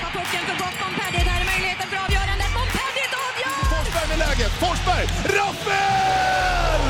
Tappar 0.00 0.12
pucken 0.18 0.42
för 0.48 0.56
gott 0.62 0.76
Montpellier. 0.82 1.24
Där 1.30 1.38
är 1.44 1.46
möjligheten 1.52 1.86
för 1.92 1.98
avgörandet. 2.04 2.50
Montpellier 2.58 3.10
avgör! 3.26 3.58
Forsberg 3.74 4.06
med 4.12 4.18
läget. 4.24 4.52
Forsberg! 4.62 5.04
Rappel! 5.36 6.82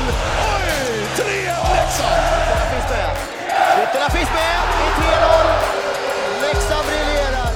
Oj! 0.53 0.69
3-1 1.17 1.75
Leksand! 1.75 2.21
Ytterna 2.43 2.65
finns 2.71 2.89
med. 2.93 3.11
Ytterna 3.83 4.09
finns 4.15 4.31
med. 4.39 4.57
Det 4.77 4.85
är 4.87 4.93
3-0. 5.13 6.45
Leksand 6.45 6.85
briljerar. 6.89 7.51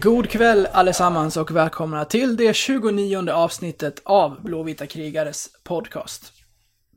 God 0.00 0.30
kväll 0.30 0.68
allesammans 0.72 1.36
och 1.36 1.50
välkomna 1.50 2.04
till 2.04 2.36
det 2.36 2.56
29 2.56 3.30
avsnittet 3.30 4.00
av 4.04 4.42
Blåvita 4.42 4.86
krigares 4.86 5.48
podcast. 5.64 6.32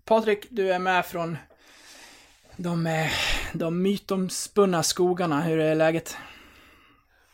Patrik, 0.06 0.48
du 0.50 0.74
är 0.74 0.80
med 0.80 1.06
från 1.06 1.38
de, 2.58 2.88
eh, 2.88 3.12
de 3.54 3.82
mytomspunna 3.82 4.84
skogarna. 4.84 5.42
Hur 5.42 5.60
är 5.60 5.76
läget? 5.76 6.18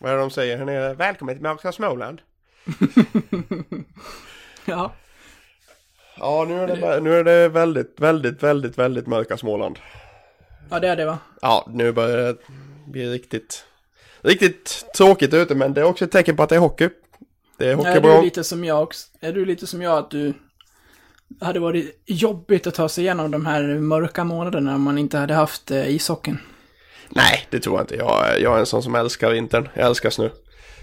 Vad 0.02 0.11
är 0.11 0.15
det 0.15 0.21
de 0.21 0.29
säger 0.29 0.57
här 0.57 0.65
nere? 0.65 0.93
Välkommen 0.93 1.36
till 1.36 1.43
mörka 1.43 1.71
Småland. 1.71 2.21
Ja, 4.65 4.93
Ja, 6.18 6.46
nu 6.47 6.59
är, 6.59 6.68
det, 6.68 7.00
nu 7.00 7.14
är 7.14 7.23
det 7.23 7.50
väldigt, 7.50 7.96
väldigt, 8.00 8.43
väldigt, 8.43 8.78
väldigt 8.78 9.07
mörka 9.07 9.37
Småland. 9.37 9.79
ja 10.69 10.79
det 10.79 10.87
är 10.87 10.95
det 10.95 11.06
va? 11.06 11.18
Ja, 11.42 11.68
nu 11.69 11.92
börjar 11.92 12.18
det 12.18 12.37
bli 12.87 13.09
riktigt, 13.09 13.65
riktigt 14.21 14.86
tråkigt 14.97 15.33
ute, 15.33 15.56
men 15.56 15.73
det 15.73 15.82
är 15.82 15.86
också 15.86 16.06
ett 16.06 16.11
tecken 16.11 16.36
på 16.36 16.43
att 16.43 16.50
det 16.50 16.56
är 16.56 16.59
hockey. 16.59 16.89
Det 17.57 17.71
är 17.71 17.75
hockey 17.75 17.89
Är 17.89 18.01
du 18.01 18.21
lite 18.21 18.43
som 18.43 18.64
jag 18.64 18.83
också? 18.83 19.07
Är 19.20 19.33
du 19.33 19.45
lite 19.45 19.68
som 19.68 19.81
jag 19.81 19.97
att 19.97 20.11
du 20.11 20.33
hade 21.42 21.59
varit 21.59 22.04
jobbigt 22.06 22.68
att 22.68 22.75
ta 22.75 22.89
sig 22.89 23.04
igenom 23.04 23.31
de 23.31 23.45
här 23.45 23.64
mörka 23.64 24.23
månaderna 24.23 24.75
om 24.75 24.81
man 24.81 24.97
inte 24.97 25.18
hade 25.18 25.33
haft 25.33 25.71
eh, 25.71 25.95
ishockeyn? 25.95 26.37
Nej, 27.11 27.47
det 27.50 27.60
tror 27.60 27.75
jag 27.78 27.83
inte. 27.83 27.96
Jag, 27.96 28.39
jag 28.42 28.56
är 28.56 28.60
en 28.60 28.65
sån 28.65 28.83
som 28.83 28.96
älskar 28.96 29.32
vintern. 29.32 29.70
Jag 29.74 29.86
älskar 29.88 30.10
snö. 30.10 30.29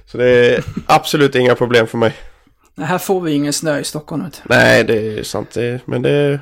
Så 0.06 0.18
det 0.18 0.26
är 0.56 0.64
absolut 0.86 1.34
inga 1.34 1.54
problem 1.54 1.86
för 1.86 1.98
mig. 1.98 2.14
Nej, 2.74 2.86
här 2.86 2.98
får 2.98 3.20
vi 3.20 3.32
ingen 3.32 3.52
snö 3.52 3.78
i 3.78 3.84
Stockholm. 3.84 4.24
Vet. 4.24 4.42
Nej, 4.44 4.84
det 4.84 5.18
är 5.18 5.22
sant. 5.22 5.50
Det, 5.54 5.80
men 5.86 6.02
det, 6.02 6.10
är- 6.10 6.40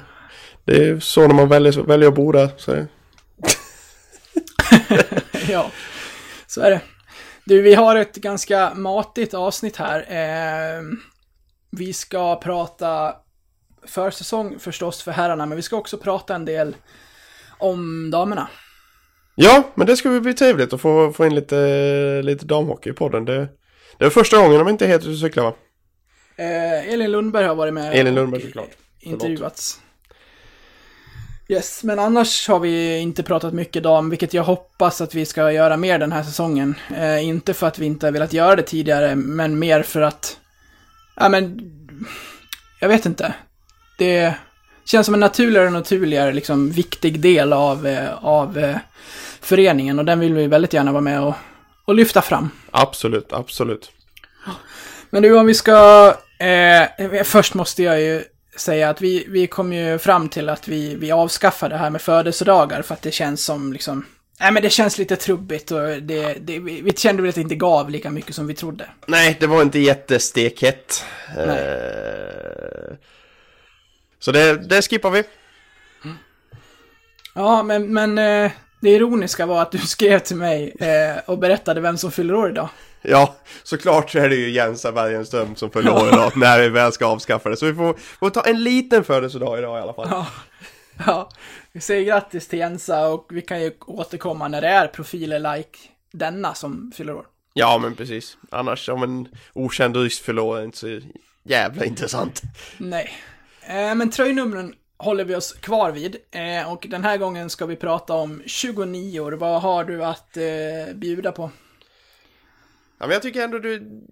det 0.64 0.88
är 0.88 1.00
så 1.00 1.26
när 1.26 1.34
man 1.34 1.48
väljer, 1.48 1.72
väljer 1.82 2.08
att 2.08 2.14
bo 2.14 2.32
där. 2.32 2.48
Så. 2.56 2.86
ja, 5.48 5.70
så 6.46 6.60
är 6.60 6.70
det. 6.70 6.80
Du, 7.44 7.62
vi 7.62 7.74
har 7.74 7.96
ett 7.96 8.14
ganska 8.16 8.74
matigt 8.74 9.34
avsnitt 9.34 9.76
här. 9.76 9.98
Eh, 10.08 10.82
vi 11.70 11.92
ska 11.92 12.36
prata 12.40 13.14
försäsong 13.86 14.58
förstås 14.58 15.02
för 15.02 15.12
herrarna, 15.12 15.46
men 15.46 15.56
vi 15.56 15.62
ska 15.62 15.76
också 15.76 15.96
prata 15.98 16.34
en 16.34 16.44
del 16.44 16.76
om 17.58 18.10
damerna. 18.10 18.48
Ja, 19.38 19.72
men 19.74 19.86
det 19.86 19.96
ska 19.96 20.20
bli 20.20 20.34
trevligt 20.34 20.72
att 20.72 20.80
få, 20.80 21.12
få 21.12 21.26
in 21.26 21.34
lite, 21.34 22.22
lite 22.22 22.46
damhockey 22.46 22.90
i 22.90 22.92
podden. 22.92 23.24
Det, 23.24 23.48
det 23.98 24.04
är 24.04 24.10
första 24.10 24.36
gången 24.36 24.58
de 24.58 24.68
inte 24.68 24.84
är 24.84 24.88
helt 24.88 25.02
ute 25.02 25.10
och 25.10 25.18
cyklar 25.18 25.44
va? 25.44 25.54
Eh, 26.36 26.92
Elin 26.92 27.10
Lundberg 27.10 27.46
har 27.46 27.54
varit 27.54 27.74
med 27.74 27.94
Elin 27.94 28.14
Lundberg 28.14 28.42
såklart. 28.42 28.70
intervjuats. 29.00 29.80
Yes, 31.48 31.84
men 31.84 31.98
annars 31.98 32.48
har 32.48 32.58
vi 32.58 32.98
inte 32.98 33.22
pratat 33.22 33.54
mycket 33.54 33.82
dam, 33.82 34.10
vilket 34.10 34.34
jag 34.34 34.44
hoppas 34.44 35.00
att 35.00 35.14
vi 35.14 35.26
ska 35.26 35.52
göra 35.52 35.76
mer 35.76 35.98
den 35.98 36.12
här 36.12 36.22
säsongen. 36.22 36.74
Eh, 36.96 37.28
inte 37.28 37.54
för 37.54 37.66
att 37.66 37.78
vi 37.78 37.86
inte 37.86 38.06
har 38.06 38.12
velat 38.12 38.32
göra 38.32 38.56
det 38.56 38.62
tidigare, 38.62 39.16
men 39.16 39.58
mer 39.58 39.82
för 39.82 40.00
att... 40.00 40.36
Ja, 41.16 41.28
men... 41.28 41.72
Jag 42.80 42.88
vet 42.88 43.06
inte. 43.06 43.34
Det 43.98 44.34
känns 44.84 45.06
som 45.06 45.14
en 45.14 45.20
naturligare 45.20 45.66
och 45.66 45.72
naturligare, 45.72 46.32
liksom, 46.32 46.70
viktig 46.70 47.20
del 47.20 47.52
av, 47.52 47.86
eh, 47.86 48.24
av 48.24 48.58
eh, 48.58 48.76
föreningen 49.40 49.98
och 49.98 50.04
den 50.04 50.20
vill 50.20 50.34
vi 50.34 50.46
väldigt 50.46 50.72
gärna 50.72 50.92
vara 50.92 51.00
med 51.00 51.22
och, 51.22 51.34
och 51.84 51.94
lyfta 51.94 52.22
fram. 52.22 52.50
Absolut, 52.70 53.32
absolut. 53.32 53.92
Men 55.10 55.22
du, 55.22 55.38
om 55.38 55.46
vi 55.46 55.54
ska... 55.54 56.14
Eh, 56.38 57.22
först 57.24 57.54
måste 57.54 57.82
jag 57.82 58.00
ju 58.00 58.24
säga 58.56 58.90
att 58.90 59.00
vi, 59.00 59.24
vi 59.28 59.46
kom 59.46 59.72
ju 59.72 59.98
fram 59.98 60.28
till 60.28 60.48
att 60.48 60.68
vi, 60.68 60.94
vi 60.94 61.12
avskaffar 61.12 61.68
det 61.68 61.76
här 61.76 61.90
med 61.90 62.02
födelsedagar 62.02 62.82
för 62.82 62.94
att 62.94 63.02
det 63.02 63.10
känns 63.10 63.44
som 63.44 63.72
liksom... 63.72 64.06
Nej 64.40 64.52
men 64.52 64.62
det 64.62 64.70
känns 64.70 64.98
lite 64.98 65.16
trubbigt 65.16 65.70
och 65.70 65.80
det, 65.80 66.34
det, 66.40 66.58
vi, 66.58 66.92
kände 66.96 67.22
väl 67.22 67.28
att 67.28 67.34
det 67.34 67.40
inte 67.40 67.54
gav 67.54 67.90
lika 67.90 68.10
mycket 68.10 68.34
som 68.34 68.46
vi 68.46 68.54
trodde. 68.54 68.88
Nej, 69.06 69.36
det 69.40 69.46
var 69.46 69.62
inte 69.62 69.78
jättestekhett. 69.78 71.04
Eh, 71.36 72.96
så 74.18 74.32
det, 74.32 74.68
det 74.68 74.82
skippar 74.82 75.10
vi. 75.10 75.24
Ja, 77.34 77.62
men, 77.62 77.92
men 77.92 78.18
eh, 78.18 78.52
det 78.80 78.90
ironiska 78.90 79.46
var 79.46 79.62
att 79.62 79.72
du 79.72 79.78
skrev 79.78 80.18
till 80.18 80.36
mig 80.36 80.74
eh, 80.80 81.18
och 81.26 81.38
berättade 81.38 81.80
vem 81.80 81.98
som 81.98 82.12
fyller 82.12 82.34
år 82.34 82.50
idag. 82.50 82.68
Ja, 83.02 83.34
såklart 83.62 84.10
så 84.10 84.18
är 84.18 84.28
det 84.28 84.36
ju 84.36 84.50
Jensa 84.50 84.92
Bergenström 84.92 85.56
som 85.56 85.70
följer 85.70 85.92
år 85.92 86.08
idag 86.08 86.32
när 86.36 86.60
vi 86.60 86.68
väl 86.68 86.92
ska 86.92 87.06
avskaffa 87.06 87.48
det. 87.48 87.56
Så 87.56 87.66
vi 87.66 87.74
får, 87.74 87.94
får 88.18 88.30
ta 88.30 88.42
en 88.42 88.62
liten 88.62 89.04
födelsedag 89.04 89.58
idag 89.58 89.78
i 89.78 89.82
alla 89.82 89.94
fall. 89.94 90.08
Ja. 90.10 90.26
Ja, 91.06 91.30
vi 91.72 91.80
säger 91.80 92.04
grattis 92.04 92.48
till 92.48 92.58
Jensa 92.58 93.08
och 93.08 93.26
vi 93.30 93.42
kan 93.42 93.62
ju 93.62 93.72
återkomma 93.86 94.48
när 94.48 94.60
det 94.60 94.68
är 94.68 94.86
profiler 94.86 95.56
like 95.56 95.78
denna 96.12 96.54
som 96.54 96.92
fyller 96.96 97.14
år. 97.14 97.26
Ja, 97.54 97.78
men 97.78 97.94
precis. 97.94 98.36
Annars 98.50 98.88
om 98.88 99.02
en 99.02 99.28
okänd 99.52 99.96
rysk 99.96 100.22
fyller 100.22 100.42
år 100.42 100.58
är 100.58 100.64
inte 100.64 100.78
så 100.78 101.00
jävla 101.42 101.84
intressant. 101.84 102.42
Nej. 102.78 103.10
Eh, 103.60 103.94
men 103.94 104.10
tröjnumren 104.10 104.74
håller 104.98 105.24
vi 105.24 105.34
oss 105.34 105.52
kvar 105.52 105.92
vid. 105.92 106.16
Eh, 106.30 106.72
och 106.72 106.86
den 106.90 107.04
här 107.04 107.16
gången 107.16 107.50
ska 107.50 107.66
vi 107.66 107.76
prata 107.76 108.14
om 108.14 108.42
29 108.46 109.20
år. 109.20 109.32
Vad 109.32 109.62
har 109.62 109.84
du 109.84 110.04
att 110.04 110.36
eh, 110.36 110.94
bjuda 110.94 111.32
på? 111.32 111.50
Ja, 112.98 113.06
men 113.06 113.10
jag 113.10 113.22
tycker 113.22 113.44
ändå 113.44 113.58
du... 113.58 114.02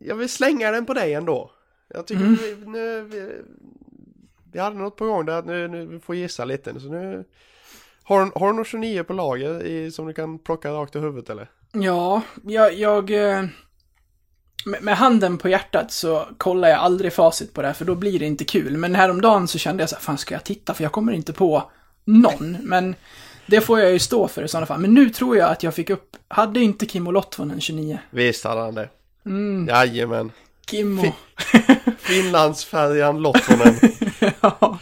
Jag 0.00 0.16
vill 0.16 0.28
slänga 0.28 0.70
den 0.70 0.86
på 0.86 0.94
dig 0.94 1.14
ändå. 1.14 1.50
Jag 1.88 2.06
tycker 2.06 2.24
vi, 2.24 2.56
nu... 2.66 3.02
Vi, 3.02 3.42
vi 4.52 4.58
hade 4.58 4.76
något 4.76 4.96
på 4.96 5.06
gång 5.06 5.26
där, 5.26 5.42
nu, 5.42 5.68
nu 5.68 5.86
vi 5.86 6.00
får 6.00 6.14
gissa 6.14 6.44
lite. 6.44 6.80
Så 6.80 6.88
nu... 6.88 7.24
Har, 8.02 8.38
har 8.38 8.46
du 8.46 8.52
någon 8.52 8.64
29 8.64 9.04
på 9.04 9.12
lager 9.12 9.62
i, 9.62 9.90
som 9.90 10.06
du 10.06 10.14
kan 10.14 10.38
plocka 10.38 10.72
rakt 10.72 10.96
i 10.96 10.98
huvudet 10.98 11.30
eller? 11.30 11.50
Ja, 11.72 12.22
jag... 12.44 12.74
jag 12.74 13.10
eh, 13.10 13.44
med, 14.64 14.82
med 14.82 14.96
handen 14.96 15.38
på 15.38 15.48
hjärtat 15.48 15.92
så 15.92 16.26
kollar 16.38 16.68
jag 16.68 16.78
aldrig 16.78 17.12
facit 17.12 17.54
på 17.54 17.62
det 17.62 17.66
här, 17.66 17.74
för 17.74 17.84
då 17.84 17.94
blir 17.94 18.18
det 18.18 18.26
inte 18.26 18.44
kul. 18.44 18.76
Men 18.76 18.94
häromdagen 18.94 19.48
så 19.48 19.58
kände 19.58 19.82
jag 19.82 19.90
så 19.90 19.96
här, 19.96 20.02
fan 20.02 20.18
ska 20.18 20.34
jag 20.34 20.44
titta? 20.44 20.74
För 20.74 20.82
jag 20.82 20.92
kommer 20.92 21.12
inte 21.12 21.32
på 21.32 21.70
någon. 22.04 22.56
Men 22.62 22.94
det 23.46 23.60
får 23.60 23.80
jag 23.80 23.92
ju 23.92 23.98
stå 23.98 24.28
för 24.28 24.42
i 24.42 24.48
sådana 24.48 24.66
fall. 24.66 24.80
Men 24.80 24.94
nu 24.94 25.10
tror 25.10 25.36
jag 25.36 25.50
att 25.50 25.62
jag 25.62 25.74
fick 25.74 25.90
upp, 25.90 26.16
hade 26.28 26.60
inte 26.60 26.86
Kimmo 26.86 27.10
Lotvonen 27.10 27.60
29? 27.60 27.98
Visst 28.10 28.44
hade 28.44 28.60
han 28.60 28.74
det. 28.74 28.88
Mm, 29.26 29.66
Jajamän. 29.68 30.32
Kimmo. 30.70 31.12
Finlandsfärjan 31.98 33.22
Lottonen. 33.22 33.74
ja, 34.40 34.78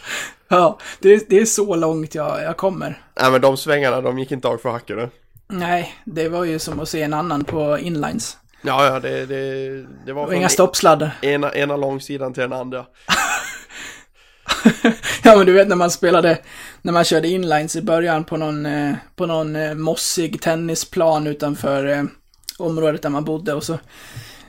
ja 0.47 0.79
det, 0.99 1.29
det 1.29 1.39
är 1.39 1.45
så 1.45 1.75
långt 1.75 2.15
jag, 2.15 2.43
jag 2.43 2.57
kommer. 2.57 3.01
Nej 3.21 3.31
men 3.31 3.41
de 3.41 3.57
svängarna, 3.57 4.01
de 4.01 4.19
gick 4.19 4.31
inte 4.31 4.47
av 4.47 4.57
för 4.57 4.69
hackare. 4.69 5.09
Nej, 5.47 5.95
det 6.05 6.29
var 6.29 6.43
ju 6.43 6.59
som 6.59 6.79
att 6.79 6.89
se 6.89 7.01
en 7.01 7.13
annan 7.13 7.43
på 7.43 7.79
inlines. 7.79 8.37
Ja, 8.61 8.85
ja, 8.85 8.99
det, 8.99 9.25
det, 9.25 9.85
det 10.05 10.13
var 10.13 10.25
från 10.25 10.35
inga 10.35 10.49
stoppsladdar. 10.49 11.11
ena, 11.21 11.53
ena 11.55 11.77
långsidan 11.77 12.33
till 12.33 12.41
den 12.41 12.53
andra. 12.53 12.77
ja, 15.23 15.35
men 15.35 15.45
du 15.45 15.53
vet 15.53 15.67
när 15.67 15.75
man 15.75 15.91
spelade, 15.91 16.37
när 16.81 16.93
man 16.93 17.03
körde 17.03 17.27
inlines 17.27 17.75
i 17.75 17.81
början 17.81 18.23
på 18.23 18.37
någon, 18.37 18.65
eh, 18.65 18.95
på 19.15 19.25
någon 19.25 19.55
eh, 19.55 19.73
mossig 19.73 20.41
tennisplan 20.41 21.27
utanför 21.27 21.85
eh, 21.85 22.03
området 22.57 23.01
där 23.01 23.09
man 23.09 23.23
bodde 23.23 23.53
och 23.53 23.63
så 23.63 23.77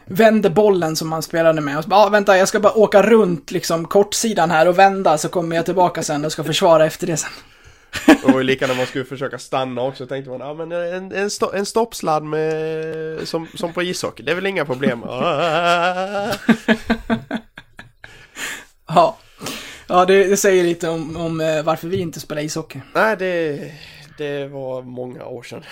vände 0.05 0.51
bollen 0.51 0.97
som 0.97 1.09
man 1.09 1.23
spelade 1.23 1.61
med 1.61 1.79
och 1.79 1.85
så 1.85 1.91
bara, 1.91 2.01
ah, 2.01 2.09
vänta, 2.09 2.39
jag 2.39 2.49
ska 2.49 2.61
bara 2.61 2.73
åka 2.73 3.03
runt 3.03 3.51
liksom 3.51 3.85
kortsidan 3.85 4.51
här 4.51 4.69
och 4.69 4.79
vända 4.79 5.19
så 5.19 5.29
kommer 5.29 5.57
jag 5.57 5.65
tillbaka 5.65 6.03
sen 6.03 6.25
och 6.25 6.33
ska 6.33 6.45
försvara 6.45 6.87
efter 6.87 7.07
det 7.07 7.17
sen. 7.17 7.31
Det 8.07 8.33
var 8.33 8.39
ju 8.39 8.45
lika 8.45 8.67
när 8.67 8.75
man 8.75 8.87
skulle 8.87 9.05
försöka 9.05 9.39
stanna 9.39 9.83
också, 9.83 10.07
tänkte 10.07 10.31
man, 10.31 10.41
ja 10.41 10.55
men 10.55 10.73
en, 10.73 11.13
en, 11.13 11.31
sto, 11.31 11.53
en 11.53 11.67
stoppsladd 11.67 12.25
med, 12.25 13.29
som, 13.29 13.49
som 13.55 13.73
på 13.73 13.83
ishockey, 13.83 14.23
det 14.23 14.31
är 14.31 14.35
väl 14.35 14.47
inga 14.47 14.65
problem. 14.65 15.05
Ja, 18.89 19.17
ja 19.87 20.05
det, 20.05 20.25
det 20.25 20.37
säger 20.37 20.65
lite 20.65 20.89
om, 20.89 21.17
om 21.17 21.41
eh, 21.41 21.63
varför 21.63 21.89
vi 21.89 22.01
inte 22.01 22.21
spelar 22.21 22.43
ishockey. 22.43 22.81
Nej, 22.95 23.17
det, 23.17 23.61
det 24.19 24.47
var 24.47 24.83
många 24.83 25.25
år 25.25 25.43
sedan. 25.43 25.65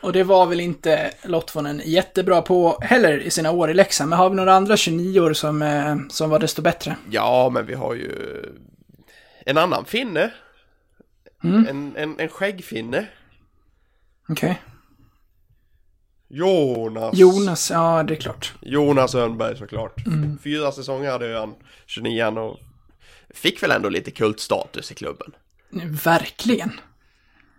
Och 0.00 0.12
det 0.12 0.22
var 0.22 0.46
väl 0.46 0.60
inte 0.60 1.10
Lottvonen 1.22 1.82
jättebra 1.84 2.42
på 2.42 2.78
heller 2.80 3.18
i 3.18 3.30
sina 3.30 3.50
år 3.50 3.70
i 3.70 3.74
Leksand. 3.74 4.10
Men 4.10 4.18
har 4.18 4.30
vi 4.30 4.36
några 4.36 4.54
andra 4.54 4.76
29 4.76 5.20
år 5.20 5.32
som, 5.32 5.62
eh, 5.62 5.96
som 6.10 6.30
var 6.30 6.38
desto 6.38 6.62
bättre? 6.62 6.96
Ja, 7.10 7.50
men 7.52 7.66
vi 7.66 7.74
har 7.74 7.94
ju 7.94 8.12
en 9.46 9.58
annan 9.58 9.84
finne. 9.84 10.30
Mm. 11.44 11.66
En, 11.66 11.96
en, 11.96 12.20
en 12.20 12.28
skäggfinne. 12.28 13.06
Okej. 14.28 14.62
Jonas. 16.28 17.14
Jonas, 17.18 17.70
ja 17.70 18.02
det 18.02 18.14
är 18.14 18.20
klart. 18.20 18.54
Jonas 18.60 19.14
Örnberg 19.14 19.56
såklart. 19.56 20.06
Mm. 20.06 20.38
Fyra 20.38 20.72
säsonger 20.72 21.10
hade 21.10 21.38
han, 21.38 21.54
29 21.86 22.24
och 22.24 22.58
fick 23.30 23.62
väl 23.62 23.70
ändå 23.70 23.88
lite 23.88 24.10
kultstatus 24.10 24.92
i 24.92 24.94
klubben. 24.94 25.32
Verkligen. 26.04 26.72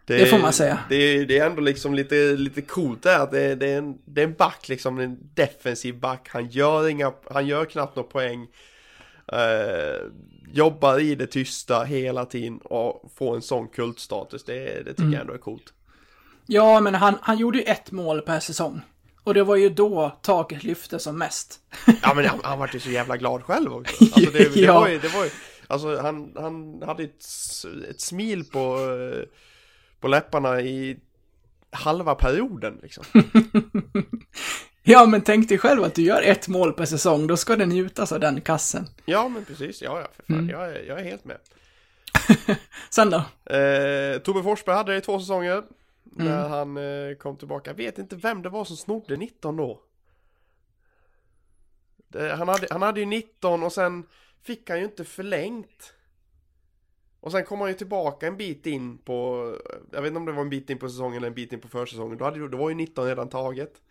Det 0.06 0.26
får 0.26 0.40
man 0.40 0.54
säga. 0.54 0.80
Det, 0.90 1.26
det 1.26 1.40
är 1.40 1.46
ändå 1.46 1.62
liksom 1.62 1.96
lite, 1.96 2.16
lite 2.16 2.62
coolt 2.62 3.04
där 3.04 3.20
att 3.20 3.32
det, 3.32 3.56
det, 3.56 3.68
är 3.68 3.78
en, 3.78 3.98
det 4.06 4.22
är 4.22 4.26
en 4.26 4.34
back 4.34 4.70
liksom, 4.70 5.00
en 5.00 5.18
defensiv 5.34 6.00
back. 6.00 6.28
Han 6.30 6.50
gör 6.50 6.88
inga, 6.88 7.14
han 7.32 7.48
gör 7.48 7.66
knappt 7.66 7.96
några 7.96 8.10
poäng. 8.10 8.48
Eh, 9.32 10.06
jobbar 10.54 11.00
i 11.00 11.16
det 11.16 11.28
tysta 11.28 11.84
hela 11.84 12.26
tiden 12.26 12.58
och 12.58 13.12
får 13.16 13.36
en 13.36 13.42
sån 13.42 13.68
kultstatus. 13.68 14.44
Det, 14.44 14.54
det 14.84 14.90
tycker 14.90 15.02
Mm. 15.02 15.14
jag 15.14 15.22
ändå 15.22 15.34
är 15.34 15.38
coolt. 15.38 15.74
Ja, 16.46 16.80
men 16.80 16.96
han, 16.96 17.16
han 17.22 17.38
gjorde 17.38 17.58
ju 17.58 17.64
ett 17.64 17.92
mål 17.92 18.22
per 18.22 18.40
säsong. 18.40 18.82
Och 19.24 19.34
det 19.34 19.44
var 19.44 19.56
ju 19.56 19.70
då 19.70 20.20
taket 20.22 20.64
lyfte 20.64 21.00
som 21.00 21.18
mest. 21.18 21.60
Ja 22.02 22.14
men 22.14 22.26
han, 22.26 22.40
han 22.44 22.60
var 22.60 22.70
ju 22.74 22.80
så 22.80 22.90
jävla 22.90 23.18
glad 23.18 23.44
själv 23.44 23.74
också. 23.74 24.04
Alltså 24.16 24.32
det, 24.32 24.54
det 24.54 24.60
Ja. 24.60 24.80
var 24.80 24.88
ju, 24.88 25.00
det 25.00 25.08
var 25.08 25.24
ju, 25.24 25.30
alltså 25.68 25.98
han, 26.02 26.32
han 26.36 26.82
hade 26.86 27.04
ett, 27.04 27.24
ett 27.90 28.02
smil 28.02 28.44
på, 28.44 28.60
eh, 28.78 29.24
på 30.00 30.08
läpparna 30.08 30.62
i 30.62 30.98
halva 31.72 32.16
perioden 32.16 32.80
liksom. 32.82 33.04
Ja, 34.84 35.06
men 35.06 35.22
tänk 35.22 35.50
dig 35.50 35.58
själv 35.58 35.84
att 35.84 35.96
du 35.96 36.02
gör 36.02 36.22
ett 36.22 36.48
mål 36.48 36.74
per 36.74 36.86
säsong, 36.86 37.28
då 37.28 37.38
ska 37.38 37.56
det 37.56 37.66
njutas 37.66 38.12
av 38.12 38.20
den 38.20 38.42
kassen. 38.42 38.88
Ja 39.06 39.30
men 39.30 39.46
precis, 39.46 39.82
ja 39.82 40.00
ja 40.00 40.08
för 40.14 40.24
fan, 40.24 40.36
Mm. 40.40 40.50
jag, 40.50 40.70
är, 40.76 40.84
jag 40.84 41.00
är 41.00 41.04
helt 41.04 41.26
med. 41.26 41.38
Sen 42.90 43.10
då? 43.10 43.18
Eh, 43.56 44.18
Tobbe 44.18 44.44
Forsberg 44.44 44.76
hade 44.76 44.92
det 44.92 44.98
i 44.98 45.02
två 45.02 45.20
säsonger. 45.20 45.54
Mm. 45.58 45.68
När 46.28 46.50
han 46.50 46.78
eh, 46.78 47.16
kom 47.16 47.38
tillbaka. 47.38 47.70
Jag 47.70 47.76
vet 47.78 47.98
inte 47.98 48.16
vem 48.16 48.42
det 48.42 48.50
var 48.50 48.66
som 48.66 48.78
snodde 48.78 49.18
19 49.18 49.56
då. 49.58 49.82
Det, 52.08 52.36
han, 52.36 52.48
hade, 52.48 52.68
han 52.72 52.82
hade 52.82 53.00
ju 53.00 53.06
19 53.06 53.64
och 53.64 53.74
sen 53.74 54.04
fick 54.44 54.70
han 54.70 54.80
ju 54.80 54.86
inte 54.86 55.04
förlängt. 55.06 55.94
Och 57.20 57.32
sen 57.32 57.44
kom 57.46 57.60
han 57.62 57.70
ju 57.70 57.76
tillbaka 57.76 58.28
en 58.28 58.38
bit 58.38 58.66
in 58.66 58.98
på, 58.98 59.46
jag 59.92 60.02
vet 60.02 60.08
inte 60.08 60.18
om 60.20 60.26
det 60.26 60.32
var 60.32 60.42
en 60.42 60.50
bit 60.50 60.70
in 60.70 60.78
på 60.80 60.90
säsongen 60.90 61.18
eller 61.18 61.28
en 61.28 61.34
bit 61.34 61.54
in 61.54 61.60
på 61.60 61.68
försäsongen. 61.68 62.18
Då, 62.18 62.26
hade, 62.26 62.48
då 62.48 62.58
var 62.58 62.70
ju 62.70 62.76
19 62.76 63.06
redan 63.08 63.30
taget. 63.30 63.82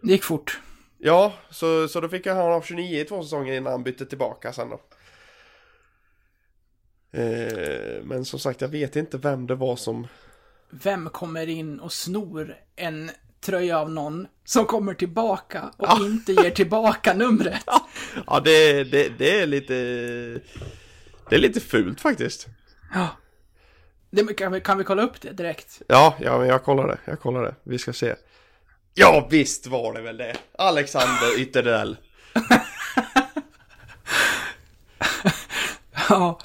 Det 0.00 0.12
gick 0.12 0.24
fort. 0.24 0.60
Ja, 0.98 1.32
så, 1.50 1.88
så 1.88 2.00
då 2.00 2.08
fick 2.08 2.26
han 2.26 2.38
av 2.38 2.62
29 2.62 3.00
i 3.00 3.04
två 3.04 3.22
säsonger 3.22 3.54
innan 3.54 3.72
han 3.72 3.82
bytte 3.82 4.06
tillbaka 4.06 4.52
sen 4.52 4.68
då. 4.70 4.80
Eh, 7.12 8.02
men 8.04 8.24
som 8.24 8.38
sagt, 8.38 8.60
jag 8.60 8.68
vet 8.68 8.96
inte 8.96 9.18
vem 9.18 9.46
det 9.46 9.54
var 9.54 9.76
som 9.76 10.06
Vem 10.70 11.08
kommer 11.10 11.46
in 11.46 11.80
och 11.80 11.92
snor 11.92 12.56
en 12.76 13.10
tröja 13.40 13.78
av 13.78 13.90
någon 13.90 14.26
som 14.44 14.64
kommer 14.64 14.94
tillbaka 14.94 15.72
och 15.76 15.86
Ja. 15.88 15.98
inte 16.06 16.32
ger 16.32 16.50
tillbaka 16.50 17.14
numret? 17.14 17.62
Ja, 18.26 18.40
det, 18.40 18.84
det, 18.84 19.08
det 19.18 19.40
är 19.40 19.46
lite... 19.46 19.74
Det 21.28 21.36
är 21.36 21.38
lite 21.38 21.60
fult 21.60 22.00
faktiskt. 22.00 22.46
Ja. 22.94 23.08
Det, 24.10 24.34
kan, 24.34 24.52
vi, 24.52 24.60
kan 24.60 24.78
vi 24.78 24.84
kolla 24.84 25.02
upp 25.02 25.20
det 25.20 25.32
direkt? 25.32 25.82
Ja, 25.88 26.16
ja, 26.20 26.38
men 26.38 26.48
jag 26.48 26.64
kollar 26.64 26.86
det. 26.88 26.98
Jag 27.04 27.20
kollar 27.20 27.42
det. 27.42 27.54
Vi 27.62 27.78
ska 27.78 27.92
se. 27.92 28.14
Ja, 29.00 29.28
visst 29.30 29.66
var 29.66 29.92
det 29.94 30.00
väl 30.00 30.16
det. 30.16 30.36
Alexander 30.58 31.38
Ytterdell. 31.38 31.96
Ja. 36.10 36.38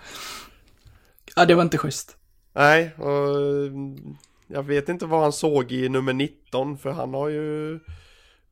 Ja, 1.36 1.46
det 1.46 1.56
var 1.56 1.64
inte 1.64 1.78
schysst. 1.78 2.18
Nej, 2.54 2.96
och 2.98 3.36
mm, 3.68 4.18
jag 4.48 4.64
vet 4.64 4.90
inte 4.90 5.06
vad 5.06 5.22
han 5.22 5.34
såg 5.34 5.72
i 5.72 5.90
nummer 5.90 6.14
19 6.14 6.78
för 6.78 6.92
han 6.92 7.14
har 7.14 7.30
ju... 7.30 7.80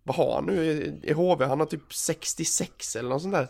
Vad 0.04 0.16
har 0.16 0.36
han 0.36 0.46
nu 0.46 0.66
i, 0.66 1.10
i 1.10 1.14
HV? 1.14 1.46
Han 1.46 1.60
har 1.60 1.68
typ 1.68 1.94
66 1.94 2.96
eller 2.96 3.10
något 3.10 3.22
sånt 3.22 3.34
där. 3.34 3.48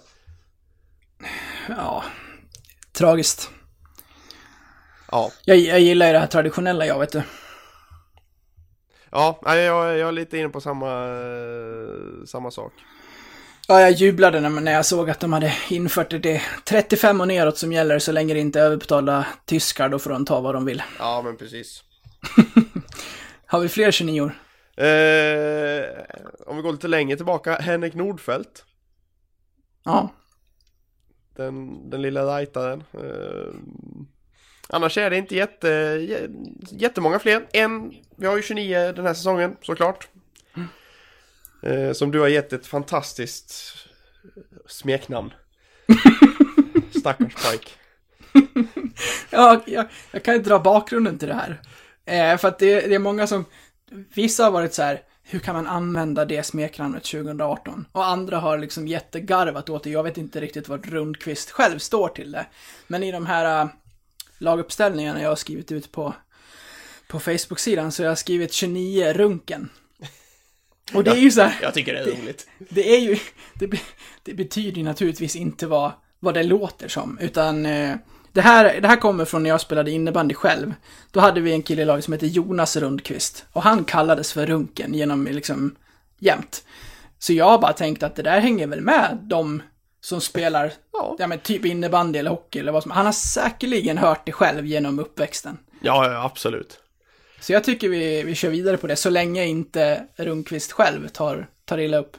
Ja. 1.69 2.03
Tragiskt. 2.91 3.49
Ja, 5.11 5.31
Jag, 5.45 5.57
jag 5.57 5.79
gillar 5.79 6.07
ju 6.07 6.13
det 6.13 6.19
här 6.19 6.27
traditionella, 6.27 6.85
jag 6.85 6.99
vet 6.99 7.11
du. 7.11 7.21
Ja 9.11 9.39
jag, 9.43 9.97
jag 9.97 10.07
är 10.07 10.11
lite 10.11 10.37
inne 10.37 10.49
på 10.49 10.61
samma, 10.61 11.07
samma 12.25 12.51
sak. 12.51 12.73
Ja, 13.67 13.81
jag 13.81 13.91
jublade 13.91 14.39
när, 14.49 14.71
jag 14.71 14.85
såg 14.85 15.09
att 15.09 15.19
de 15.19 15.33
hade 15.33 15.53
infört 15.69 16.09
det. 16.09 16.19
det 16.19 16.35
är 16.35 16.41
35 16.65 17.21
och 17.21 17.27
neråt 17.27 17.57
som 17.57 17.73
gäller 17.73 17.99
så 17.99 18.11
länge 18.11 18.33
det 18.33 18.39
inte 18.39 18.59
är 18.59 18.63
överbetalda 18.63 19.25
tyskar, 19.45 19.89
då 19.89 19.99
får 19.99 20.09
de 20.09 20.25
ta 20.25 20.39
vad 20.41 20.55
de 20.55 20.65
vill. 20.65 20.83
Ja, 20.99 21.21
men 21.25 21.37
precis. 21.37 21.83
Har 23.45 23.59
vi 23.59 23.69
fler 23.69 23.91
29 23.91 24.21
år? 24.21 24.31
Eh, 24.77 25.85
om 26.47 26.55
vi 26.55 26.61
går 26.61 26.71
lite 26.71 26.87
längre 26.87 27.15
tillbaka, 27.17 27.55
Henrik 27.55 27.93
Nordfeldt. 27.93 28.65
Ja. 29.83 30.09
Den, 31.35 31.89
den 31.89 32.01
lilla 32.01 32.37
rightaren. 32.39 32.83
Eh, 32.93 33.53
annars 34.69 34.97
är 34.97 35.09
det 35.09 35.17
inte 35.17 35.35
jätte, 35.35 35.67
jä- 35.97 36.57
jättemånga 36.71 37.19
fler. 37.19 37.47
En, 37.53 37.93
vi 38.21 38.27
har 38.27 38.35
ju 38.35 38.41
29 38.41 38.91
den 38.95 39.05
här 39.05 39.13
säsongen 39.13 39.57
såklart. 39.61 40.07
Eh, 41.63 41.91
som 41.91 42.11
du 42.11 42.19
har 42.19 42.27
gett 42.27 42.53
ett 42.53 42.67
fantastiskt 42.67 43.73
smeknamn. 44.67 45.33
Stackars 46.99 47.35
pojk. 47.35 47.77
Ja, 49.29 49.61
jag, 49.65 49.85
jag 50.11 50.23
kan 50.23 50.33
ju 50.33 50.41
dra 50.41 50.59
bakgrunden 50.59 51.17
till 51.17 51.27
det 51.27 51.33
här. 51.33 51.61
Eh, 52.05 52.37
för 52.37 52.47
att 52.47 52.59
det, 52.59 52.81
det 52.81 52.95
är 52.95 52.99
många 52.99 53.27
som, 53.27 53.45
vissa 54.13 54.43
har 54.43 54.51
varit 54.51 54.73
så 54.73 54.83
här, 54.83 55.01
hur 55.23 55.39
kan 55.39 55.55
man 55.55 55.67
använda 55.67 56.25
det 56.25 56.43
smeknamnet 56.43 57.03
2018? 57.03 57.85
Och 57.91 58.05
andra 58.05 58.37
har 58.37 58.57
liksom 58.57 58.87
jättegarvat 58.87 59.69
åt 59.69 59.83
det. 59.83 59.89
Jag 59.89 60.03
vet 60.03 60.17
inte 60.17 60.41
riktigt 60.41 60.67
vad 60.67 60.85
Rundqvist 60.85 61.51
själv 61.51 61.79
står 61.79 62.07
till 62.07 62.31
det. 62.31 62.45
Men 62.87 63.03
i 63.03 63.11
de 63.11 63.25
här 63.25 63.61
äh, 63.61 63.69
laguppställningarna 64.37 65.21
jag 65.21 65.29
har 65.29 65.35
skrivit 65.35 65.71
ut 65.71 65.91
på, 65.91 66.13
på 67.11 67.19
Facebook-sidan 67.19 67.91
så 67.91 68.03
jag 68.03 68.09
har 68.09 68.15
skrivit 68.15 68.53
29 68.53 69.13
Runken. 69.13 69.69
Och 70.93 71.03
det 71.03 71.11
är 71.11 71.15
ju 71.15 71.31
så 71.31 71.41
här, 71.41 71.59
Jag 71.61 71.73
tycker 71.73 71.93
det 71.93 71.99
är 71.99 72.05
roligt. 72.05 72.47
det 72.69 72.95
är 72.95 72.99
ju, 72.99 73.17
det, 73.53 73.67
be- 73.67 73.77
det 74.23 74.33
betyder 74.33 74.77
ju 74.77 74.83
naturligtvis 74.83 75.35
inte 75.35 75.67
vad, 75.67 75.91
vad 76.19 76.33
det 76.33 76.43
låter 76.43 76.87
som, 76.87 77.17
utan 77.21 77.65
eh, 77.65 77.95
det, 78.31 78.41
här, 78.41 78.81
det 78.81 78.87
här 78.87 78.95
kommer 78.95 79.25
från 79.25 79.43
när 79.43 79.49
jag 79.49 79.61
spelade 79.61 79.91
innebandy 79.91 80.33
själv. 80.33 80.73
Då 81.11 81.19
hade 81.19 81.41
vi 81.41 81.51
en 81.51 81.63
kille 81.63 81.81
i 81.81 81.85
laget 81.85 82.05
som 82.05 82.11
hette 82.13 82.27
Jonas 82.27 82.77
Rundqvist, 82.77 83.45
och 83.51 83.63
han 83.63 83.83
kallades 83.85 84.33
för 84.33 84.45
Runken 84.45 84.93
genom 84.93 85.25
liksom 85.25 85.75
jämt. 86.19 86.63
Så 87.19 87.33
jag 87.33 87.45
har 87.45 87.57
bara 87.57 87.73
tänkt 87.73 88.03
att 88.03 88.15
det 88.15 88.23
där 88.23 88.39
hänger 88.39 88.67
väl 88.67 88.81
med 88.81 89.17
de 89.21 89.61
som 90.01 90.21
spelar, 90.21 90.73
Ja. 90.93 91.15
ja 91.19 91.27
men 91.27 91.39
typ 91.39 91.65
innebandy 91.65 92.19
eller 92.19 92.29
hockey 92.29 92.59
eller 92.59 92.71
vad 92.71 92.83
som, 92.83 92.91
han 92.91 93.05
har 93.05 93.13
säkerligen 93.13 93.97
hört 93.97 94.25
det 94.25 94.31
själv 94.31 94.65
genom 94.65 94.99
uppväxten. 94.99 95.57
Ja, 95.81 96.11
ja, 96.11 96.23
absolut. 96.25 96.79
Så 97.41 97.53
jag 97.53 97.63
tycker 97.63 97.89
vi, 97.89 98.23
vi 98.23 98.35
kör 98.35 98.49
vidare 98.49 98.77
på 98.77 98.87
det, 98.87 98.95
så 98.95 99.09
länge 99.09 99.45
inte 99.45 100.03
Rundqvist 100.15 100.71
själv 100.71 101.07
tar, 101.07 101.47
tar 101.65 101.77
illa 101.77 101.97
upp. 101.97 102.17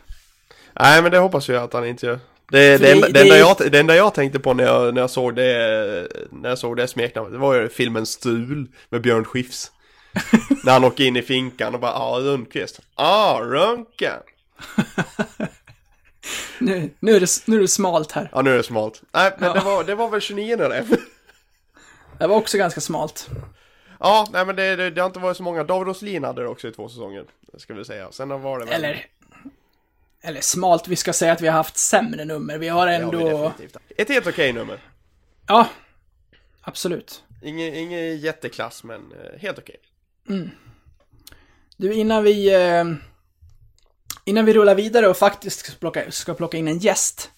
Nej, 0.81 1.03
men 1.03 1.11
det 1.13 1.19
hoppas 1.19 1.49
jag 1.49 1.63
att 1.63 1.73
han 1.73 1.87
inte 1.87 2.07
gör. 2.07 2.21
Det, 2.51 2.79
det, 2.79 2.79
det- 2.79 2.93
enda, 2.93 3.09
det 3.09 3.21
enda 3.21 3.39
jag, 3.39 3.57
det 3.73 3.79
enda 3.81 3.97
jag 3.97 4.15
tänkte 4.15 4.39
på 4.39 4.55
när 4.55 4.65
jag, 4.65 4.95
när 4.95 5.01
jag 5.01 5.11
såg 5.11 5.35
det, 5.37 6.09
när 6.31 6.49
jag 6.49 6.59
såg 6.59 6.77
det 6.77 6.89
smeknamnet, 6.89 7.33
det 7.33 7.39
var 7.39 7.55
ju 7.55 7.69
filmen 7.69 8.07
Stul 8.07 8.67
med 8.89 9.01
Björn 9.03 9.25
Skifs. 9.25 9.73
när 10.65 10.73
han 10.73 10.85
åker 10.85 11.05
in 11.05 11.17
i 11.17 11.23
finkan 11.23 11.75
och 11.75 11.81
bara, 11.81 11.93
ah, 11.93 12.21
Rundqvist. 12.21 12.81
Ja, 12.97 13.05
ah, 13.05 13.41
Runken. 13.41 14.21
Nu, 16.59 16.91
nu, 17.01 17.17
är 17.17 17.21
det, 17.21 17.29
nu 17.47 17.57
är 17.57 17.61
det 17.61 17.69
smalt 17.69 18.13
här. 18.13 18.31
Ja, 18.33 18.43
nu 18.43 18.51
är 18.53 18.57
det 18.57 18.63
smalt. 18.63 19.03
Nej, 19.13 19.33
men 19.39 19.49
Ja. 19.49 19.55
det, 19.55 19.61
var, 19.65 19.85
det 19.85 19.95
var 19.95 20.09
väl 20.09 20.21
29 20.21 20.57
det. 20.57 20.85
Det 22.19 22.27
var 22.27 22.37
också 22.37 22.59
ganska 22.59 22.81
smalt. 22.81 23.29
Ja, 24.03 24.29
nej 24.33 24.47
men 24.47 24.57
det, 24.57 24.77
det, 24.77 24.91
det 24.91 25.01
har 25.01 25.07
inte 25.07 25.21
varit 25.21 25.37
så 25.37 25.43
många. 25.43 25.65
David 25.65 25.89
Åslin 25.89 26.25
hade 26.25 26.43
det 26.43 26.49
också 26.49 26.69
i 26.69 26.73
två 26.73 26.89
säsonger, 26.89 27.25
ska 27.57 27.75
vi 27.75 27.85
säga. 27.85 28.13
Sen 28.13 28.43
var 28.43 28.59
det 28.59 28.65
väl... 28.65 28.75
Eller, 28.75 29.07
eller 30.23 30.41
smalt, 30.41 30.89
vi 30.89 30.97
ska 30.97 31.13
säga 31.13 31.33
att 31.33 31.41
vi 31.41 31.47
har 31.47 31.55
haft 31.55 31.77
sämre 31.77 32.25
nummer. 32.25 32.59
Vi 32.59 32.69
har 32.69 32.87
vi 32.87 32.95
ändå... 32.95 33.19
definitivt. 33.19 33.77
Ett 33.97 34.09
helt 34.09 34.27
okej 34.27 34.53
nummer. 34.53 34.79
Ja, 35.47 35.69
absolut. 36.61 37.23
Ingen, 37.43 37.75
ingen 37.75 38.19
jätteklass, 38.19 38.85
men 38.85 39.13
eh, 39.13 39.41
helt 39.41 39.59
okej. 39.59 39.77
Du, 41.77 41.95
innan 41.95 42.25
vi... 42.25 42.55
Eh, 42.55 42.85
innan 44.25 44.45
vi 44.45 44.53
rullar 44.53 44.75
vidare 44.75 45.09
och 45.09 45.17
faktiskt 45.17 45.61
ska 45.61 45.73
plocka, 45.81 46.11
ska 46.11 46.35
plocka 46.35 46.57
in 46.57 46.69
en 46.69 46.79
gäst, 46.79 47.31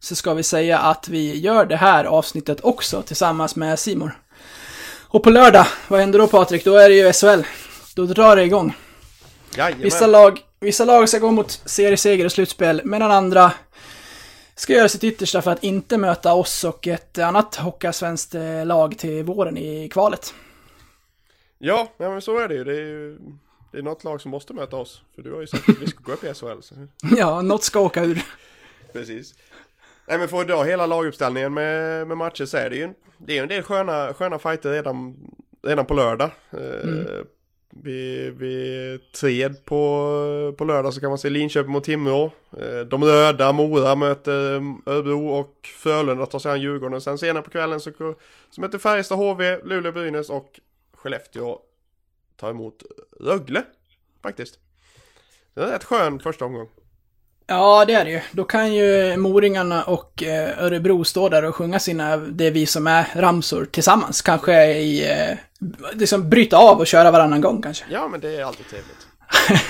så 0.00 0.16
ska 0.16 0.34
vi 0.34 0.42
säga 0.42 0.78
att 0.78 1.08
vi 1.08 1.38
gör 1.38 1.66
det 1.66 1.76
här 1.76 2.04
avsnittet 2.04 2.60
också 2.60 3.02
tillsammans 3.02 3.56
med 3.56 3.78
Simor. 3.78 4.20
Och 5.14 5.22
på 5.22 5.30
lördag, 5.30 5.66
vad 5.88 6.00
händer 6.00 6.18
då 6.18 6.26
Patrik? 6.26 6.64
Då 6.64 6.76
är 6.76 6.88
det 6.88 6.94
ju 6.94 7.12
SHL. 7.12 7.46
Då 7.94 8.06
drar 8.06 8.36
det 8.36 8.44
igång. 8.44 8.76
Jajamän. 9.56 9.82
Vissa 9.82 10.06
lag, 10.06 10.40
vissa 10.60 10.84
lag 10.84 11.08
ska 11.08 11.18
gå 11.18 11.30
mot 11.30 11.50
serieseger 11.64 12.24
och 12.24 12.32
slutspel, 12.32 12.80
medan 12.84 13.10
andra 13.10 13.52
ska 14.54 14.72
göra 14.72 14.88
sitt 14.88 15.04
yttersta 15.04 15.42
för 15.42 15.50
att 15.50 15.64
inte 15.64 15.98
möta 15.98 16.34
oss 16.34 16.64
och 16.64 16.86
ett 16.86 17.18
annat 17.18 17.54
hockeyallsvenskt 17.54 18.34
eh, 18.34 18.66
lag 18.66 18.98
till 18.98 19.24
våren 19.24 19.58
i 19.58 19.88
kvalet. 19.88 20.34
Ja, 21.58 21.88
ja, 21.96 22.10
men 22.10 22.22
så 22.22 22.38
är 22.38 22.48
det 22.48 22.54
ju. 22.54 22.64
Det 22.64 22.72
är 22.72 22.86
ju 22.86 23.18
det 23.72 23.78
är 23.78 23.82
något 23.82 24.04
lag 24.04 24.20
som 24.20 24.30
måste 24.30 24.52
möta 24.52 24.76
oss. 24.76 25.02
För 25.14 25.22
du 25.22 25.32
har 25.32 25.40
ju 25.40 25.46
sagt 25.46 25.68
att 25.68 25.82
vi 25.82 25.86
ska 25.86 25.98
gå 26.02 26.12
upp 26.12 26.24
i 26.24 26.34
SHL. 26.34 26.60
Så. 26.60 26.74
Ja, 27.16 27.42
något 27.42 27.64
ska 27.64 27.80
åka 27.80 28.04
ur. 28.04 28.22
Precis. 28.92 29.34
Nej 30.06 30.18
men 30.18 30.28
för 30.28 30.40
att 30.40 30.48
dra 30.48 30.62
hela 30.62 30.86
laguppställningen 30.86 31.54
med, 31.54 32.06
med 32.06 32.16
matcher 32.16 32.44
så 32.44 32.56
är 32.56 32.70
det 32.70 32.76
ju 32.76 32.90
det 33.18 33.38
är 33.38 33.42
en 33.42 33.48
del 33.48 33.62
sköna, 33.62 34.14
sköna 34.14 34.38
fighter 34.38 34.70
redan 34.72 35.16
redan 35.62 35.86
på 35.86 35.94
lördag. 35.94 36.30
Mm. 36.52 37.26
Vid, 37.70 38.32
vid 38.32 39.12
tred 39.12 39.64
på, 39.64 40.54
på 40.58 40.64
lördag 40.64 40.94
så 40.94 41.00
kan 41.00 41.08
man 41.08 41.18
se 41.18 41.30
Linköping 41.30 41.72
mot 41.72 41.84
Timrå. 41.84 42.30
De 42.86 43.04
röda, 43.04 43.52
Mora 43.52 43.94
möter 43.94 44.54
Örebro 44.86 45.28
och 45.28 45.68
Frölunda 45.82 46.26
tar 46.26 46.38
sig 46.38 46.52
an 46.52 46.60
Djurgården. 46.60 47.00
Sen 47.00 47.18
senare 47.18 47.42
på 47.42 47.50
kvällen 47.50 47.80
så, 47.80 47.90
så 48.50 48.60
möter 48.60 48.78
Färjestad 48.78 49.18
HV, 49.18 49.58
Luleå, 49.64 49.92
Brynäs 49.92 50.30
och 50.30 50.60
Skellefteå 50.92 51.58
tar 52.36 52.50
emot 52.50 52.82
Rögle. 53.20 53.62
Faktiskt. 54.22 54.58
Det 55.54 55.60
är 55.60 55.64
en 55.64 55.72
rätt 55.72 55.84
skön 55.84 56.20
första 56.20 56.44
omgång. 56.44 56.68
Ja, 57.46 57.84
det 57.84 57.92
är 57.92 58.04
det 58.04 58.10
ju. 58.10 58.20
Då 58.32 58.44
kan 58.44 58.74
ju 58.74 59.16
Moringarna 59.16 59.82
och 59.82 60.22
eh, 60.22 60.64
Örebro 60.64 61.04
stå 61.04 61.28
där 61.28 61.44
och 61.44 61.54
sjunga 61.54 61.78
sina 61.78 62.16
Det 62.16 62.50
vi 62.50 62.66
som 62.66 62.86
är 62.86 63.06
ramsor 63.14 63.64
tillsammans. 63.64 64.22
Kanske 64.22 64.64
i... 64.66 65.10
Eh, 65.10 65.36
liksom 65.92 66.30
bryta 66.30 66.56
av 66.56 66.78
och 66.78 66.86
köra 66.86 67.10
varannan 67.10 67.40
gång 67.40 67.62
kanske. 67.62 67.84
Ja, 67.90 68.08
men 68.08 68.20
det 68.20 68.36
är 68.36 68.44
alltid 68.44 68.66
trevligt. 68.68 69.06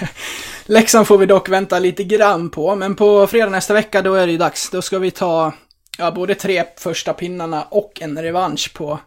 Leksand 0.67 1.07
får 1.07 1.19
vi 1.19 1.27
dock 1.27 1.49
vänta 1.49 1.79
lite 1.79 2.05
grann 2.05 2.51
på, 2.51 2.75
men 2.75 2.95
på 2.95 3.27
fredag 3.27 3.51
nästa 3.51 3.75
vecka 3.75 4.03
då 4.03 4.15
är 4.15 4.27
det 4.27 4.33
ju 4.33 4.39
dags. 4.39 4.71
Då 4.71 4.83
ska 4.83 4.99
vi 4.99 5.11
ta 5.11 5.53
ja, 5.99 6.11
både 6.11 6.35
tre 6.35 6.65
första 6.79 7.13
pinnarna 7.13 7.63
och 7.63 7.93
en 8.01 8.23
revansch 8.23 8.75
på, 8.75 8.99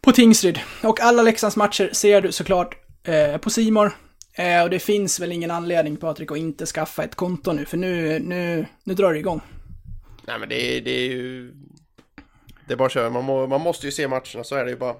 på 0.00 0.12
Tingsryd. 0.12 0.60
Och 0.82 1.00
alla 1.00 1.22
Leksands 1.22 1.56
matcher 1.56 1.90
ser 1.92 2.20
du 2.20 2.32
såklart 2.32 2.76
eh, 3.04 3.36
på 3.36 3.50
Simor 3.50 3.92
Eh, 4.32 4.62
och 4.62 4.70
det 4.70 4.78
finns 4.78 5.20
väl 5.20 5.32
ingen 5.32 5.50
anledning, 5.50 5.96
Patrik, 5.96 6.30
att 6.30 6.38
inte 6.38 6.66
skaffa 6.66 7.04
ett 7.04 7.14
konto 7.14 7.52
nu, 7.52 7.64
för 7.64 7.76
nu, 7.76 8.18
nu, 8.18 8.66
nu 8.84 8.94
drar 8.94 9.12
det 9.12 9.18
igång. 9.18 9.40
Nej, 10.26 10.38
men 10.38 10.48
det 10.48 10.76
är, 10.76 10.80
det 10.80 10.90
är 10.90 11.08
ju... 11.08 11.52
Det 12.66 12.72
är 12.72 12.76
bara 12.76 12.86
att 12.86 12.92
köra. 12.92 13.10
Man, 13.10 13.24
må, 13.24 13.46
man 13.46 13.60
måste 13.60 13.86
ju 13.86 13.92
se 13.92 14.08
matcherna, 14.08 14.44
så 14.44 14.54
är 14.54 14.64
det 14.64 14.70
ju 14.70 14.76
bara. 14.76 14.94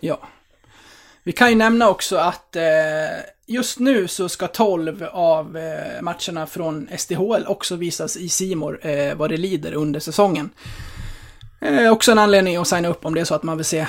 Ja. 0.00 0.20
Vi 1.22 1.32
kan 1.32 1.48
ju 1.48 1.54
nämna 1.54 1.88
också 1.88 2.16
att 2.16 2.56
eh, 2.56 2.62
just 3.46 3.78
nu 3.78 4.08
så 4.08 4.28
ska 4.28 4.46
12 4.46 5.04
av 5.12 5.56
eh, 5.56 6.02
matcherna 6.02 6.46
från 6.46 6.88
SDHL 6.98 7.44
också 7.46 7.76
visas 7.76 8.16
i 8.16 8.28
Simor 8.28 8.86
eh, 8.86 9.14
vad 9.14 9.30
det 9.30 9.36
lider 9.36 9.72
under 9.72 10.00
säsongen. 10.00 10.50
Eh, 11.60 11.92
också 11.92 12.12
en 12.12 12.18
anledning 12.18 12.56
att 12.56 12.68
signa 12.68 12.88
upp 12.88 13.04
om 13.04 13.14
det 13.14 13.20
är 13.20 13.24
så 13.24 13.34
att 13.34 13.42
man 13.42 13.56
vill 13.56 13.64
se 13.64 13.86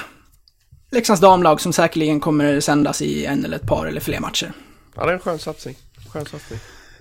Leksands 0.91 1.21
damlag 1.21 1.61
som 1.61 1.73
säkerligen 1.73 2.19
kommer 2.19 2.59
sändas 2.59 3.01
i 3.01 3.25
en 3.25 3.45
eller 3.45 3.57
ett 3.57 3.67
par 3.67 3.85
eller 3.85 4.01
fler 4.01 4.19
matcher. 4.19 4.53
Ja, 4.95 5.05
det 5.05 5.11
är 5.11 5.13
en 5.13 5.19
skön 5.19 5.39
satsning. 5.39 5.75
Skön 6.13 6.25
satsning. 6.25 6.59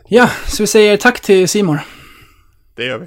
Ja, 0.09 0.30
så 0.47 0.62
vi 0.62 0.66
säger 0.66 0.97
tack 0.97 1.20
till 1.20 1.49
Simor. 1.49 1.80
Det 2.75 2.85
gör 2.85 2.99
vi. 2.99 3.06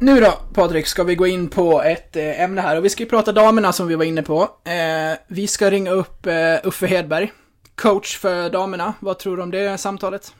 Nu 0.00 0.20
då, 0.20 0.32
Patrik, 0.54 0.86
ska 0.86 1.04
vi 1.04 1.14
gå 1.14 1.26
in 1.26 1.48
på 1.48 1.82
ett 1.82 2.16
eh, 2.16 2.40
ämne 2.40 2.60
här. 2.60 2.76
Och 2.76 2.84
vi 2.84 2.90
ska 2.90 3.02
ju 3.02 3.08
prata 3.08 3.32
damerna 3.32 3.72
som 3.72 3.88
vi 3.88 3.94
var 3.94 4.04
inne 4.04 4.22
på. 4.22 4.42
Eh, 4.64 5.18
vi 5.28 5.46
ska 5.46 5.70
ringa 5.70 5.90
upp 5.90 6.26
eh, 6.26 6.34
Uffe 6.64 6.86
Hedberg, 6.86 7.32
coach 7.74 8.18
för 8.18 8.50
damerna. 8.50 8.94
Vad 9.00 9.18
tror 9.18 9.36
du 9.36 9.42
om 9.42 9.50
det 9.50 9.78
samtalet? 9.78 10.32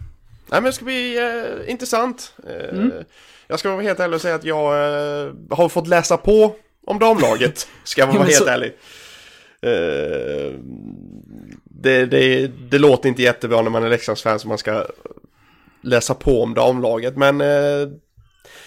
Nej, 0.50 0.60
men 0.60 0.64
det 0.64 0.72
ska 0.72 0.84
bli 0.84 1.18
eh, 1.18 1.70
intressant. 1.70 2.34
Eh, 2.46 2.78
mm. 2.78 2.92
Jag 3.46 3.58
ska 3.58 3.70
vara 3.70 3.82
helt 3.82 4.00
ärlig 4.00 4.14
och 4.14 4.20
säga 4.20 4.34
att 4.34 4.44
jag 4.44 4.74
eh, 4.74 5.32
har 5.50 5.68
fått 5.68 5.88
läsa 5.88 6.16
på 6.16 6.54
om 6.86 6.98
damlaget, 6.98 7.68
ska 7.84 8.00
jag 8.00 8.06
vara 8.06 8.22
helt 8.22 8.34
så... 8.34 8.46
ärlig. 8.46 8.72
Uh, 9.66 10.58
det, 11.64 12.06
det, 12.06 12.46
det 12.46 12.78
låter 12.78 13.08
inte 13.08 13.22
jättebra 13.22 13.62
när 13.62 13.70
man 13.70 13.84
är 13.84 13.90
Leksandsfan 13.90 14.38
som 14.38 14.48
man 14.48 14.58
ska 14.58 14.86
läsa 15.80 16.14
på 16.14 16.42
om 16.42 16.54
damlaget, 16.54 17.16
men 17.16 17.40
uh, 17.40 17.88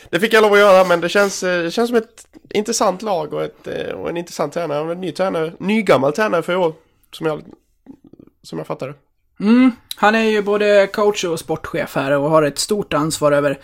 det 0.09 0.19
fick 0.19 0.33
jag 0.33 0.41
lov 0.41 0.53
att 0.53 0.59
göra, 0.59 0.87
men 0.87 1.01
det 1.01 1.09
känns, 1.09 1.43
uh, 1.43 1.63
det 1.63 1.71
känns 1.71 1.89
som 1.89 1.97
ett 1.97 2.27
intressant 2.49 3.01
lag 3.01 3.33
och, 3.33 3.43
ett, 3.43 3.67
och 3.93 4.09
en 4.09 4.17
intressant 4.17 4.53
tränare, 4.53 4.91
en 4.91 5.01
ny 5.01 5.11
tränare, 5.11 5.53
ny 5.59 5.81
gammal 5.81 6.13
tränare 6.13 6.41
för 6.41 6.53
i 6.53 6.55
år, 6.55 6.73
som 7.11 7.25
jag, 7.25 7.41
som 8.43 8.57
jag 8.57 8.67
fattar 8.67 8.87
det. 8.87 8.93
Mm, 9.39 9.71
han 9.95 10.15
är 10.15 10.23
ju 10.23 10.41
både 10.41 10.87
coach 10.87 11.23
och 11.23 11.39
sportchef 11.39 11.95
här 11.95 12.11
och 12.11 12.29
har 12.29 12.43
ett 12.43 12.59
stort 12.59 12.93
ansvar 12.93 13.31
över 13.31 13.59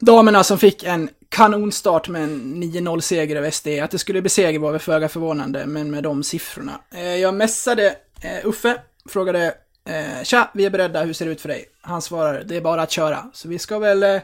damerna 0.00 0.44
som 0.44 0.58
fick 0.58 0.84
en 0.84 1.08
kanonstart 1.28 2.08
med 2.08 2.22
en 2.22 2.62
9-0-seger 2.62 3.36
över 3.36 3.50
SD. 3.50 3.68
Att 3.82 3.90
det 3.90 3.98
skulle 3.98 4.20
bli 4.20 4.30
seger 4.30 4.58
var 4.58 4.70
väl 4.72 4.80
föga 4.80 5.08
förvånande, 5.08 5.66
men 5.66 5.90
med 5.90 6.02
de 6.02 6.22
siffrorna. 6.22 6.80
Eh, 6.94 7.16
jag 7.16 7.34
messade 7.34 7.86
eh, 8.22 8.46
Uffe, 8.48 8.80
frågade 9.08 9.54
eh, 9.88 10.22
Tja, 10.22 10.50
vi 10.54 10.64
är 10.64 10.70
beredda, 10.70 11.02
hur 11.02 11.12
ser 11.12 11.26
det 11.26 11.32
ut 11.32 11.40
för 11.40 11.48
dig? 11.48 11.64
Han 11.80 12.02
svarar, 12.02 12.44
det 12.44 12.56
är 12.56 12.60
bara 12.60 12.82
att 12.82 12.90
köra. 12.90 13.30
Så 13.32 13.48
vi 13.48 13.58
ska 13.58 13.78
väl... 13.78 14.02
Eh, 14.02 14.20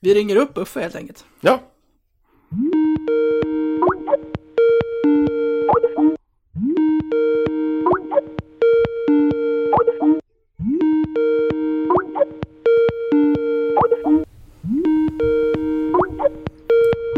vi 0.00 0.14
ringer 0.14 0.36
upp 0.36 0.58
Uffe 0.58 0.80
helt 0.80 0.96
enkelt. 0.96 1.24
Ja. 1.40 1.60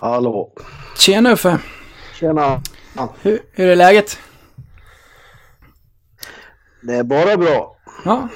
Hallå. 0.02 0.52
Tjena 0.96 1.32
Uffe. 1.32 1.58
Tjena. 2.20 2.62
Hur, 3.22 3.40
hur 3.52 3.68
är 3.68 3.76
läget? 3.76 4.18
Det 6.82 6.94
är 6.94 7.02
bara 7.02 7.36
bra. 7.36 7.76
Ja. 8.04 8.28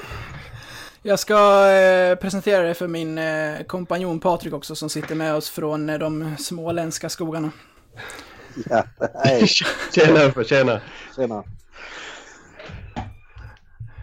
Jag 1.01 1.19
ska 1.19 1.69
eh, 1.71 2.15
presentera 2.15 2.63
dig 2.63 2.73
för 2.73 2.87
min 2.87 3.17
eh, 3.17 3.63
kompanjon 3.67 4.19
Patrik 4.19 4.53
också 4.53 4.75
som 4.75 4.89
sitter 4.89 5.15
med 5.15 5.35
oss 5.35 5.49
från 5.49 5.89
eh, 5.89 5.99
de 5.99 6.35
småländska 6.37 7.09
skogarna. 7.09 7.51
Ja, 8.69 8.83
hej. 9.23 9.47
tjena 9.95 10.23
Uffe, 10.23 10.43
tjena. 10.43 10.81
Tjena. 11.15 11.43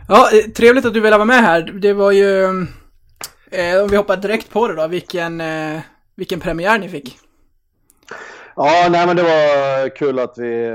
Ja, 0.09 0.29
eh, 0.33 0.51
trevligt 0.51 0.85
att 0.85 0.95
du 0.95 1.01
vill 1.01 1.13
vara 1.13 1.25
med 1.25 1.43
här. 1.43 1.63
Det 1.63 1.93
var 1.93 2.11
ju, 2.11 2.67
eh, 3.57 3.83
om 3.83 3.89
vi 3.89 3.97
hoppar 3.97 4.17
direkt 4.17 4.51
på 4.51 4.69
det 4.69 4.75
då, 4.75 4.87
vilken, 4.87 5.41
eh, 5.41 5.81
vilken 6.15 6.41
premiär 6.41 6.79
ni 6.79 6.89
fick. 6.89 7.19
Ja, 8.57 8.89
nej, 8.91 9.07
men 9.07 9.17
det 9.17 9.23
var 9.23 9.97
kul 9.97 10.19
att 10.19 10.39
vi, 10.39 10.71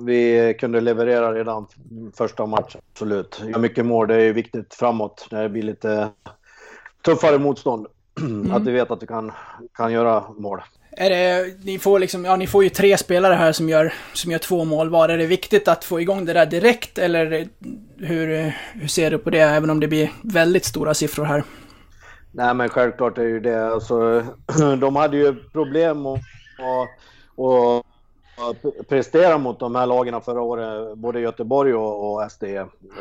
vi 0.00 0.54
kunde 0.60 0.80
leverera 0.80 1.32
redan 1.32 1.66
första 2.16 2.46
matchen. 2.46 2.80
Absolut. 2.92 3.42
Ja, 3.52 3.58
mycket 3.58 3.86
mål, 3.86 4.08
det 4.08 4.22
är 4.22 4.32
viktigt 4.32 4.74
framåt 4.74 5.26
när 5.30 5.42
det 5.42 5.48
blir 5.48 5.62
lite 5.62 6.08
tuffare 7.04 7.38
motstånd. 7.38 7.86
Mm. 8.20 8.52
Att 8.52 8.66
vi 8.66 8.72
vet 8.72 8.90
att 8.90 9.02
vi 9.02 9.06
kan, 9.06 9.32
kan 9.76 9.92
göra 9.92 10.24
mål. 10.36 10.60
Är 10.90 11.10
det, 11.10 11.54
ni, 11.64 11.78
får 11.78 11.98
liksom, 11.98 12.24
ja, 12.24 12.36
ni 12.36 12.46
får 12.46 12.64
ju 12.64 12.68
tre 12.68 12.98
spelare 12.98 13.34
här 13.34 13.52
som 13.52 13.68
gör, 13.68 13.92
som 14.12 14.32
gör 14.32 14.38
två 14.38 14.64
mål 14.64 14.90
var. 14.90 15.08
Är 15.08 15.18
det 15.18 15.26
viktigt 15.26 15.68
att 15.68 15.84
få 15.84 16.00
igång 16.00 16.24
det 16.24 16.32
där 16.32 16.46
direkt 16.46 16.98
eller 16.98 17.48
hur, 17.98 18.54
hur 18.72 18.88
ser 18.88 19.10
du 19.10 19.18
på 19.18 19.30
det, 19.30 19.40
även 19.40 19.70
om 19.70 19.80
det 19.80 19.88
blir 19.88 20.10
väldigt 20.22 20.64
stora 20.64 20.94
siffror 20.94 21.24
här? 21.24 21.44
Nej 22.32 22.54
men 22.54 22.68
självklart 22.68 23.18
är 23.18 23.22
ju 23.22 23.40
det. 23.40 23.72
Alltså, 23.72 24.24
de 24.80 24.96
hade 24.96 25.16
ju 25.16 25.34
problem 25.34 26.06
att, 26.06 26.20
att, 26.58 27.84
att 28.48 28.88
prestera 28.88 29.38
mot 29.38 29.60
de 29.60 29.74
här 29.74 29.86
lagen 29.86 30.20
förra 30.20 30.40
året, 30.40 30.98
både 30.98 31.20
Göteborg 31.20 31.74
och, 31.74 32.12
och 32.12 32.30
SD. 32.30 32.44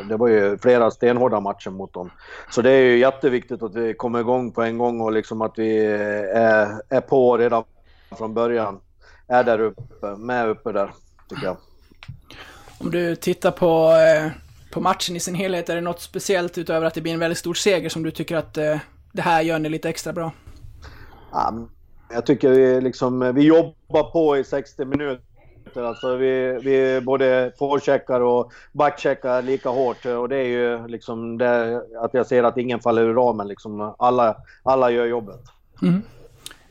Det 0.10 0.18
var 0.18 0.28
ju 0.28 0.58
flera 0.58 0.92
stenhårda 0.92 1.40
matcher 1.40 1.70
mot 1.70 1.94
dem. 1.94 2.12
Så 2.50 2.62
det 2.62 2.72
är 2.72 2.84
ju 2.84 2.98
jätteviktigt 2.98 3.64
att 3.64 3.76
vi 3.76 3.94
kommer 3.94 4.20
igång 4.20 4.52
på 4.52 4.62
en 4.62 4.78
gång 4.78 5.02
och 5.02 5.12
liksom 5.12 5.42
att 5.42 5.54
vi 5.56 5.86
är, 5.86 6.82
är 6.90 7.02
på 7.02 7.38
redan 7.38 7.64
från 8.18 8.34
början. 8.34 8.80
Är 9.28 9.44
där 9.44 9.60
uppe, 9.60 10.16
med 10.18 10.50
uppe 10.50 10.72
där, 10.72 10.94
tycker 11.30 11.46
jag. 11.46 11.58
Om 12.80 12.92
du 12.92 13.16
tittar 13.16 13.52
på, 13.52 13.92
eh, 13.92 14.32
på 14.72 14.82
matchen 14.82 15.16
i 15.16 15.20
sin 15.20 15.36
helhet, 15.36 15.70
är 15.70 15.76
det 15.76 15.82
något 15.82 16.02
speciellt 16.02 16.58
utöver 16.58 16.86
att 16.86 16.94
det 16.94 17.02
blir 17.02 17.14
en 17.14 17.20
väldigt 17.20 17.38
stor 17.38 17.54
seger 17.54 17.90
som 17.90 18.04
du 18.04 18.12
tycker 18.12 18.38
att 18.38 18.58
eh, 18.58 18.78
det 19.12 19.22
här 19.22 19.42
gör 19.42 19.60
ni 19.60 19.70
lite 19.70 19.90
extra 19.90 20.14
bra? 20.14 20.32
Ja, 21.32 21.68
jag 22.14 22.26
tycker 22.26 22.50
vi, 22.50 22.82
liksom, 22.82 23.32
vi 23.36 23.42
jobbar 23.42 24.12
på 24.12 24.38
i 24.38 24.44
60 24.44 24.86
minuter. 24.86 25.24
Alltså 25.76 26.16
vi, 26.16 26.60
vi 26.64 27.02
både 27.02 27.54
forecheckar 27.60 28.22
och 28.22 28.52
backcheckar 28.72 29.42
lika 29.42 29.70
hårt. 29.70 30.06
Och 30.06 30.30
det 30.30 30.38
är 30.38 30.48
ju 30.48 30.88
liksom 30.88 31.38
det, 31.38 31.82
att 32.02 32.14
jag 32.14 32.28
ser 32.28 32.44
att 32.44 32.58
ingen 32.58 32.80
faller 32.80 33.02
ur 33.02 33.14
ramen. 33.14 33.48
Liksom. 33.48 33.96
Alla, 34.00 34.38
alla 34.64 34.92
gör 34.92 35.06
jobbet. 35.06 35.42
Mm. 35.82 36.02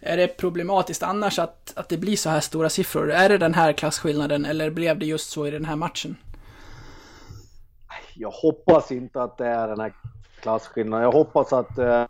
Är 0.00 0.16
det 0.16 0.28
problematiskt 0.28 1.02
annars 1.02 1.38
att, 1.38 1.72
att 1.76 1.88
det 1.88 1.96
blir 1.96 2.16
så 2.16 2.30
här 2.30 2.40
stora 2.40 2.68
siffror? 2.68 3.12
Är 3.12 3.28
det 3.28 3.38
den 3.38 3.54
här 3.54 3.72
klasskillnaden 3.72 4.44
eller 4.44 4.70
blev 4.70 4.98
det 4.98 5.06
just 5.06 5.30
så 5.30 5.46
i 5.46 5.50
den 5.50 5.64
här 5.64 5.76
matchen? 5.76 6.16
Jag 8.14 8.30
hoppas 8.30 8.92
inte 8.92 9.22
att 9.22 9.38
det 9.38 9.46
är 9.46 9.68
den 9.68 9.80
här 9.80 9.92
klasskillnad. 10.42 11.02
Jag 11.02 11.12
hoppas 11.12 11.52
att 11.52 11.78
eh, 11.78 12.04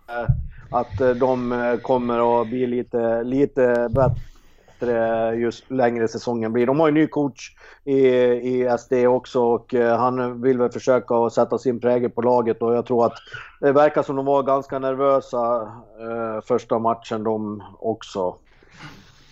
att 0.71 1.01
eh, 1.01 1.11
de 1.11 1.53
eh, 1.53 1.77
kommer 1.77 2.41
att 2.41 2.49
bli 2.49 2.67
lite, 2.67 3.23
lite 3.23 3.89
bättre 3.91 5.35
just 5.37 5.71
längre 5.71 6.09
säsongen 6.09 6.53
blir. 6.53 6.67
De 6.67 6.81
har 6.81 6.89
ju 6.89 6.95
ny 6.95 7.07
coach 7.07 7.51
i, 7.85 7.99
i 7.99 8.77
SD 8.79 8.93
också 8.93 9.41
och 9.41 9.75
eh, 9.75 9.99
han 9.99 10.43
vill 10.43 10.59
väl 10.59 10.71
försöka 10.71 11.15
att 11.15 11.33
sätta 11.33 11.59
sin 11.59 11.81
prägel 11.81 12.11
på 12.11 12.23
laget 12.23 12.63
och 12.63 12.75
jag 12.75 12.87
tror 12.87 13.07
att 13.07 13.15
det 13.61 13.73
verkar 13.73 14.03
som 14.03 14.17
de 14.17 14.25
var 14.25 14.43
ganska 14.43 14.79
nervösa 14.79 15.63
eh, 16.01 16.45
första 16.45 16.79
matchen 16.79 17.25
de 17.25 17.63
också. 17.79 18.37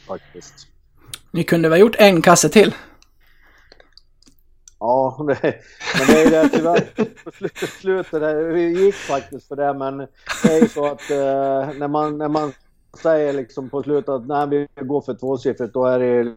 faktiskt. 0.09 0.55
Ni 1.31 1.45
kunde 1.45 1.69
väl 1.69 1.79
ha 1.79 1.81
gjort 1.81 1.97
en 1.99 2.23
kasse 2.23 2.49
till? 2.49 2.75
Ja, 4.81 5.17
det, 5.27 5.55
men 5.99 6.07
det 6.07 6.21
är 6.21 6.25
ju 6.25 6.31
det 6.31 6.49
tyvärr 6.49 6.81
på 7.25 7.31
slutet, 7.31 7.69
slutet 7.69 8.21
där, 8.21 8.35
vi 8.35 8.85
gick 8.85 8.95
faktiskt 8.95 9.49
för 9.49 9.57
det 9.57 9.75
men 9.75 9.99
det 10.43 10.53
är 10.53 10.61
ju 10.61 10.69
så 10.69 10.87
att 10.87 11.11
eh, 11.11 11.79
när, 11.79 11.89
man, 11.89 12.19
när 12.19 12.29
man 12.29 12.53
säger 13.03 13.33
liksom 13.33 13.71
på 13.71 13.83
slutet 13.83 14.09
att 14.09 14.27
nej, 14.27 14.49
vi 14.49 14.69
går 14.81 15.01
för 15.01 15.15
tvåsiffrigt 15.15 15.75
då 15.75 15.87
är 15.87 15.99
det 15.99 16.35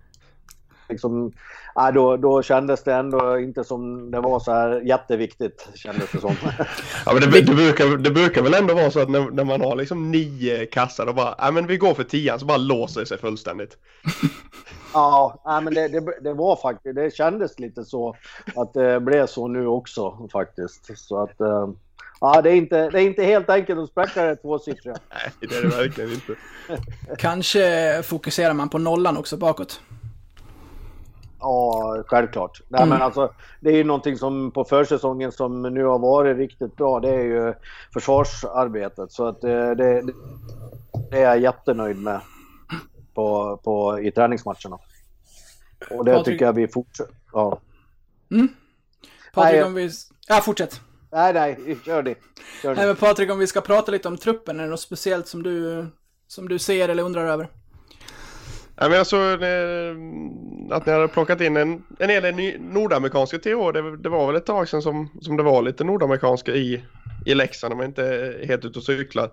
liksom, 0.90 1.32
nej, 1.76 1.94
då, 1.94 2.18
då 2.18 2.42
kändes 2.42 2.84
det 2.84 2.94
ändå 2.94 3.40
inte 3.40 3.64
som 3.64 4.12
det 4.12 4.22
var 4.22 4.40
så 4.40 4.52
här 4.52 4.82
jätteviktigt 4.82 5.70
kändes 5.76 6.12
det 6.12 6.20
som. 6.20 6.36
Ja 7.06 7.14
men 7.14 7.32
det, 7.32 7.42
det, 7.42 7.56
brukar, 7.56 7.98
det 7.98 8.12
brukar 8.12 8.42
väl 8.42 8.54
ändå 8.54 8.74
vara 8.74 8.92
så 8.92 9.00
att 9.00 9.10
när, 9.10 9.32
när 9.32 9.44
man 9.44 9.62
har 9.62 9.76
liksom 9.76 10.12
nio 10.12 10.66
kassar 10.66 11.08
och 11.08 11.16
bara, 11.16 11.36
nej 11.40 11.52
men 11.52 11.68
vi 11.68 11.78
går 11.78 11.94
för 11.94 12.04
tian 12.04 12.40
så 12.40 12.46
bara 12.46 12.58
låser 12.58 13.00
det 13.00 13.08
sig 13.08 13.18
fullständigt. 13.18 13.78
Ja, 14.94 15.42
nej, 15.46 15.62
men 15.62 15.74
det, 15.74 15.88
det, 15.88 16.20
det, 16.22 16.34
var 16.34 16.56
faktiskt, 16.56 16.96
det 16.96 17.16
kändes 17.16 17.60
lite 17.60 17.86
så 17.86 18.16
att 18.56 18.74
det 18.74 19.00
blev 19.00 19.28
så 19.28 19.48
nu 19.48 19.68
också 19.68 20.30
faktiskt. 20.32 20.98
Så 21.00 21.24
att, 21.24 21.42
eh, 21.42 21.70
ja, 22.22 22.42
det 22.42 22.50
är 22.50 22.56
inte, 22.56 22.90
det 22.90 23.02
är 23.02 23.06
inte 23.06 23.24
helt 23.24 23.50
enkelt 23.50 23.80
att 23.80 23.90
spräcka 23.90 24.24
det 24.24 24.36
tvåsiffriga. 24.36 24.96
Nej, 25.10 25.50
det 25.50 25.56
är 25.56 25.62
det 25.62 25.68
verkligen 25.68 26.12
inte. 26.12 26.36
Kanske 27.18 28.02
fokuserar 28.04 28.54
man 28.54 28.70
på 28.70 28.78
nollan 28.78 29.18
också 29.18 29.38
bakåt. 29.38 29.82
Ja, 31.40 32.04
självklart. 32.08 32.62
Nej, 32.68 32.82
Mm. 32.82 32.90
men 32.90 33.02
alltså, 33.02 33.32
det 33.60 33.70
är 33.70 33.76
ju 33.76 33.84
någonting 33.84 34.18
som 34.18 34.52
på 34.52 34.64
försäsongen 34.64 35.32
som 35.32 35.62
nu 35.62 35.84
har 35.84 36.00
varit 36.00 36.38
riktigt 36.38 36.76
bra. 36.76 37.00
Det 37.00 37.10
är 37.10 37.24
ju 37.24 37.54
försvarsarbetet. 37.94 39.12
Så 39.12 39.28
att 39.28 39.44
eh, 39.44 39.50
det, 39.50 39.76
det, 39.76 40.14
det 41.12 41.18
är 41.18 41.24
jag 41.24 41.40
jättenöjd 41.40 41.98
med 41.98 42.20
på, 43.13 43.58
på, 43.63 44.00
i 44.00 44.12
träningsmatcherna. 44.12 44.80
Och 45.89 46.06
det 46.06 46.12
Patrik- 46.12 46.24
tycker 46.25 46.46
jag 46.46 46.53
vi 46.53 46.68
fortsätter. 46.68 47.15
Ja. 47.34 47.62
Patrik, 49.34 49.53
Nej, 49.53 49.63
om 49.63 49.74
vi... 49.74 49.89
Ja, 50.27 50.41
fortsätt. 50.41 50.82
Nej, 51.12 51.34
nej, 51.34 51.77
kör 51.86 52.03
det. 52.03 52.15
Kör 52.62 52.75
Nej, 52.75 52.82
det. 52.82 52.88
men 52.88 52.96
Patrik, 52.96 53.32
om 53.32 53.39
vi 53.39 53.48
ska 53.48 53.62
prata 53.62 53.91
lite 53.91 54.08
om 54.08 54.18
truppen, 54.18 54.60
är 54.60 54.63
det 54.63 54.70
något 54.70 54.80
speciellt 54.80 55.27
som 55.27 55.44
du, 55.44 55.86
som 56.27 56.48
du 56.50 56.60
ser 56.60 56.89
eller 56.89 57.03
undrar 57.03 57.25
över? 57.25 57.50
Ja, 58.75 58.89
men 58.89 58.98
jag 58.98 59.08
såg 59.08 59.44
eh, 59.44 59.96
att 60.72 60.86
ni 60.86 60.91
hade 60.91 61.08
plockat 61.08 61.41
in 61.41 61.58
en, 61.58 61.84
en 62.00 62.10
hel 62.10 62.24
del 62.24 62.62
nordamerikanska 62.62 63.38
till 63.38 63.56
år. 63.56 63.74
Det, 63.74 63.98
det 63.98 64.10
var 64.10 64.27
väl 64.27 64.36
ett 64.36 64.46
tag 64.46 64.70
sedan 64.70 64.82
som, 64.82 65.10
som 65.22 65.38
det 65.38 65.44
var 65.44 65.62
lite 65.62 65.84
nordamerikanska 65.84 66.51
i, 66.51 66.86
i 67.25 67.34
Leksand. 67.36 67.72
De 67.72 67.80
är 67.80 67.86
inte 67.86 68.38
helt 68.48 68.65
ute 68.65 68.80
och 68.80 68.86
cyklar. 68.86 69.32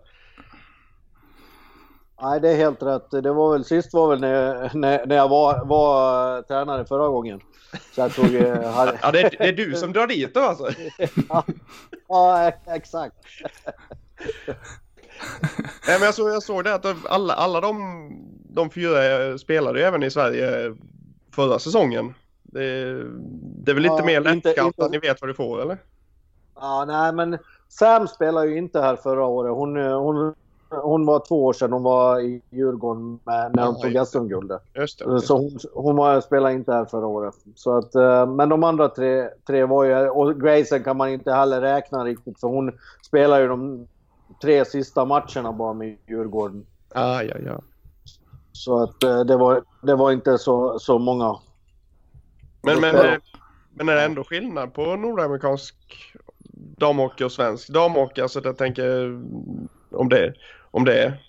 Nej, 2.23 2.41
det 2.41 2.49
är 2.49 2.57
helt 2.57 2.83
rätt. 2.83 3.11
Det 3.11 3.33
var 3.33 3.53
väl 3.53 3.65
sist 3.65 3.95
var 3.95 4.09
väl 4.09 4.21
när, 4.21 4.71
när, 4.75 5.07
när 5.07 5.17
jag 5.17 5.29
var, 5.29 5.65
var 5.65 6.43
tränare 6.43 6.85
förra 6.85 7.09
gången. 7.09 7.41
Så 7.95 8.01
jag 8.01 8.15
tog... 8.15 8.35
eh, 8.35 8.71
hade, 8.73 8.99
Ja, 9.03 9.11
det 9.13 9.21
är, 9.21 9.31
det 9.39 9.49
är 9.49 9.53
du 9.53 9.75
som 9.75 9.93
drar 9.93 10.07
dit 10.07 10.35
då 10.35 10.41
alltså? 10.41 10.69
ja, 12.09 12.53
exakt. 12.67 13.17
Nej, 15.87 15.99
men 15.99 16.03
jag, 16.03 16.15
såg, 16.15 16.29
jag 16.31 16.43
såg 16.43 16.65
det 16.65 16.75
att 16.75 16.87
alla, 17.11 17.35
alla 17.35 17.61
de, 17.61 18.11
de 18.51 18.71
fyra 18.71 19.39
spelade 19.39 19.79
ju 19.79 19.85
även 19.85 20.03
i 20.03 20.11
Sverige 20.11 20.77
förra 21.35 21.59
säsongen. 21.59 22.15
Det, 22.43 22.95
det 23.65 23.71
är 23.73 23.75
väl 23.75 23.83
lite 23.83 23.95
Ja, 23.99 24.05
mer 24.05 24.33
inte- 24.33 24.63
att 24.79 24.91
ni 24.91 24.99
vet 24.99 25.21
vad 25.21 25.31
du 25.31 25.35
får 25.35 25.63
eller? 25.63 25.79
Ja, 26.55 26.85
nej 26.85 27.13
men 27.13 27.39
Sam 27.69 28.09
spelar 28.09 28.45
ju 28.45 28.57
inte 28.59 28.81
här 28.81 28.97
förra 28.97 29.25
året. 29.25 29.53
Hon, 29.55 29.77
eh, 29.87 30.01
hon, 30.01 30.35
hon 30.71 31.07
var 31.07 31.23
två 31.29 31.45
år 31.45 31.53
sedan 31.53 31.73
hon 31.73 31.83
var 31.83 32.21
i 32.21 32.43
Djurgården 32.51 33.21
med, 33.25 33.57
när 33.57 33.65
de 33.65 33.81
tog 33.81 34.07
SM-guldet. 34.07 34.63
Så 35.23 35.37
hon, 35.37 35.59
hon 35.75 35.97
var, 35.97 36.21
spelade 36.21 36.55
inte 36.55 36.73
här 36.73 36.85
förra 36.85 37.07
året. 37.07 37.35
Så 37.55 37.79
att, 37.79 37.95
eh, 37.95 38.27
men 38.27 38.49
de 38.49 38.65
andra 38.65 38.89
tre, 38.89 39.29
tre 39.47 39.65
var 39.65 39.85
ju... 39.85 40.09
Och 40.09 40.41
Grayson 40.41 40.85
kan 40.85 40.97
man 40.97 41.09
inte 41.09 41.33
heller 41.33 41.61
räkna 41.61 42.05
riktigt 42.05 42.41
för 42.41 42.49
hon 42.49 42.73
spelar 43.03 43.41
ju 43.41 43.49
de 43.49 43.89
tre 44.43 44.65
sista 44.65 45.05
matcherna 45.05 45.53
bara 45.53 45.73
med 45.73 45.97
Djurgården. 46.09 46.67
Ah, 46.95 47.23
ja, 47.23 47.37
ja. 47.47 47.61
Så 48.53 48.83
att 48.83 49.03
eh, 49.03 49.21
det 49.21 49.37
var, 49.37 49.63
det 49.83 49.95
var 49.95 50.13
inte 50.13 50.39
så, 50.39 50.79
så 50.79 50.99
många. 50.99 51.37
Men, 52.63 52.81
men, 52.81 52.97
eh, 52.97 53.19
men 53.71 53.89
är 53.89 53.95
det 53.95 54.03
ändå 54.03 54.25
skillnad 54.25 54.75
på 54.75 54.97
nordamerikansk 54.97 55.75
damhockey 56.77 57.25
och 57.25 57.33
svensk 57.33 57.69
damhockey? 57.69 58.21
Alltså 58.21 58.41
jag 58.45 58.57
tänker 58.57 59.21
om 59.91 60.09
det, 60.09 60.35
om 60.71 60.85
det 60.85 61.03
är 61.03 61.23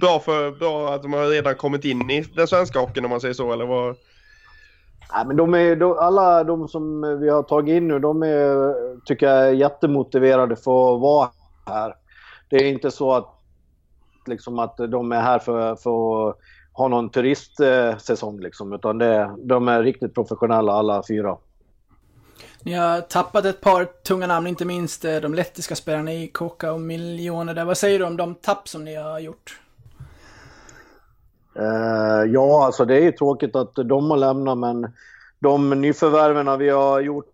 bra, 0.00 0.18
för, 0.18 0.50
bra 0.50 0.94
att 0.94 1.02
de 1.02 1.12
har 1.12 1.26
redan 1.26 1.54
kommit 1.54 1.84
in 1.84 2.10
i 2.10 2.20
den 2.20 2.46
svenska 2.46 2.78
hockeyn 2.80 3.04
om 3.04 3.10
man 3.10 3.20
säger 3.20 3.34
så 3.34 3.52
eller 3.52 3.66
vad? 3.66 3.96
Nej, 5.14 5.26
men 5.26 5.36
de 5.36 5.54
är, 5.54 5.76
de, 5.76 5.98
alla 5.98 6.44
de 6.44 6.68
som 6.68 7.00
vi 7.20 7.28
har 7.28 7.42
tagit 7.42 7.72
in 7.72 7.88
nu, 7.88 7.98
de 7.98 8.22
är, 8.22 8.74
tycker 9.04 9.26
jag 9.26 9.48
är 9.48 9.52
jättemotiverade 9.52 10.56
för 10.56 10.94
att 10.94 11.00
vara 11.00 11.30
här. 11.66 11.94
Det 12.50 12.56
är 12.56 12.64
inte 12.64 12.90
så 12.90 13.12
att, 13.12 13.28
liksom 14.26 14.58
att 14.58 14.76
de 14.76 15.12
är 15.12 15.20
här 15.20 15.38
för, 15.38 15.76
för 15.76 16.28
att 16.28 16.36
ha 16.72 16.88
någon 16.88 17.10
turistsäsong, 17.10 18.40
liksom, 18.40 18.72
utan 18.72 18.98
det, 18.98 19.36
de 19.38 19.68
är 19.68 19.82
riktigt 19.82 20.14
professionella 20.14 20.72
alla 20.72 21.02
fyra. 21.08 21.36
Ni 22.64 22.72
har 22.72 23.00
tappat 23.00 23.44
ett 23.44 23.60
par 23.60 23.84
tunga 23.84 24.26
namn, 24.26 24.46
inte 24.46 24.64
minst 24.64 25.04
eh, 25.04 25.16
de 25.16 25.34
lettiska 25.34 25.76
spelarna 25.76 26.12
i 26.12 26.28
Koka 26.28 26.72
och 26.72 26.80
Miljoner 26.80 27.54
där. 27.54 27.64
Vad 27.64 27.78
säger 27.78 27.98
du 27.98 28.04
om 28.04 28.16
de 28.16 28.34
tapp 28.34 28.68
som 28.68 28.84
ni 28.84 28.94
har 28.94 29.18
gjort? 29.18 29.60
Eh, 31.54 32.32
ja, 32.32 32.64
alltså 32.64 32.84
det 32.84 32.96
är 32.96 33.00
ju 33.00 33.12
tråkigt 33.12 33.56
att 33.56 33.74
de 33.74 34.10
har 34.10 34.16
lämnat, 34.16 34.58
men 34.58 34.92
de 35.38 35.70
nyförvärven 35.70 36.58
vi 36.58 36.70
har 36.70 37.00
gjort 37.00 37.30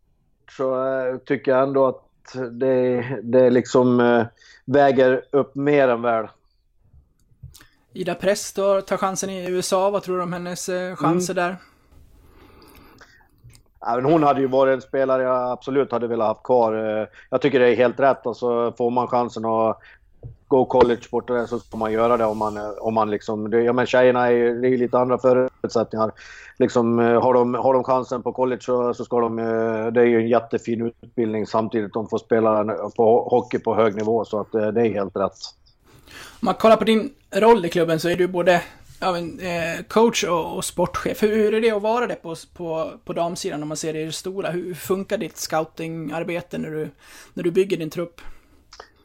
så 0.57 0.87
eh, 0.89 1.17
tycker 1.17 1.51
jag 1.51 1.63
ändå 1.63 1.87
att 1.87 2.37
det, 2.51 3.05
det 3.23 3.51
liksom 3.51 4.01
eh, 4.01 4.27
väger 4.65 5.25
upp 5.31 5.55
mer 5.55 5.89
än 5.89 6.03
väl. 6.03 6.27
Ida 7.93 8.15
Press 8.15 8.53
då, 8.53 8.81
tar 8.81 8.97
chansen 8.97 9.31
i 9.31 9.51
USA. 9.51 9.91
Vad 9.91 10.03
tror 10.03 10.17
du 10.17 10.23
om 10.23 10.33
hennes 10.33 10.71
chanser 10.97 11.35
där? 11.35 11.57
Men 13.87 14.05
hon 14.05 14.23
hade 14.23 14.41
ju 14.41 14.47
varit 14.47 14.75
en 14.75 14.81
spelare 14.81 15.23
jag 15.23 15.51
absolut 15.53 15.93
hade 15.93 16.07
velat 16.07 16.29
ha 16.29 16.35
kvar. 16.35 17.01
Eh, 17.01 17.07
jag 17.31 17.43
tycker 17.43 17.61
det 17.61 17.69
är 17.69 17.77
helt 17.77 18.01
rätt. 18.01 18.27
Alltså, 18.27 18.73
får 18.73 18.91
man 18.91 19.09
chansen 19.09 19.45
att 19.45 19.79
gå 20.49 20.65
college 20.65 21.01
borta 21.11 21.47
så 21.47 21.59
ska 21.59 21.77
man 21.77 21.93
göra 21.93 22.17
det 22.17 22.25
om 22.25 22.39
man, 22.39 22.57
eh, 22.57 22.71
om 22.81 22.95
man 22.95 23.11
liksom... 23.11 23.51
Det, 23.51 23.63
ja, 23.63 23.73
men 23.73 23.87
tjejerna 23.87 24.27
är 24.27 24.31
ju 24.31 24.73
är 24.73 24.79
lite 24.79 24.99
andra 24.99 25.19
förutsättningar. 25.19 26.13
Liksom, 26.59 26.99
eh, 26.99 27.23
har, 27.23 27.35
de, 27.35 27.55
har 27.55 27.75
de 27.75 27.85
chansen 27.85 28.23
på 28.23 28.33
college 28.33 28.63
så, 28.63 28.95
så 28.95 29.05
ska 29.05 29.21
de... 29.21 29.37
Det 29.95 30.01
är 30.01 30.07
ju 30.07 30.21
en 30.21 30.29
jättefin 30.29 30.93
utbildning 31.03 31.47
samtidigt 31.47 31.93
de 31.93 32.09
får 32.09 32.19
spela 32.19 32.65
på 32.97 33.29
hockey 33.31 33.59
på 33.59 33.75
hög 33.75 33.97
nivå. 33.97 34.25
Så 34.25 34.41
att 34.41 34.53
det 34.53 34.81
är 34.81 34.95
helt 34.95 35.17
rätt. 35.17 35.39
Om 36.41 36.47
man 36.47 36.55
kollar 36.55 36.77
på 36.77 36.85
din 36.85 37.11
roll 37.31 37.65
i 37.65 37.69
klubben 37.69 38.01
så 38.01 38.09
är 38.09 38.17
du 38.17 38.29
både 38.29 38.63
ja, 39.01 39.13
men, 39.13 39.41
eh, 39.41 39.85
coach 39.89 40.25
och, 40.25 40.57
och 40.57 40.65
sportchef. 40.65 41.23
Hur, 41.23 41.55
är 41.55 41.61
det 41.61 41.71
att 41.71 41.83
vara 41.83 42.07
det 42.07 42.15
på, 42.15 42.35
på, 42.55 42.91
på 43.05 43.13
damsidan 43.13 43.63
om 43.63 43.69
man 43.69 43.77
ser 43.77 43.93
det 43.93 44.01
i 44.01 44.05
det 44.05 44.13
stora? 44.13 44.51
Hur 44.51 44.75
funkar 44.75 45.19
ditt 45.19 45.37
scoutingarbete 45.37 46.59
när 46.59 46.71
du, 46.71 46.89
när 47.35 47.43
du 47.43 47.51
bygger 47.51 47.77
din 47.77 47.91
trupp? 47.91 48.21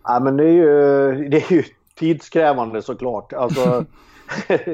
Ja, 0.03 0.19
men 0.19 0.37
det 0.37 0.43
är 0.43 0.53
ju, 0.53 1.29
det 1.29 1.37
är 1.37 1.53
ju 1.53 1.63
tidskrävande 1.95 2.81
såklart. 2.81 3.33
Alltså, 3.33 3.85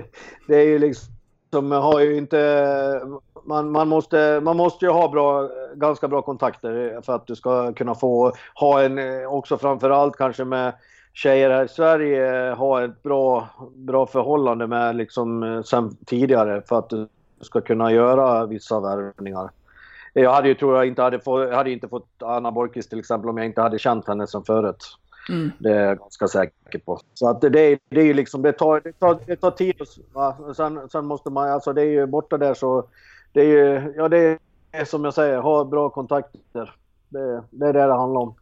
det 0.47 0.55
är 0.55 0.65
ju 0.65 0.79
liksom, 0.79 1.67
man 1.67 1.81
har 1.81 1.99
ju 1.99 2.17
inte, 2.17 3.01
man, 3.45 3.71
man, 3.71 3.87
måste, 3.87 4.39
man 4.43 4.57
måste 4.57 4.85
ju 4.85 4.91
ha 4.91 5.07
bra, 5.07 5.49
ganska 5.75 6.07
bra 6.07 6.21
kontakter 6.21 7.01
för 7.01 7.15
att 7.15 7.27
du 7.27 7.35
ska 7.35 7.73
kunna 7.73 7.95
få 7.95 8.33
ha 8.55 8.81
en, 8.81 9.25
också 9.25 9.57
framförallt 9.57 10.17
kanske 10.17 10.45
med 10.45 10.73
tjejer 11.13 11.49
här 11.49 11.65
i 11.65 11.67
Sverige, 11.67 12.51
ha 12.53 12.83
ett 12.83 13.03
bra, 13.03 13.47
bra 13.75 14.07
förhållande 14.07 14.67
med 14.67 14.95
liksom 14.95 15.63
sen 15.65 15.95
tidigare 16.05 16.61
för 16.69 16.79
att 16.79 16.89
du 16.89 17.07
ska 17.41 17.61
kunna 17.61 17.91
göra 17.91 18.45
vissa 18.45 18.79
värvningar. 18.79 19.49
Jag 20.13 20.33
hade 20.33 20.47
ju, 20.47 20.55
tror 20.55 20.75
jag, 20.75 20.87
inte 20.87 21.01
hade, 21.01 21.19
få, 21.19 21.53
hade 21.53 21.71
inte 21.71 21.87
fått 21.87 22.07
Anna 22.19 22.51
Borgqvist 22.51 22.89
till 22.89 22.99
exempel 22.99 23.29
om 23.29 23.37
jag 23.37 23.45
inte 23.45 23.61
hade 23.61 23.79
känt 23.79 24.07
henne 24.07 24.27
som 24.27 24.43
förut. 24.43 24.97
Mm. 25.29 25.51
Det 25.59 25.69
är 25.69 25.85
jag 25.85 25.97
ganska 25.97 26.27
säker 26.27 26.79
på. 26.79 26.99
Så 27.13 27.29
att 27.29 27.41
det, 27.41 27.49
det 27.49 27.79
är 27.89 28.03
ju 28.03 28.13
liksom, 28.13 28.41
det 28.41 28.53
tar, 28.53 28.81
det 28.83 28.93
tar, 28.93 29.19
det 29.25 29.35
tar 29.35 29.51
tid. 29.51 29.75
Va? 30.13 30.53
Sen, 30.55 30.89
sen 30.89 31.05
måste 31.05 31.29
man, 31.29 31.49
alltså 31.49 31.73
det 31.73 31.81
är 31.81 31.85
ju 31.85 32.05
borta 32.05 32.37
där 32.37 32.53
så, 32.53 32.83
det 33.33 33.41
är 33.41 33.45
ju, 33.45 33.93
ja 33.97 34.09
det 34.09 34.39
är 34.71 34.85
som 34.85 35.03
jag 35.03 35.13
säger, 35.13 35.37
ha 35.37 35.63
bra 35.63 35.89
kontakter. 35.89 36.75
Det, 37.09 37.43
det 37.49 37.67
är 37.67 37.73
det 37.73 37.87
det 37.87 37.93
handlar 37.93 38.21
om. 38.21 38.35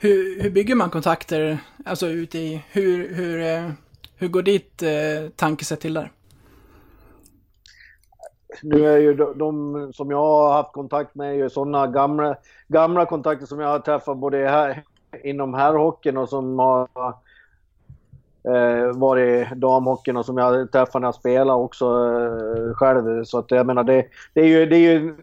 Hur, 0.00 0.42
hur 0.42 0.50
bygger 0.50 0.74
man 0.74 0.90
kontakter, 0.90 1.58
alltså 1.84 2.06
ute 2.06 2.38
i, 2.38 2.64
hur, 2.70 3.14
hur, 3.14 3.40
eh, 3.40 3.70
hur 4.16 4.28
går 4.28 4.42
ditt 4.42 4.82
eh, 4.82 5.30
tankesätt 5.36 5.80
till 5.80 5.94
där? 5.94 6.12
Nu 8.62 8.86
är 8.86 8.98
ju 8.98 9.14
de, 9.14 9.38
de 9.38 9.92
som 9.92 10.10
jag 10.10 10.18
har 10.18 10.52
haft 10.52 10.72
kontakt 10.72 11.14
med 11.14 11.30
är 11.30 11.34
ju 11.34 11.50
sådana 11.50 11.86
gamla, 11.86 12.36
gamla 12.68 13.06
kontakter 13.06 13.46
som 13.46 13.60
jag 13.60 13.68
har 13.68 13.78
träffat 13.78 14.18
både 14.18 14.36
här, 14.36 14.82
inom 15.24 15.54
herrhockeyn 15.54 16.16
och 16.16 16.28
som 16.28 16.58
har 16.58 16.88
eh, 18.44 18.98
varit 18.98 19.50
damhockeyn 19.50 20.16
och 20.16 20.26
som 20.26 20.38
jag 20.38 20.72
träffade 20.72 21.00
när 21.00 21.06
jag 21.06 21.14
spelade 21.14 21.62
också 21.62 21.84
eh, 21.84 22.74
själv. 22.74 23.24
Så 23.24 23.38
att 23.38 23.50
jag 23.50 23.66
menar 23.66 23.84
det, 23.84 24.06
det 24.34 24.40
är 24.40 24.46
ju, 24.46 24.66
det 24.66 24.76
är 24.76 24.92
ju 24.92 25.16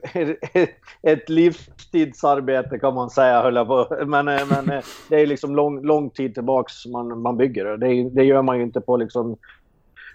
ett 1.02 1.30
livstidsarbete 1.30 2.80
kan 2.80 2.94
man 2.94 3.10
säga 3.10 3.42
höll 3.42 3.56
jag 3.56 3.68
på. 3.68 4.06
Men, 4.06 4.28
eh, 4.28 4.42
men 4.50 4.70
eh, 4.70 4.84
det 5.10 5.16
är 5.16 5.28
liksom 5.28 5.56
lång, 5.56 5.86
lång 5.86 6.10
tid 6.10 6.34
tillbaks 6.34 6.86
man, 6.86 7.22
man 7.22 7.38
bygger 7.38 7.66
det. 7.66 7.78
det. 7.78 8.10
Det 8.10 8.24
gör 8.24 8.42
man 8.42 8.58
ju 8.58 8.64
inte 8.64 8.82
på 8.82 8.98
liksom 8.98 9.38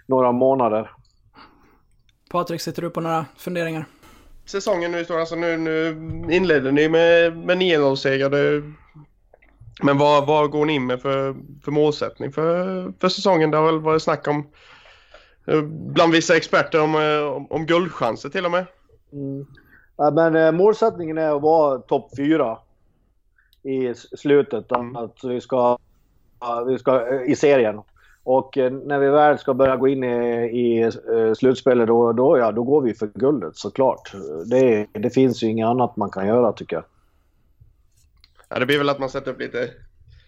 några 0.05 0.31
månader. 0.31 0.91
Patrik, 2.31 2.61
sitter 2.61 2.81
du 2.81 2.89
på 2.89 3.01
några 3.01 3.25
funderingar? 3.37 3.85
Säsongen 4.45 4.91
nu 4.91 5.05
står 5.05 5.19
alltså 5.19 5.35
nu, 5.35 5.57
nu 5.57 5.97
inledde 6.29 6.71
ni 6.71 6.89
med, 6.89 7.37
med 7.37 7.57
9-0-seger. 7.57 8.29
Men 9.83 9.97
vad, 9.97 10.27
vad 10.27 10.51
går 10.51 10.65
ni 10.65 10.73
in 10.73 10.85
med 10.85 11.01
för, 11.01 11.35
för 11.63 11.71
målsättning 11.71 12.31
för, 12.31 12.93
för 12.99 13.09
säsongen? 13.09 13.51
Det 13.51 13.57
har 13.57 13.65
väl 13.65 13.79
varit 13.79 14.01
snack 14.01 14.27
om 14.27 14.47
eh, 15.47 15.61
bland 15.63 16.13
vissa 16.13 16.35
experter 16.35 16.81
om, 16.81 16.95
eh, 16.95 17.35
om, 17.35 17.47
om 17.49 17.65
guldchanser 17.65 18.29
till 18.29 18.45
och 18.45 18.51
med. 18.51 18.65
Mm. 19.13 19.45
Ja, 19.97 20.11
men 20.11 20.35
eh, 20.35 20.51
målsättningen 20.51 21.17
är 21.17 21.35
att 21.35 21.41
vara 21.41 21.79
topp 21.79 22.11
fyra 22.17 22.57
i 23.63 23.93
slutet. 24.17 24.71
Mm. 24.71 24.95
Att 24.95 25.17
vi 25.23 25.41
ska, 25.41 25.77
vi 26.67 26.79
ska 26.79 27.21
i 27.23 27.35
serien. 27.35 27.81
Och 28.23 28.57
när 28.57 28.99
vi 28.99 29.09
väl 29.09 29.37
ska 29.37 29.53
börja 29.53 29.75
gå 29.75 29.87
in 29.87 30.03
i, 30.03 30.43
i 30.43 30.91
slutspelet 31.35 31.87
då, 31.87 32.13
då, 32.13 32.37
ja, 32.37 32.51
då 32.51 32.63
går 32.63 32.81
vi 32.81 32.93
för 32.93 33.07
guldet 33.13 33.55
såklart. 33.55 34.13
Det, 34.45 34.87
det 34.93 35.09
finns 35.09 35.43
ju 35.43 35.47
inget 35.47 35.67
annat 35.67 35.95
man 35.95 36.09
kan 36.09 36.27
göra 36.27 36.51
tycker 36.51 36.75
jag. 36.75 36.83
Ja, 38.53 38.59
det 38.59 38.65
blir 38.65 38.77
väl 38.77 38.89
att 38.89 38.99
man 38.99 39.09
sätter 39.09 39.31
upp 39.31 39.39
lite, 39.39 39.69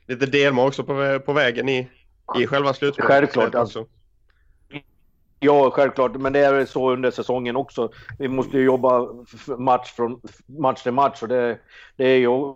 lite 0.08 0.26
delmål 0.26 0.68
också 0.68 0.84
på, 0.84 1.20
på 1.26 1.34
vägen 1.34 1.70
i, 1.70 1.90
i 2.40 2.48
själva 2.48 2.74
slutspelet. 2.74 3.12
Självklart. 3.12 3.56
Alltså. 3.56 3.86
Ja, 5.40 5.72
självklart. 5.72 6.16
Men 6.16 6.34
det 6.34 6.40
är 6.40 6.66
så 6.66 6.92
under 6.92 7.12
säsongen 7.12 7.56
också. 7.56 7.92
Vi 8.20 8.28
måste 8.28 8.58
ju 8.58 8.64
jobba 8.64 9.08
match, 9.58 9.92
från, 9.92 10.22
match 10.46 10.84
till 10.84 10.92
match 10.92 11.22
och 11.22 11.28
det, 11.28 11.60
det 11.96 12.06
är 12.06 12.18
ju 12.18 12.56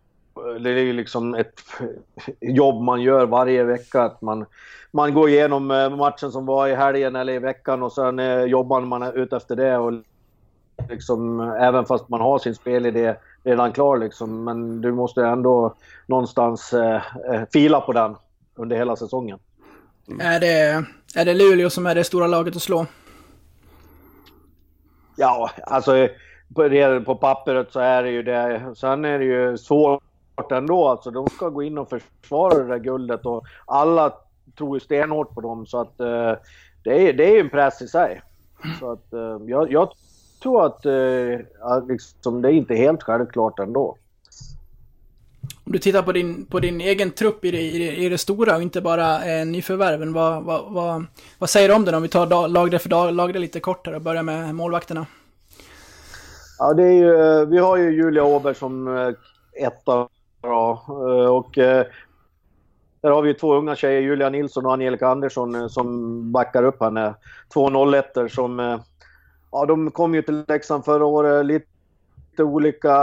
det 0.60 0.70
är 0.70 0.94
liksom 0.94 1.36
ett 1.36 1.62
jobb 2.42 2.84
man 2.84 3.02
gör 3.02 3.26
varje 3.26 3.64
vecka. 3.64 4.02
Att 4.02 4.22
man, 4.22 4.46
man 4.92 5.14
går 5.14 5.30
igenom 5.30 5.72
eh, 5.72 5.96
matchen 5.96 6.32
som 6.32 6.46
var 6.46 6.68
i 6.68 6.76
helgen 6.76 7.16
eller 7.16 7.34
i 7.34 7.40
veckan 7.40 7.84
och 7.84 7.94
sen 7.94 8.20
eh, 8.20 8.44
jobbar 8.44 8.82
man 8.82 9.04
ut 9.04 9.34
efter 9.34 9.56
det. 9.56 9.78
Och 9.78 9.94
liksom, 10.90 11.40
även 11.40 11.86
fast 11.86 12.10
man 12.10 12.22
har 12.22 12.40
sin 12.40 12.56
spelidé 12.56 13.16
redan 13.44 13.72
klar 13.72 13.98
liksom. 13.98 14.44
Men 14.44 14.82
du 14.82 14.92
måste 14.92 15.26
ändå 15.26 15.76
någonstans 16.06 16.74
eh, 16.74 17.02
eh, 17.32 17.42
fila 17.54 17.82
på 17.82 17.94
den 17.94 18.16
under 18.56 18.76
hela 18.76 18.96
säsongen. 18.96 19.40
Mm. 20.08 20.28
Är, 20.28 20.40
det, 20.40 20.86
är 21.16 21.26
det 21.26 21.34
Luleå 21.34 21.70
som 21.70 21.86
är 21.86 21.96
det 21.96 22.04
stora 22.04 22.28
laget 22.28 22.56
att 22.56 22.62
slå? 22.62 22.86
Ja, 25.16 25.50
alltså 25.64 26.08
på, 26.56 26.70
på 27.06 27.16
pappret 27.16 27.72
så 27.72 27.80
är 27.80 28.04
det 28.04 28.10
ju 28.10 28.24
det. 28.24 28.74
Sen 28.76 29.06
är 29.06 29.20
det 29.20 29.26
ju 29.26 29.58
svårt 29.58 30.02
ändå. 30.52 30.88
Alltså, 30.88 31.12
de 31.12 31.28
ska 31.28 31.50
gå 31.50 31.64
in 31.64 31.78
och 31.78 31.90
försvara 31.90 32.64
det 32.64 32.68
där 32.68 32.80
guldet 32.80 33.26
och 33.26 33.46
alla 33.66 34.14
tror 34.58 34.76
ju 34.76 34.80
stenhårt 34.80 35.34
på 35.34 35.42
dem. 35.42 35.66
Så 35.66 35.82
att 35.82 36.00
eh, 36.00 36.34
det, 36.84 37.10
är, 37.10 37.14
det 37.14 37.36
är 37.36 37.40
en 37.40 37.50
press 37.50 37.82
i 37.82 37.88
sig. 37.88 38.22
Så 38.80 38.92
att 38.92 39.14
eh, 39.14 39.38
jag, 39.48 39.72
jag 39.72 39.90
tror 40.40 40.66
att 40.66 40.86
eh, 40.86 41.88
liksom, 41.88 42.42
det 42.42 42.48
är 42.48 42.54
inte 42.54 42.76
helt 42.76 43.04
självklart 43.04 43.60
ändå. 43.60 43.98
Om 45.64 45.72
du 45.72 45.80
tittar 45.80 46.02
på 46.02 46.12
din, 46.12 46.46
på 46.46 46.60
din 46.60 46.82
egen 46.82 47.12
trupp 47.12 47.46
i 47.46 47.52
det, 47.52 47.62
i 47.62 47.78
det, 47.78 47.96
i 47.96 48.10
det 48.10 48.18
stora 48.18 48.56
och 48.56 48.62
inte 48.62 48.82
bara 48.82 49.26
eh, 49.26 49.46
nyförvärven, 49.46 50.14
vad, 50.14 50.44
vad, 50.44 50.74
vad, 50.74 51.06
vad 51.40 51.50
säger 51.50 51.70
du 51.70 51.76
om 51.76 51.86
den 51.86 51.96
om 51.96 52.02
vi 52.02 52.08
tar 52.08 52.48
lag 52.48 52.82
för 52.82 52.90
dag, 52.90 53.14
lag 53.14 53.36
lite 53.36 53.60
kortare 53.60 53.96
och 53.96 54.02
börjar 54.02 54.24
med 54.24 54.56
målvakterna? 54.56 55.06
Ja, 56.60 56.74
det 56.74 56.84
är 56.84 56.92
ju, 56.92 57.16
eh, 57.16 57.48
vi 57.48 57.58
har 57.58 57.78
ju 57.78 57.92
Julia 57.92 58.24
Åberg 58.24 58.56
som 58.56 58.98
eh, 58.98 59.14
etta 59.66 60.08
bra. 60.42 60.86
Och 61.30 61.52
där 63.02 63.10
har 63.10 63.22
vi 63.22 63.34
två 63.34 63.56
unga 63.56 63.76
tjejer, 63.76 64.02
Julia 64.02 64.30
Nilsson 64.30 64.66
och 64.66 64.74
Angelica 64.74 65.08
Andersson, 65.08 65.70
som 65.70 66.32
backar 66.32 66.64
upp 66.64 66.82
henne. 66.82 67.16
Två 67.54 67.92
01 67.94 68.32
som 68.32 68.80
Ja, 69.52 69.66
de 69.66 69.92
kom 69.92 70.16
ju 70.16 70.22
till 70.22 70.44
Leksand 70.48 70.86
förra 70.86 71.06
året. 71.06 71.46
Lite 71.46 72.44
olika 72.44 72.96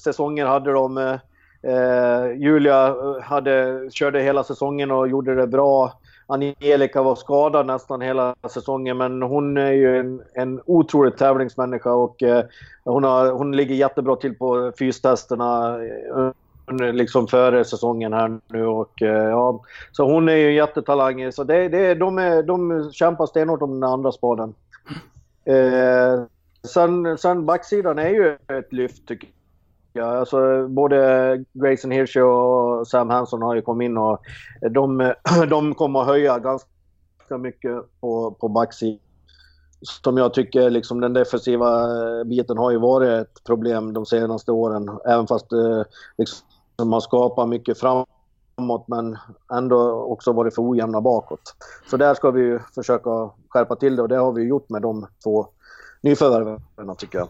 säsonger 0.00 0.46
hade 0.46 0.72
de. 0.72 1.18
Eh, 1.62 2.32
Julia 2.36 2.86
eh, 2.88 3.22
hade, 3.22 3.88
körde 3.90 4.20
hela 4.20 4.44
säsongen 4.44 4.90
och 4.90 5.08
gjorde 5.08 5.34
det 5.34 5.46
bra. 5.46 5.92
Angelica 6.26 7.02
var 7.02 7.14
skadad 7.14 7.66
nästan 7.66 8.00
hela 8.00 8.34
säsongen 8.50 8.96
men 8.96 9.22
hon 9.22 9.56
är 9.56 9.72
ju 9.72 9.98
en, 9.98 10.22
en 10.34 10.60
otrolig 10.66 11.16
tävlingsmänniska 11.16 11.92
och 11.92 12.22
eh, 12.22 12.44
hon, 12.84 13.04
har, 13.04 13.32
hon 13.32 13.56
ligger 13.56 13.74
jättebra 13.74 14.16
till 14.16 14.34
på 14.34 14.72
fystesterna 14.78 15.78
eh, 15.84 16.32
liksom 16.92 17.28
före 17.28 17.64
säsongen 17.64 18.12
här 18.12 18.40
nu 18.48 18.66
och 18.66 19.02
eh, 19.02 19.28
ja, 19.28 19.60
så 19.92 20.04
hon 20.04 20.28
är 20.28 20.36
ju 20.36 20.48
en 20.48 20.54
jättetalang. 20.54 21.32
Så 21.32 21.44
det, 21.44 21.68
det, 21.68 21.94
de, 21.94 22.18
är, 22.18 22.42
de 22.42 22.90
kämpar 22.92 23.26
stenhårt 23.26 23.62
om 23.62 23.80
den 23.80 23.90
andra 23.90 24.12
spaden. 24.12 24.54
Eh, 25.48 26.24
sen, 26.62 27.18
sen 27.18 27.46
backsidan 27.46 27.98
är 27.98 28.08
ju 28.08 28.38
ett 28.58 28.72
lyft 28.72 29.08
tycker 29.08 29.30
jag. 29.92 30.16
Alltså, 30.16 30.68
både 30.68 31.44
Grayson 31.52 31.90
Hirsch 31.90 32.16
och 32.16 32.88
Sam 32.88 33.10
Hansson 33.10 33.42
har 33.42 33.54
ju 33.54 33.62
kommit 33.62 33.86
in 33.86 33.98
och 33.98 34.20
de, 34.70 35.14
de 35.50 35.74
kommer 35.74 36.00
att 36.00 36.06
höja 36.06 36.38
ganska 36.38 37.38
mycket 37.38 38.00
på, 38.00 38.30
på 38.30 38.48
backsidan. 38.48 38.98
Som 39.80 40.16
jag 40.16 40.34
tycker, 40.34 40.70
liksom 40.70 41.00
den 41.00 41.12
defensiva 41.12 41.88
biten 42.24 42.58
har 42.58 42.70
ju 42.70 42.78
varit 42.78 43.08
ett 43.08 43.44
problem 43.44 43.92
de 43.92 44.06
senaste 44.06 44.52
åren. 44.52 44.98
Även 45.06 45.26
fast 45.26 45.52
eh, 45.52 45.82
liksom, 46.18 46.88
man 46.90 47.00
skapar 47.00 47.46
mycket 47.46 47.78
framåt 47.78 48.08
men 48.86 49.18
ändå 49.52 49.90
också 49.90 50.32
varit 50.32 50.54
för 50.54 50.70
ojämna 50.70 51.00
bakåt. 51.00 51.54
Så 51.90 51.96
där 51.96 52.14
ska 52.14 52.30
vi 52.30 52.58
försöka 52.74 53.30
skärpa 53.48 53.76
till 53.76 53.96
det 53.96 54.02
och 54.02 54.08
det 54.08 54.16
har 54.16 54.32
vi 54.32 54.42
gjort 54.42 54.68
med 54.68 54.82
de 54.82 55.06
två 55.24 55.46
nyförvärven 56.00 56.96
tycker 56.98 57.18
jag. 57.18 57.28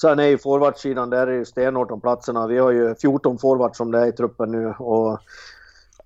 Sen 0.00 0.18
är 0.18 0.26
ju 0.26 0.38
forwardsidan, 0.38 1.10
där 1.10 1.26
är 1.26 1.32
ju 1.32 1.44
stenhårt 1.44 1.90
om 1.90 2.00
platserna. 2.00 2.46
Vi 2.46 2.58
har 2.58 2.70
ju 2.70 2.94
14 2.94 3.38
forwards 3.38 3.78
som 3.78 3.90
det 3.90 3.98
är 3.98 4.06
i 4.06 4.12
truppen 4.12 4.52
nu 4.52 4.74
och 4.78 5.18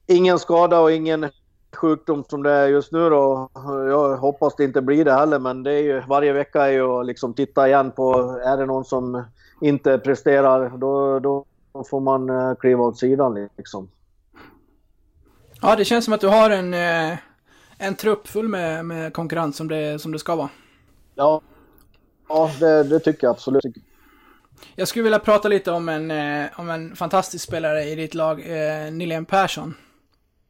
ingen 0.06 0.38
skada 0.38 0.80
och 0.80 0.92
ingen 0.92 1.30
sjukdom 1.76 2.24
som 2.28 2.42
det 2.42 2.50
är 2.50 2.66
just 2.66 2.92
nu 2.92 3.10
då. 3.10 3.48
Jag 3.88 4.16
hoppas 4.16 4.56
det 4.56 4.64
inte 4.64 4.82
blir 4.82 5.04
det 5.04 5.12
heller 5.12 5.38
men 5.38 5.62
det 5.62 5.72
är 5.72 5.82
ju, 5.82 6.02
varje 6.08 6.32
vecka 6.32 6.66
är 6.66 6.72
ju 6.72 6.82
att 6.82 7.06
liksom 7.06 7.34
titta 7.34 7.68
igen 7.68 7.90
på, 7.90 8.12
är 8.44 8.56
det 8.56 8.66
någon 8.66 8.84
som 8.84 9.24
inte 9.60 9.98
presterar 9.98 10.68
då, 10.68 11.18
då 11.18 11.44
får 11.90 12.00
man 12.00 12.30
eh, 12.30 12.54
kliva 12.54 12.85
åt 12.85 12.98
sidan 12.98 13.48
liksom. 13.56 13.88
Ja, 15.64 15.76
det 15.76 15.85
känns 15.85 16.04
som 16.04 16.14
att 16.14 16.20
du 16.20 16.28
har 16.28 16.50
en, 16.50 16.74
eh, 16.74 17.18
en 17.78 17.94
trupp 17.94 18.28
full 18.28 18.48
med, 18.48 18.85
med 18.85 19.12
konkurrens 19.12 19.56
som 19.56 19.68
det, 19.68 19.98
som 19.98 20.12
det 20.12 20.18
ska 20.18 20.37
vara. 20.37 20.48
Ja, 21.14 21.40
ja 22.28 22.50
det, 22.61 22.85
det 22.85 23.00
tycker 23.00 23.26
jag 23.26 23.30
absolut. 23.30 23.64
Jag 24.74 24.88
skulle 24.88 25.02
vilja 25.02 25.18
prata 25.18 25.48
lite 25.48 25.72
om 25.72 25.88
en, 25.88 26.11
eh, 26.11 26.50
om 26.56 26.70
en 26.70 26.96
fantastisk 26.96 27.44
spelare 27.44 27.85
i 27.85 27.94
ditt 27.94 28.14
lag, 28.14 28.40
eh, 28.40 28.92
Nylén 28.92 29.24
Persson. 29.24 29.74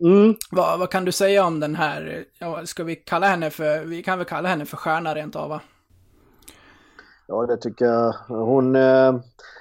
Mm. 0.00 0.34
Vad, 0.50 0.78
vad 0.78 0.90
kan 0.90 1.04
du 1.04 1.12
säga 1.12 1.44
om 1.44 1.60
den 1.60 1.74
här, 1.74 2.24
ska 2.64 2.84
vi 2.84 2.96
kalla 2.96 3.26
henne 3.26 3.50
för, 3.50 3.84
vi 3.84 4.02
kan 4.02 4.18
väl 4.18 4.26
kalla 4.26 4.48
henne 4.48 4.66
för 4.66 4.76
stjärna 4.76 5.14
rent 5.14 5.36
av 5.36 5.48
va? 5.48 5.60
Ja 7.26 7.46
det 7.46 7.56
tycker 7.56 7.84
jag. 7.84 8.12
Hon, 8.28 8.74
ja 8.74 9.20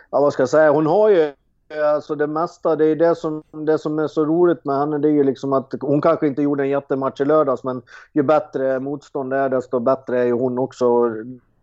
vad 0.09 0.33
ska 0.33 0.41
jag 0.41 0.49
säga, 0.49 0.71
hon 0.71 0.85
har 0.85 1.09
ju 1.09 1.33
Alltså 1.79 2.15
det 2.15 2.27
mesta, 2.27 2.75
det 2.75 2.85
är 2.85 2.95
det 2.95 3.15
som, 3.15 3.43
det 3.51 3.77
som 3.77 3.99
är 3.99 4.07
så 4.07 4.25
roligt 4.25 4.65
med 4.65 4.79
henne, 4.79 4.97
det 4.97 5.07
är 5.07 5.11
ju 5.11 5.23
liksom 5.23 5.53
att 5.53 5.73
hon 5.81 6.01
kanske 6.01 6.27
inte 6.27 6.41
gjorde 6.41 6.63
en 6.63 6.69
jättematch 6.69 7.21
i 7.21 7.25
lördags, 7.25 7.63
men 7.63 7.81
ju 8.13 8.23
bättre 8.23 8.79
motstånd 8.79 9.29
det 9.29 9.37
är, 9.37 9.49
desto 9.49 9.79
bättre 9.79 10.19
är 10.19 10.25
ju 10.25 10.31
hon 10.31 10.59
också. 10.59 11.09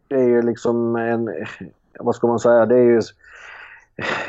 Det 0.09 0.15
är 0.15 0.29
ju 0.29 0.43
liksom 0.43 0.97
en, 0.97 1.31
vad 2.01 2.15
ska 2.15 2.27
man 2.27 2.39
säga, 2.39 2.67
det 2.67 2.75
är 2.75 2.85
ju... 2.85 3.03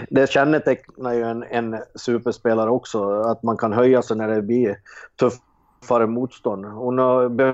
Det 0.09 0.29
kännetecknar 0.29 1.13
ju 1.13 1.23
en, 1.23 1.43
en 1.43 1.77
superspelare 1.95 2.69
också, 2.69 3.21
att 3.21 3.43
man 3.43 3.57
kan 3.57 3.73
höja 3.73 4.01
sig 4.01 4.17
när 4.17 4.27
det 4.27 4.41
blir 4.41 4.77
tuffare 5.19 6.07
motstånd. 6.07 6.65
Hon 6.65 6.95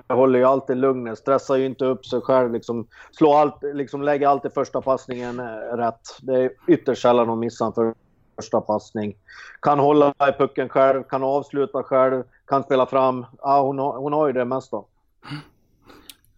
behåller 0.07 0.39
ju 0.39 0.45
alltid 0.45 0.77
lugnet, 0.77 1.17
stressar 1.17 1.55
ju 1.55 1.65
inte 1.65 1.85
upp 1.85 2.05
sig 2.05 2.21
själv, 2.21 2.51
liksom, 2.51 2.87
slår 3.11 3.39
allt, 3.39 3.63
liksom 3.73 4.01
lägger 4.01 4.27
alltid 4.27 4.53
första 4.53 4.81
passningen 4.81 5.41
rätt. 5.77 6.01
Det 6.21 6.43
är 6.43 6.51
ytterst 6.67 7.01
sällan 7.01 7.29
hon 7.29 7.39
missar 7.39 7.65
en 7.65 7.93
första 8.35 8.61
passning. 8.61 9.15
Kan 9.61 9.79
hålla 9.79 10.13
i 10.29 10.31
pucken 10.37 10.69
själv, 10.69 11.03
kan 11.03 11.23
avsluta 11.23 11.83
själv, 11.83 12.23
kan 12.47 12.63
spela 12.63 12.85
fram. 12.85 13.25
Ja, 13.41 13.61
hon, 13.61 13.79
har, 13.79 13.97
hon 13.97 14.13
har 14.13 14.27
ju 14.27 14.33
det 14.33 14.45
mesta. 14.45 14.77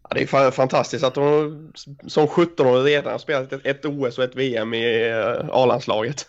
Ja, 0.09 0.15
det 0.15 0.33
är 0.33 0.51
fantastiskt 0.51 1.03
att 1.03 1.15
hon 1.15 1.73
som 2.07 2.27
17-åring 2.27 2.83
redan 2.83 3.11
har 3.11 3.19
spelat 3.19 3.53
ett, 3.53 3.85
OS 3.85 4.17
och 4.17 4.23
ett 4.23 4.35
VM 4.35 4.73
i 4.73 5.13
uh, 5.13 5.49
A-landslaget. 5.51 6.25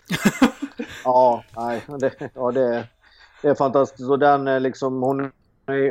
ja, 1.04 1.44
nej, 1.56 1.84
det, 2.00 2.12
ja, 2.34 2.50
det, 2.50 2.88
det 3.42 3.48
är 3.48 3.54
fantastiskt. 3.54 4.10
Och 4.10 4.18
den 4.18 4.48
är 4.48 4.60
liksom, 4.60 5.02
hon, 5.02 5.32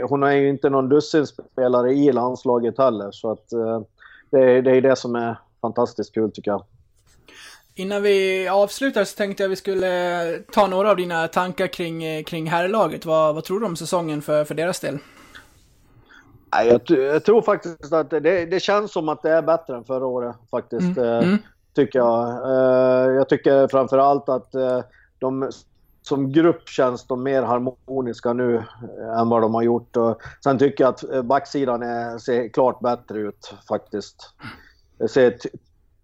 hon 0.10 0.24
är 0.24 0.32
ju 0.32 0.50
inte 0.50 0.70
någon 0.70 0.90
dussinspelare 0.90 1.92
i 1.92 2.12
landslaget 2.12 2.78
heller. 2.78 3.12
Så 3.12 3.32
att 3.32 3.54
eh, 3.54 3.82
det, 4.30 4.40
är, 4.40 4.62
det 4.62 4.72
är 4.72 4.82
det 4.82 4.96
som 4.96 5.16
är 5.16 5.40
fantastiskt 5.62 6.14
kul 6.14 6.32
tycker 6.32 6.52
jag. 6.52 6.64
Innan 7.80 8.02
vi 8.02 8.48
avslutar 8.48 9.04
så 9.04 9.16
tänkte 9.16 9.44
jag 9.44 9.50
vi 9.50 9.56
skulle 9.56 10.40
ta 10.52 10.68
några 10.68 10.90
av 10.90 10.98
dina 10.98 11.28
tankar 11.28 11.68
kring, 11.68 12.24
kring 12.24 12.48
herrlaget. 12.48 13.06
Vad, 13.06 13.36
vad 13.36 13.44
tror 13.44 13.60
du 13.60 13.66
om 13.66 13.76
säsongen 13.76 14.22
för, 14.22 14.46
för 14.46 14.56
deras 14.56 14.80
del? 14.80 14.98
Jag, 16.52 16.82
jag 16.88 17.26
tror 17.26 17.42
faktiskt 17.42 17.94
att 17.94 18.10
det, 18.10 18.46
det, 18.46 18.60
känns 18.60 18.92
som 18.92 19.10
att 19.10 19.22
det 19.22 19.32
är 19.32 19.42
bättre 19.42 19.76
än 19.76 19.84
förra 19.84 20.06
året 20.06 20.36
faktiskt. 20.52 20.98
Mm. 20.98 21.24
Mm. 21.24 21.38
Tycker 21.76 22.00
jag. 22.00 22.46
Jag 23.16 23.30
tycker 23.30 23.68
framför 23.68 23.98
allt 23.98 24.30
att 24.30 24.52
de 25.20 25.50
som 26.02 26.32
grupp 26.32 26.70
känns 26.70 27.08
de 27.08 27.24
mer 27.24 27.44
harmoniska 27.44 28.34
nu 28.34 28.64
än 29.20 29.30
vad 29.30 29.42
de 29.42 29.54
har 29.54 29.62
gjort. 29.62 29.98
Och 29.98 30.22
sen 30.44 30.58
tycker 30.58 30.84
jag 30.84 30.94
att 30.94 31.26
backsidan 31.26 31.84
är, 31.84 32.18
ser 32.18 32.48
klart 32.48 32.80
bättre 32.80 33.20
ut 33.20 33.54
faktiskt. 33.68 34.34
Det 34.98 35.08
ser 35.08 35.38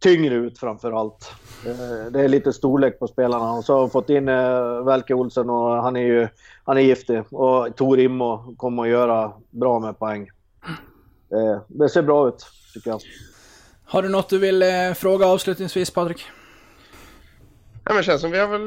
tyngre 0.03 0.35
ut 0.35 0.59
framför 0.59 0.91
allt. 0.91 1.31
Det 2.11 2.21
är 2.21 2.27
lite 2.27 2.53
storlek 2.53 2.99
på 2.99 3.07
spelarna. 3.07 3.51
Och 3.51 3.65
så 3.65 3.77
har 3.77 3.85
vi 3.85 3.91
fått 3.91 4.09
in 4.09 4.25
Velke 4.85 5.13
Olsen 5.13 5.49
och 5.49 5.83
han 5.83 5.95
är 5.95 6.01
ju 6.01 6.27
han 6.63 6.77
är 6.77 6.81
giftig. 6.81 7.23
Och 7.33 7.75
Tor 7.75 7.99
Immo 7.99 8.55
kommer 8.57 8.83
att 8.83 8.89
göra 8.89 9.33
bra 9.49 9.79
med 9.79 9.99
poäng. 9.99 10.29
Det 11.67 11.89
ser 11.89 12.01
bra 12.01 12.27
ut, 12.27 12.45
tycker 12.73 12.89
jag. 12.89 13.01
Har 13.85 14.01
du 14.01 14.09
något 14.09 14.29
du 14.29 14.39
vill 14.39 14.63
fråga 14.95 15.27
avslutningsvis, 15.27 15.91
Patrik? 15.91 16.25
Ja, 17.71 17.79
men 17.93 17.97
det 17.97 18.03
känns 18.03 18.21
som 18.21 18.31
vi 18.31 18.39
har 18.39 18.47
väl 18.47 18.61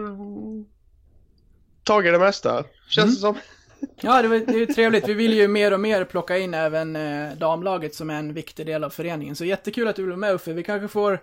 tagit 1.83 2.13
det 2.13 2.19
mesta. 2.19 2.65
Känns 2.89 3.25
mm. 3.25 3.35
det 3.35 3.41
som. 3.41 3.56
Ja, 3.97 4.23
det, 4.23 4.29
var, 4.29 4.37
det 4.37 4.53
är 4.53 4.59
ju 4.59 4.67
trevligt. 4.67 5.09
Vi 5.09 5.15
vill 5.15 5.35
ju 5.35 5.49
mer 5.49 5.73
och 5.73 5.81
mer 5.81 6.05
plocka 6.05 6.39
in 6.39 6.55
även 6.55 6.97
eh, 6.97 7.33
damlaget 7.37 7.95
som 7.95 8.11
är 8.11 8.15
en 8.15 8.35
viktig 8.35 8.67
del 8.67 8.85
av 8.85 8.91
föreningen. 8.91 9.37
Så 9.37 9.45
jättekul 9.45 9.89
att 9.89 9.97
du 9.97 10.07
blev 10.07 10.19
med 10.19 10.35
Uffe. 10.35 10.53
Vi 10.53 10.63
kanske 10.63 10.89
får 10.89 11.21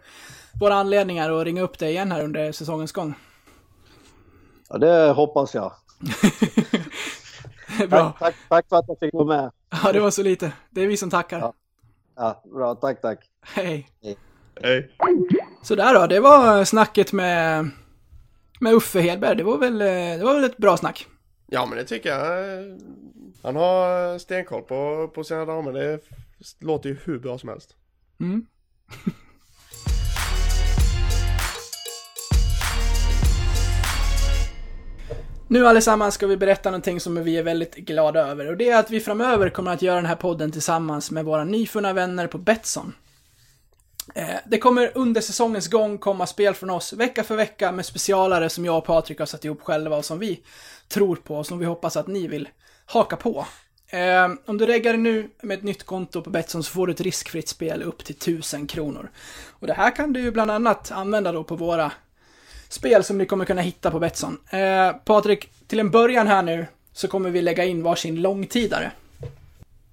våra 0.60 0.74
anledningar 0.74 1.32
att 1.32 1.46
ringa 1.46 1.62
upp 1.62 1.80
dig 1.80 1.90
igen 1.90 2.12
här 2.12 2.24
under 2.24 2.52
säsongens 2.52 2.92
gång. 2.92 3.14
Ja, 4.70 4.78
det 4.78 5.12
hoppas 5.12 5.56
jag. 5.56 5.72
bra. 7.90 8.16
Tack, 8.20 8.20
tack, 8.20 8.36
tack, 8.50 8.66
för 8.70 8.76
att 8.76 8.86
jag 8.88 9.00
fick 9.00 9.14
vara 9.14 9.26
med. 9.26 9.52
Ja, 9.84 9.92
det 9.92 10.00
var 10.00 10.12
så 10.12 10.24
lite. 10.24 10.52
Det 10.70 10.82
är 10.82 10.88
vi 10.88 10.98
som 10.98 11.10
tackar. 11.10 11.40
Ja, 11.40 11.54
ja 12.16 12.44
bra. 12.54 12.76
Tack, 12.76 13.02
tack. 13.02 13.20
Hej. 13.42 13.90
Hej. 14.04 14.18
Hej. 14.62 14.90
Sådär 15.62 15.94
då, 15.94 16.08
det 16.08 16.20
var 16.20 16.66
snacket 16.66 17.14
med, 17.14 17.70
med 18.60 18.74
Uffe 18.74 19.00
Hedberg. 19.02 19.36
Det 19.36 19.44
var, 19.44 19.58
väl, 19.58 19.78
det 20.20 20.24
var 20.24 20.34
väl 20.34 20.44
ett 20.44 20.58
bra 20.58 20.78
snack. 20.78 21.08
Ja 21.54 21.66
men 21.66 21.78
det 21.78 21.84
tycker 21.84 22.10
jag. 22.10 22.80
Han 23.42 23.56
har 23.56 24.20
stenkoll 24.20 24.62
på, 24.62 25.12
på 25.16 25.24
sina 25.24 25.46
damer. 25.46 25.74
Det 25.74 26.00
låter 26.60 26.90
ju 26.90 26.98
hur 27.04 27.20
bra 27.20 27.38
som 27.38 27.50
helst. 27.50 27.76
Mm. 28.20 28.46
Nu 35.48 35.68
allesammans 35.68 36.16
ska 36.16 36.28
vi 36.28 36.38
berätta 36.38 36.72
någonting 36.72 37.00
som 37.00 37.24
vi 37.24 37.38
är 37.38 37.44
väldigt 37.44 37.76
glada 37.76 38.28
över 38.28 38.50
och 38.50 38.58
det 38.58 38.70
är 38.70 38.80
att 38.80 38.90
vi 38.90 39.00
framöver 39.00 39.50
kommer 39.50 39.72
att 39.72 39.82
göra 39.82 39.96
den 39.96 40.06
här 40.06 40.16
podden 40.16 40.52
tillsammans 40.52 41.12
med 41.12 41.26
våra 41.26 41.44
nyfunna 41.44 41.94
vänner 41.94 42.28
på 42.28 42.38
Betsson. 42.38 42.94
Eh, 44.16 44.36
det 44.46 44.58
kommer 44.58 44.92
under 44.96 45.22
säsongens 45.22 45.68
gång 45.68 45.98
komma 45.98 46.28
spel 46.28 46.54
från 46.54 46.70
oss 46.70 46.94
vecka 46.94 47.24
för 47.24 47.36
vecka 47.36 47.72
med 47.72 47.86
specialare 47.86 48.50
som 48.50 48.66
jag 48.66 48.78
och 48.78 48.86
Patrik 48.86 49.20
har 49.20 49.26
satt 49.26 49.46
ihop 49.46 49.62
själva 49.62 49.98
och 49.98 50.06
som 50.06 50.20
vi 50.20 50.44
tror 50.88 51.16
på 51.16 51.36
och 51.36 51.46
som 51.46 51.60
vi 51.60 51.66
hoppas 51.66 51.98
att 51.98 52.08
ni 52.08 52.28
vill 52.28 52.50
haka 52.86 53.16
på. 53.16 53.46
Eh, 53.88 54.30
om 54.46 54.58
du 54.58 54.66
reggar 54.66 54.98
nu 54.98 55.30
med 55.42 55.58
ett 55.58 55.64
nytt 55.64 55.84
konto 55.84 56.22
på 56.22 56.30
Betsson 56.30 56.64
så 56.64 56.72
får 56.72 56.88
du 56.88 56.94
ett 56.94 57.02
riskfritt 57.02 57.48
spel 57.48 57.84
upp 57.84 58.06
till 58.06 58.16
1000 58.16 58.68
kronor. 58.68 59.12
Och 59.50 59.68
det 59.68 59.74
här 59.74 59.96
kan 59.96 60.14
du 60.14 60.20
ju 60.20 60.32
bland 60.32 60.52
annat 60.52 60.92
använda 60.92 61.32
då 61.32 61.44
på 61.44 61.56
våra 61.56 61.92
spel 62.70 63.04
som 63.04 63.18
ni 63.18 63.26
kommer 63.26 63.46
kunna 63.46 63.62
hitta 63.62 63.92
på 63.92 64.00
Betsson. 64.00 64.38
Eh, 64.50 64.92
Patrik, 64.94 65.50
till 65.68 65.80
en 65.80 65.92
början 65.92 66.28
här 66.28 66.44
nu 66.44 66.66
så 66.94 67.08
kommer 67.08 67.30
vi 67.30 67.42
lägga 67.42 67.64
in 67.64 67.84
varsin 67.84 68.22
långtidare. 68.22 68.92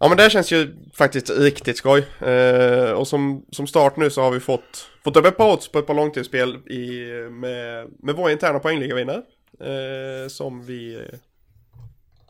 Ja 0.03 0.09
men 0.09 0.17
det 0.17 0.23
här 0.23 0.31
känns 0.31 0.53
ju 0.53 0.77
faktiskt 0.95 1.31
riktigt 1.31 1.77
skoj. 1.77 2.07
Eh, 2.21 2.91
och 2.91 3.09
som, 3.09 3.47
som 3.51 3.67
start 3.67 3.97
nu 3.97 4.11
så 4.11 4.23
har 4.23 4.31
vi 4.31 4.41
fått, 4.41 4.91
fått 5.05 5.17
upp 5.17 5.27
ett 5.27 5.37
par 5.37 5.53
odds 5.53 5.69
på 5.69 5.79
ett 5.79 5.87
par 5.87 5.95
långtidsspel 5.95 6.57
i, 6.57 7.11
med, 7.31 7.89
med 7.99 8.15
vår 8.15 8.31
interna 8.31 8.59
poängligavinnare. 8.59 9.23
Eh, 9.61 10.29
som 10.29 10.67
vi 10.67 10.95
eh, 10.95 11.19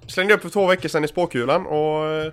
slängde 0.06 0.34
upp 0.34 0.42
för 0.42 0.48
två 0.48 0.66
veckor 0.66 0.88
sedan 0.88 1.04
i 1.04 1.08
spåkulan 1.08 1.66
och 1.66 2.06
eh, 2.06 2.32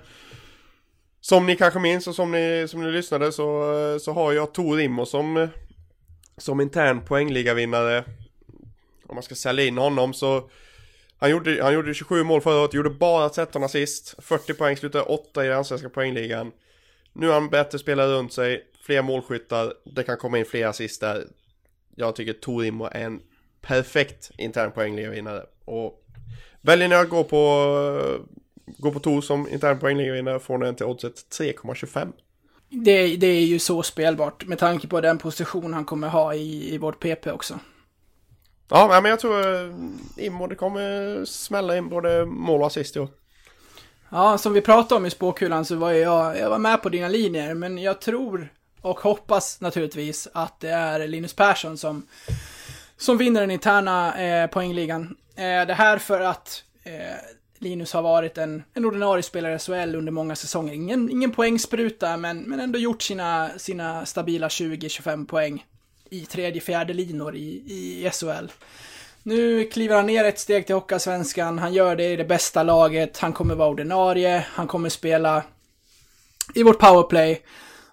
som 1.21 1.45
ni 1.45 1.55
kanske 1.55 1.79
minns 1.79 2.07
och 2.07 2.15
som 2.15 2.31
ni, 2.31 2.65
som 2.69 2.83
ni 2.83 2.91
lyssnade 2.91 3.31
så, 3.31 3.79
eh, 3.79 3.97
så 3.97 4.13
har 4.13 4.33
jag 4.33 4.53
Tor 4.53 4.79
Immo 4.79 5.05
som, 5.05 5.37
eh, 5.37 5.49
som 6.37 6.61
intern 6.61 7.05
poängligavinnare. 7.05 8.03
Om 9.07 9.15
man 9.15 9.23
ska 9.23 9.35
sälja 9.35 9.65
in 9.65 9.77
honom 9.77 10.13
så 10.13 10.49
han 11.19 11.29
gjorde, 11.29 11.63
han 11.63 11.73
gjorde 11.73 11.93
27 11.93 12.23
mål 12.23 12.41
förra 12.41 12.61
året, 12.61 12.73
gjorde 12.73 12.89
bara 12.89 13.29
13 13.29 13.63
assist, 13.63 14.15
40 14.19 14.53
poäng, 14.53 14.77
slutade 14.77 15.03
8 15.03 15.45
i 15.45 15.47
den 15.47 15.65
svenska 15.65 15.89
poängligan. 15.89 16.51
Nu 17.13 17.27
har 17.27 17.33
han 17.33 17.49
bättre 17.49 17.79
spelare 17.79 18.11
runt 18.11 18.33
sig, 18.33 18.63
fler 18.81 19.01
målskyttar, 19.01 19.73
det 19.83 20.03
kan 20.03 20.17
komma 20.17 20.37
in 20.37 20.45
fler 20.45 20.67
assist 20.67 21.01
där. 21.01 21.27
Jag 21.95 22.15
tycker 22.15 22.33
Torimo 22.33 22.85
är 22.85 23.05
en 23.05 23.21
perfekt 23.61 24.31
intern 24.37 24.71
poängligavinnare. 24.71 25.43
Och 25.65 26.03
väljer 26.61 26.87
ni 26.87 26.95
att 26.95 27.09
gå 27.09 27.23
på, 27.23 27.39
gå 28.65 28.91
på 28.91 28.99
Tor 28.99 29.21
som 29.21 29.49
intern 29.49 29.79
poängligavinnare 29.79 30.39
får 30.39 30.57
ni 30.57 30.67
en 30.67 30.75
till 30.75 30.85
oddset 30.85 31.15
3,25. 31.39 32.11
Det, 32.69 33.15
det 33.15 33.27
är 33.27 33.45
ju 33.45 33.59
så 33.59 33.83
spelbart 33.83 34.45
med 34.45 34.57
tanke 34.57 34.87
på 34.87 35.01
den 35.01 35.17
position 35.17 35.73
han 35.73 35.85
kommer 35.85 36.07
ha 36.07 36.33
i, 36.33 36.73
i 36.73 36.77
vårt 36.77 36.99
PP 36.99 37.27
också. 37.27 37.59
Ja, 38.69 38.99
men 39.01 39.09
jag 39.09 39.19
tror 39.19 39.65
eh, 39.65 39.73
Immo 40.17 40.47
det 40.47 40.55
kommer 40.55 41.25
smälla 41.25 41.77
in 41.77 41.89
både 41.89 42.25
mål 42.25 42.61
och 42.61 42.67
assist 42.67 42.95
i 42.95 42.99
år. 42.99 43.09
Ja, 44.09 44.37
som 44.37 44.53
vi 44.53 44.61
pratade 44.61 44.95
om 44.95 45.05
i 45.05 45.09
spåkulan 45.09 45.65
så 45.65 45.75
var 45.75 45.91
jag, 45.91 46.39
jag 46.39 46.49
var 46.49 46.57
med 46.57 46.83
på 46.83 46.89
dina 46.89 47.07
linjer, 47.07 47.53
men 47.53 47.77
jag 47.77 48.01
tror 48.01 48.49
och 48.81 48.99
hoppas 48.99 49.61
naturligtvis 49.61 50.27
att 50.33 50.59
det 50.59 50.69
är 50.69 51.07
Linus 51.07 51.33
Persson 51.33 51.77
som, 51.77 52.07
som 52.97 53.17
vinner 53.17 53.41
den 53.41 53.51
interna 53.51 54.21
eh, 54.21 54.49
poängligan. 54.49 55.15
Eh, 55.35 55.67
det 55.67 55.73
här 55.73 55.97
för 55.97 56.21
att 56.21 56.63
eh, 56.83 57.15
Linus 57.59 57.93
har 57.93 58.01
varit 58.01 58.37
en, 58.37 58.63
en 58.73 58.85
ordinarie 58.85 59.23
spelare 59.23 59.55
i 59.55 59.59
SHL 59.59 59.95
under 59.95 60.11
många 60.11 60.35
säsonger. 60.35 60.73
Ingen, 60.73 61.09
ingen 61.09 61.31
poängspruta, 61.31 62.17
men, 62.17 62.39
men 62.39 62.59
ändå 62.59 62.79
gjort 62.79 63.01
sina, 63.01 63.49
sina 63.57 64.05
stabila 64.05 64.47
20-25 64.47 65.27
poäng 65.27 65.65
i 66.11 66.25
tredje, 66.25 66.61
fjärde 66.61 66.93
linor 66.93 67.35
i, 67.35 67.63
i 67.67 68.09
SHL. 68.13 68.47
Nu 69.23 69.63
kliver 69.63 69.95
han 69.95 70.05
ner 70.05 70.23
ett 70.23 70.39
steg 70.39 70.65
till 70.65 70.75
Hockeyallsvenskan, 70.75 71.59
han 71.59 71.73
gör 71.73 71.95
det 71.95 72.11
i 72.11 72.15
det 72.15 72.25
bästa 72.25 72.63
laget, 72.63 73.17
han 73.17 73.33
kommer 73.33 73.55
vara 73.55 73.69
ordinarie, 73.69 74.45
han 74.49 74.67
kommer 74.67 74.89
spela 74.89 75.43
i 76.55 76.63
vårt 76.63 76.79
powerplay. 76.79 77.41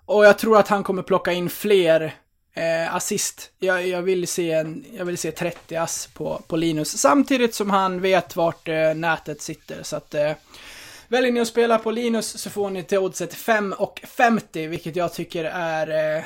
Och 0.07 0.25
jag 0.25 0.39
tror 0.39 0.59
att 0.59 0.69
han 0.69 0.83
kommer 0.83 1.03
plocka 1.03 1.33
in 1.33 1.51
fler 1.51 2.15
eh, 2.55 2.95
assist. 2.95 3.51
Jag, 3.59 3.87
jag, 3.87 4.03
vill 4.03 4.29
se 4.29 4.51
en, 4.51 4.85
jag 4.97 5.05
vill 5.05 5.19
se 5.19 5.31
30 5.31 5.77
ass 5.77 6.09
på, 6.15 6.43
på 6.47 6.57
Linus, 6.57 6.99
samtidigt 6.99 7.55
som 7.55 7.71
han 7.71 8.01
vet 8.01 8.37
vart 8.37 8.69
eh, 8.69 8.95
nätet 8.95 9.43
sitter. 9.43 9.83
Så 9.83 9.97
att 9.97 10.15
eh, 10.15 10.33
väljer 11.09 11.33
ni 11.33 11.41
att 11.41 11.49
spela 11.49 11.79
på 11.79 11.91
Linus 11.91 12.39
så 12.39 12.51
får 12.51 12.71
ni 12.71 12.83
till 12.83 12.99
oddset 12.99 13.35
5 13.35 13.75
och 13.79 14.01
50, 14.05 14.67
vilket 14.67 14.97
jag 14.97 15.13
tycker 15.13 15.45
är 15.45 16.17
eh, 16.17 16.25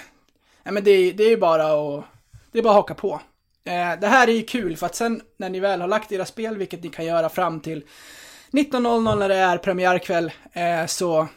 ja, 0.62 0.72
men 0.72 0.84
det, 0.84 1.12
det 1.12 1.24
är 1.24 1.30
ju 1.30 1.36
bara 1.36 1.66
att, 1.66 2.04
det 2.52 2.58
är 2.58 2.62
bara 2.62 2.70
att 2.70 2.76
haka 2.76 2.94
på. 2.94 3.20
Eh, 3.64 4.00
det 4.00 4.06
här 4.06 4.28
är 4.28 4.32
ju 4.32 4.42
kul 4.42 4.76
för 4.76 4.86
att 4.86 4.94
sen 4.94 5.22
när 5.36 5.50
ni 5.50 5.60
väl 5.60 5.80
har 5.80 5.88
lagt 5.88 6.12
era 6.12 6.24
spel, 6.24 6.56
vilket 6.56 6.82
ni 6.82 6.88
kan 6.88 7.04
göra 7.04 7.28
fram 7.28 7.60
till 7.60 7.84
19.00 8.50 9.18
när 9.18 9.28
det 9.28 9.36
är 9.36 9.58
premiärkväll, 9.58 10.32
eh, 10.52 10.86
så 10.86 11.28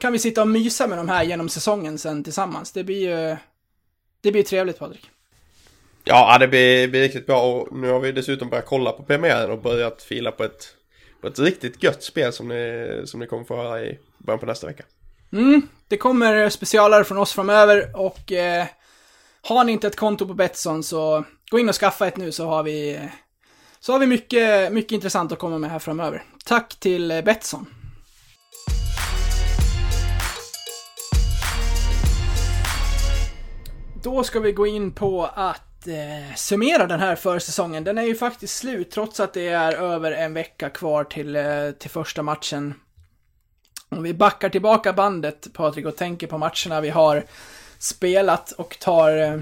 kan 0.00 0.12
vi 0.12 0.18
sitta 0.18 0.42
och 0.42 0.48
mysa 0.48 0.86
med 0.86 0.98
de 0.98 1.08
här 1.08 1.24
genom 1.24 1.48
säsongen 1.48 1.98
sen 1.98 2.24
tillsammans. 2.24 2.72
Det 2.72 2.84
blir 2.84 3.10
ju, 3.10 3.36
det 4.20 4.32
blir 4.32 4.42
trevligt 4.42 4.78
Patrik. 4.78 5.10
Ja, 6.04 6.38
det 6.38 6.48
blir, 6.48 6.88
blir 6.88 7.00
riktigt 7.00 7.26
bra 7.26 7.42
och 7.42 7.76
nu 7.76 7.90
har 7.90 8.00
vi 8.00 8.12
dessutom 8.12 8.48
börjat 8.48 8.66
kolla 8.66 8.92
på 8.92 9.02
premiären 9.02 9.50
och 9.50 9.62
börjat 9.62 10.02
fila 10.02 10.32
på 10.32 10.44
ett, 10.44 10.76
på 11.20 11.26
ett 11.26 11.38
riktigt 11.38 11.82
gött 11.82 12.02
spel 12.02 12.32
som 12.32 12.48
ni, 12.48 13.02
som 13.04 13.20
ni 13.20 13.26
kommer 13.26 13.44
få 13.44 13.56
höra 13.56 13.82
i 13.82 13.98
början 14.18 14.38
på 14.38 14.46
nästa 14.46 14.66
vecka. 14.66 14.84
Mm, 15.32 15.68
det 15.88 15.96
kommer 15.96 16.48
specialare 16.48 17.04
från 17.04 17.18
oss 17.18 17.32
framöver 17.32 17.96
och 17.96 18.32
eh, 18.32 18.66
har 19.42 19.64
ni 19.64 19.72
inte 19.72 19.86
ett 19.86 19.96
konto 19.96 20.26
på 20.26 20.34
Betsson 20.34 20.82
så 20.82 21.24
gå 21.50 21.58
in 21.58 21.68
och 21.68 21.74
skaffa 21.74 22.06
ett 22.06 22.16
nu 22.16 22.32
så 22.32 22.46
har 22.46 22.62
vi 22.62 23.08
så 23.80 23.92
har 23.92 23.98
vi 23.98 24.06
mycket, 24.06 24.72
mycket 24.72 24.92
intressant 24.92 25.32
att 25.32 25.38
komma 25.38 25.58
med 25.58 25.70
här 25.70 25.78
framöver. 25.78 26.24
Tack 26.44 26.76
till 26.80 27.10
eh, 27.10 27.22
Betsson. 27.22 27.66
Då 34.02 34.24
ska 34.24 34.40
vi 34.40 34.52
gå 34.52 34.66
in 34.66 34.92
på 34.92 35.26
att 35.34 35.72
att 35.82 35.88
eh, 35.88 36.34
summera 36.36 36.86
den 36.86 37.00
här 37.00 37.16
försäsongen. 37.16 37.84
Den 37.84 37.98
är 37.98 38.02
ju 38.02 38.14
faktiskt 38.14 38.56
slut 38.56 38.90
trots 38.90 39.20
att 39.20 39.32
det 39.32 39.48
är 39.48 39.72
över 39.72 40.12
en 40.12 40.34
vecka 40.34 40.70
kvar 40.70 41.04
till, 41.04 41.36
eh, 41.36 41.70
till 41.78 41.90
första 41.90 42.22
matchen. 42.22 42.74
Om 43.96 44.02
vi 44.02 44.14
backar 44.14 44.48
tillbaka 44.48 44.92
bandet, 44.92 45.48
Patrik, 45.52 45.86
och 45.86 45.96
tänker 45.96 46.26
på 46.26 46.38
matcherna 46.38 46.80
vi 46.80 46.90
har 46.90 47.24
spelat 47.78 48.52
och 48.52 48.78
tar, 48.80 49.16
eh, 49.16 49.40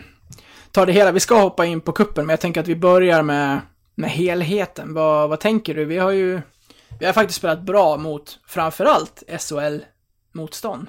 tar 0.72 0.86
det 0.86 0.92
hela. 0.92 1.12
Vi 1.12 1.20
ska 1.20 1.40
hoppa 1.40 1.66
in 1.66 1.80
på 1.80 1.92
kuppen, 1.92 2.26
men 2.26 2.32
jag 2.32 2.40
tänker 2.40 2.60
att 2.60 2.68
vi 2.68 2.76
börjar 2.76 3.22
med, 3.22 3.60
med 3.94 4.10
helheten. 4.10 4.94
Vad, 4.94 5.28
vad 5.28 5.40
tänker 5.40 5.74
du? 5.74 5.84
Vi 5.84 5.98
har 5.98 6.10
ju 6.10 6.40
vi 7.00 7.06
har 7.06 7.12
faktiskt 7.12 7.38
spelat 7.38 7.62
bra 7.62 7.96
mot 7.96 8.38
framförallt 8.46 9.22
SHL-motstånd. 9.28 10.86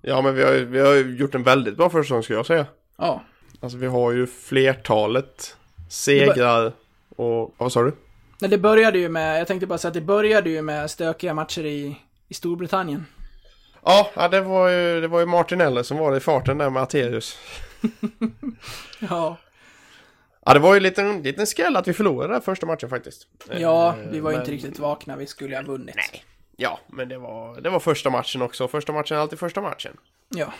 Ja, 0.00 0.22
men 0.22 0.34
vi 0.34 0.42
har, 0.42 0.52
vi 0.52 0.80
har 0.80 0.94
gjort 0.94 1.34
en 1.34 1.42
väldigt 1.42 1.76
bra 1.76 1.90
försäsong 1.90 2.22
skulle 2.22 2.38
jag 2.38 2.46
säga. 2.46 2.66
Ja. 2.98 3.22
Alltså 3.60 3.78
vi 3.78 3.86
har 3.86 4.12
ju 4.12 4.26
flertalet 4.26 5.56
segrar 5.90 6.72
och... 7.16 7.54
Vad 7.58 7.72
sa 7.72 7.82
du? 7.82 7.92
Men 8.40 8.50
det 8.50 8.58
började 8.58 8.98
ju 8.98 9.08
med, 9.08 9.40
jag 9.40 9.46
tänkte 9.46 9.66
bara 9.66 9.78
säga 9.78 9.88
att 9.88 9.94
det 9.94 10.00
började 10.00 10.50
ju 10.50 10.62
med 10.62 10.90
stökiga 10.90 11.34
matcher 11.34 11.64
i, 11.64 11.96
i 12.32 12.34
Storbritannien. 12.34 13.06
Ja, 13.84 14.28
det, 14.30 14.40
var 14.40 14.68
ju, 14.68 15.00
det 15.00 15.08
var 15.08 15.20
ju 15.20 15.26
Martin 15.26 15.60
Eller 15.60 15.82
som 15.82 15.96
var 15.96 16.16
i 16.16 16.20
farten 16.20 16.58
där 16.58 16.70
med 16.70 16.82
Arterius. 16.82 17.38
Ja. 18.98 19.36
Ja, 20.44 20.54
det 20.54 20.58
var 20.60 20.74
ju 20.74 20.76
en 20.76 20.82
liten, 21.22 21.46
skräll 21.46 21.76
att 21.76 21.88
vi 21.88 21.92
förlorade 21.92 22.32
den 22.32 22.42
första 22.42 22.66
matchen 22.66 22.88
faktiskt. 22.88 23.26
Ja, 23.58 23.88
Eh, 23.98 24.10
vi 24.10 24.20
var 24.20 24.30
ju 24.30 24.36
men- 24.36 24.42
inte 24.42 24.52
riktigt 24.52 24.78
vakna, 24.78 25.16
vi 25.16 25.26
skulle 25.26 25.56
ha 25.56 25.62
vunnit. 25.62 25.94
Nej. 25.96 26.24
Ja, 26.56 26.80
men 26.86 27.08
det 27.08 27.18
var, 27.18 27.60
det 27.60 27.70
var 27.70 27.80
första 27.80 28.10
matchen 28.10 28.42
också. 28.42 28.68
Första 28.68 28.92
matchen 28.92 29.16
är 29.16 29.20
alltid 29.20 29.38
första 29.38 29.60
matchen. 29.60 29.96
Ja. 30.28 30.52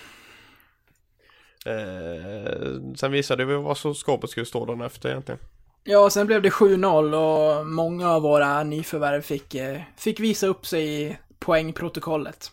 Eh, 1.67 2.95
sen 2.97 3.13
visade 3.13 3.45
vi 3.45 3.55
vad 3.57 3.79
så 3.79 3.95
skåpet 3.95 4.31
skulle 4.31 4.47
stå 4.47 4.65
dagen 4.67 4.81
efter 4.81 5.09
egentligen. 5.09 5.41
Ja, 5.85 6.11
sen 6.11 6.27
blev 6.27 6.43
det 6.43 6.51
7-0 6.51 7.15
och 7.15 7.67
många 7.67 8.11
av 8.11 8.23
våra 8.23 8.63
nyförvärv 8.63 9.23
fick, 9.23 9.55
eh, 9.55 9.81
fick 9.97 10.21
visa 10.21 10.47
upp 10.47 10.67
sig 10.67 11.03
i 11.03 11.17
poängprotokollet. 11.43 12.51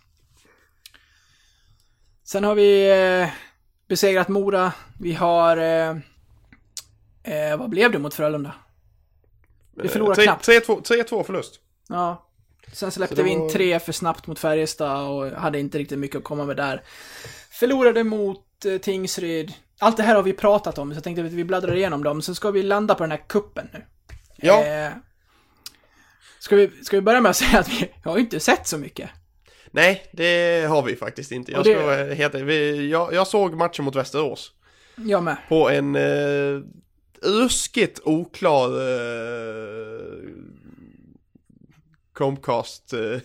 Sen 2.23 2.43
har 2.43 2.56
vi 2.56 2.91
eh, 3.21 3.30
besegrat 3.88 4.28
Mora. 4.28 4.73
Vi 4.99 5.13
har... 5.13 5.58
Eh, 5.58 5.89
eh, 7.23 7.58
vad 7.58 7.69
blev 7.69 7.91
det 7.91 7.99
mot 7.99 8.13
Frölunda? 8.13 8.54
Vi 9.75 9.89
förlorade 9.89 10.21
Eh, 10.21 10.25
knappt. 10.25 10.47
3-2 10.47 10.82
3-2 11.10 11.23
förlust. 11.23 11.60
Ja. 11.89 12.25
Sen 12.73 12.91
släppte 12.91 13.15
det 13.15 13.23
vi 13.23 13.30
in 13.30 13.39
var- 13.39 13.49
tre 13.49 13.80
för 13.80 13.91
snabbt 13.91 14.28
mot 14.28 14.39
Färjestad 14.39 15.10
och 15.10 15.25
hade 15.32 15.60
inte 15.60 15.78
riktigt 15.78 15.99
mycket 15.99 16.17
att 16.17 16.23
komma 16.23 16.45
med 16.45 16.58
där. 16.58 16.84
Förlorade 17.52 18.04
mot 18.04 18.65
eh, 18.65 18.78
Tingsryd. 18.78 19.54
Allt 19.80 19.97
det 19.97 20.04
här 20.04 20.15
har 20.15 20.23
vi 20.23 20.34
pratat 20.34 20.78
om, 20.78 20.91
så 20.91 20.95
jag 20.97 21.04
tänkte 21.04 21.25
att 21.25 21.32
vi 21.32 21.43
bläddrar 21.43 21.75
igenom 21.75 22.04
dem. 22.04 22.21
Så 22.21 22.36
ska 22.36 22.52
vi 22.52 22.63
landa 22.63 22.95
på 22.95 23.04
den 23.04 23.12
här 23.12 23.23
kuppen 23.28 23.69
nu. 23.73 23.86
Ja. 24.36 24.65
Eh, 24.65 24.91
ska, 26.49 26.55
vi, 26.55 26.83
ska 26.83 26.97
vi 26.97 27.01
börja 27.01 27.21
med 27.21 27.29
att 27.29 27.35
säga 27.35 27.59
att 27.59 27.69
vi 27.69 27.91
har 28.03 28.17
inte 28.17 28.39
sett 28.39 28.67
så 28.67 28.77
mycket. 28.77 29.09
Nej, 29.71 30.09
det 30.13 30.65
har 30.69 30.81
vi 30.83 30.95
faktiskt 30.95 31.31
inte. 31.31 31.51
Jag, 31.51 31.63
det- 31.63 31.73
ska 31.75 31.85
vara 31.85 32.13
helt, 32.13 32.35
vi, 32.35 32.89
jag, 32.89 33.13
jag 33.13 33.27
såg 33.27 33.55
matchen 33.55 33.85
mot 33.85 33.95
Västerås. 33.95 34.51
Jag 34.95 35.23
med. 35.23 35.38
På 35.49 35.69
en 35.69 35.95
eh, 35.95 36.62
ruskigt 37.21 37.99
oklar 38.03 38.69
eh, 38.69 40.19
Chromecast. 42.17 42.93
Eh. 42.93 42.99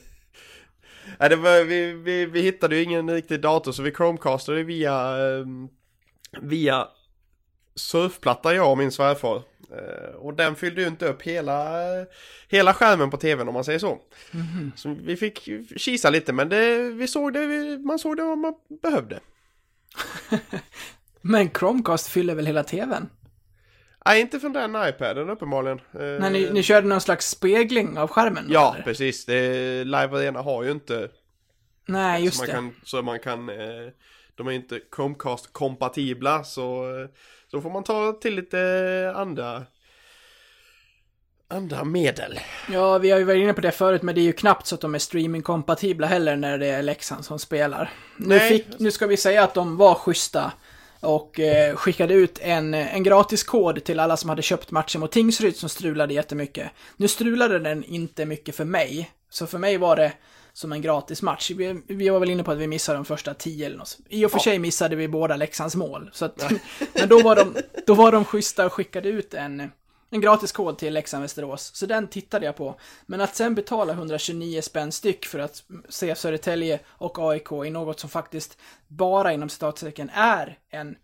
Nej, 1.19 1.29
det 1.29 1.37
var, 1.37 1.65
vi, 1.65 1.93
vi, 1.93 2.27
vi 2.27 2.41
hittade 2.43 2.77
ju 2.77 2.83
ingen 2.83 3.11
riktig 3.11 3.41
dator 3.41 3.73
så 3.73 3.83
vi 3.83 3.93
Chromecastade 3.95 4.63
via, 4.63 4.93
eh, 5.29 5.47
via 6.43 6.89
surfplatta 7.75 8.55
jag 8.55 8.71
och 8.71 8.79
min 8.79 8.93
svärfar. 8.93 9.43
Eh, 9.73 10.15
och 10.15 10.35
den 10.35 10.57
fyllde 10.57 10.81
ju 10.83 10.87
inte 10.89 11.07
upp 11.09 11.23
hela, 11.23 11.79
hela 12.49 12.75
skärmen 12.75 13.11
på 13.11 13.17
tvn 13.17 13.49
om 13.49 13.55
man 13.55 13.65
säger 13.65 13.79
så. 13.79 13.99
Så 14.77 14.97
vi 15.03 15.17
fick 15.17 15.49
kisa 15.77 16.11
lite 16.11 16.33
men 16.33 16.49
det, 16.49 16.79
vi 16.79 17.09
såg 17.09 17.33
det, 17.33 17.47
vi- 17.47 17.79
man 17.79 17.99
såg 17.99 18.17
det 18.17 18.23
vad 18.23 18.39
man 18.39 18.55
behövde. 18.83 19.21
Men 21.21 21.51
Chromecast 21.51 22.09
fyller 22.09 22.35
väl 22.35 22.47
hela 22.47 22.65
tvn? 22.65 23.09
Nej, 24.07 24.21
inte 24.21 24.41
från 24.41 24.53
den 24.53 24.77
iPaden 24.89 25.31
uppenbarligen. 25.31 25.79
Eh, 25.79 26.01
När 26.01 26.31
ni, 26.31 26.51
ni 26.53 26.63
körde 26.63 26.87
någon 26.87 27.01
slags 27.01 27.29
spegling 27.31 27.99
av 27.99 28.09
skärmen? 28.09 28.47
Ja, 28.49 28.75
eller? 28.75 28.85
precis. 28.85 29.27
Det, 29.27 29.85
Live 29.85 30.17
Arena 30.19 30.43
har 30.43 30.63
ju 30.63 30.71
inte 30.71 31.09
Nej, 31.87 32.25
just 32.25 32.37
så 32.37 32.43
man 32.43 32.47
det. 32.49 32.53
kan, 32.55 32.75
så 32.85 33.03
man 33.03 33.19
kan 33.21 33.49
eh, 33.49 33.89
de 34.35 34.47
är 34.47 34.53
inte 34.53 34.81
Chromecast-kompatibla 34.97 36.45
så 36.45 36.99
eh, 37.01 37.09
så 37.51 37.61
får 37.61 37.71
man 37.71 37.85
ta 37.85 38.13
till 38.13 38.35
lite 38.35 39.13
andra 39.17 39.63
andra 41.49 41.85
medel. 41.85 42.41
Ja, 42.73 42.99
vi 42.99 43.11
har 43.11 43.19
ju 43.19 43.25
varit 43.25 43.43
inne 43.43 43.55
på 43.55 43.61
det 43.61 43.73
förut, 43.73 44.03
men 44.03 44.15
det 44.15 44.21
är 44.21 44.23
ju 44.23 44.33
knappt 44.33 44.67
så 44.67 44.75
att 44.75 44.81
de 44.81 44.95
är 44.95 44.99
streamingkompatibla 44.99 46.07
heller 46.07 46.37
när 46.37 46.59
det 46.59 46.67
är 46.67 46.83
Leksand 46.83 47.25
som 47.25 47.39
spelar. 47.39 47.93
Nu, 48.17 48.39
fick, 48.39 48.67
nu 48.79 48.91
ska 48.91 49.07
vi 49.07 49.17
säga 49.17 49.45
att 49.45 49.55
de 49.55 49.77
var 49.77 49.95
schyssta 49.95 50.53
och 51.01 51.41
eh, 51.41 51.77
skickade 51.77 52.15
ut 52.15 52.39
en, 52.43 52.75
en 52.75 53.03
gratiskod 53.03 53.85
till 53.85 54.01
alla 54.01 54.17
som 54.17 54.31
hade 54.31 54.43
köpt 54.43 54.71
matchen 54.71 55.01
mot 55.01 55.13
Tingsryd 55.13 55.57
som 55.57 55.69
strulade 55.69 56.15
jättemycket. 56.15 56.71
Nu 56.97 57.09
strulade 57.09 57.59
den 57.59 57.85
inte 57.85 58.27
mycket 58.27 58.57
för 58.57 58.65
mig, 58.65 59.11
så 59.31 59.47
för 59.47 59.59
mig 59.59 59.77
var 59.77 59.97
det 59.97 60.13
som 60.55 60.73
en 60.73 60.83
gratis 60.83 61.23
match. 61.23 61.51
Vi, 61.51 61.83
vi 61.87 62.09
var 62.09 62.21
väl 62.21 62.31
inne 62.31 62.45
på 62.45 62.51
att 62.51 62.59
vi 62.59 62.67
missade 62.67 62.99
de 62.99 63.05
första 63.05 63.35
tio 63.35 63.67
eller 63.67 63.77
något. 63.77 63.99
I 64.09 64.27
och 64.27 64.31
för 64.31 64.39
sig 64.39 64.59
missade 64.59 64.97
vi 64.97 65.09
båda 65.09 65.37
Leksands 65.37 65.77
mål. 65.77 66.11
Så 66.13 66.25
att, 66.25 66.53
men 66.95 67.09
då 67.09 67.23
var, 67.23 67.37
de, 67.37 67.57
då 67.87 67.95
var 67.95 68.13
de 68.13 68.25
schyssta 68.25 68.67
och 68.67 68.73
skickade 68.73 69.09
ut 69.09 69.35
en, 69.35 69.71
en 70.11 70.21
gratis 70.21 70.53
kod 70.53 70.79
till 70.79 70.95
Leksand 70.95 71.23
Västerås. 71.23 71.71
Så 71.75 71.87
den 71.87 72.09
tittade 72.09 72.47
jag 72.47 72.57
på. 72.57 72.81
Men 73.07 73.21
att 73.21 73.37
sen 73.37 73.55
betala 73.55 73.93
129 73.93 74.61
spänn 74.61 74.93
styck 74.93 75.27
för 75.27 75.39
att 75.39 75.63
se 75.89 76.15
Södertälje 76.15 76.81
och 76.87 77.19
AIK 77.19 77.53
i 77.67 77.71
något 77.71 78.01
som 78.01 78.11
faktiskt 78.11 78.59
bara 78.89 79.33
inom 79.33 79.49
citattecken 79.49 80.11
är 80.15 80.59
en 80.71 80.97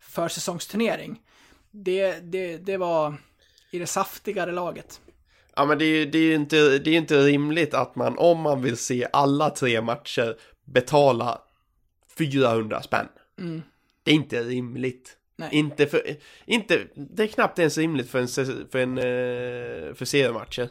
försäsongsturnering. 0.00 1.20
Det, 1.70 2.12
det, 2.12 2.56
det 2.56 2.76
var 2.76 3.16
i 3.70 3.78
det 3.78 3.86
saftigare 3.86 4.52
laget. 4.52 5.00
Ja 5.58 5.64
men 5.64 5.78
det 5.78 5.84
är 5.84 5.88
ju 5.96 6.04
det 6.06 6.18
är 6.18 6.34
inte, 6.34 6.78
det 6.78 6.90
är 6.90 6.96
inte 6.96 7.18
rimligt 7.26 7.74
att 7.74 7.96
man 7.96 8.18
om 8.18 8.40
man 8.40 8.62
vill 8.62 8.76
se 8.76 9.06
alla 9.12 9.50
tre 9.50 9.80
matcher 9.80 10.36
betala 10.64 11.40
400 12.18 12.82
spänn. 12.82 13.06
Mm. 13.38 13.62
Det 14.02 14.10
är 14.10 14.14
inte 14.14 14.42
rimligt. 14.42 15.16
Nej. 15.36 15.48
Inte 15.52 15.86
för, 15.86 16.02
inte, 16.46 16.86
det 16.94 17.22
är 17.22 17.26
knappt 17.26 17.58
ens 17.58 17.78
rimligt 17.78 18.10
för 18.10 18.18
en, 18.18 18.28
för 18.70 18.76
en, 18.78 18.98
eh, 18.98 19.94
för 19.94 20.04
seriematcher. 20.04 20.68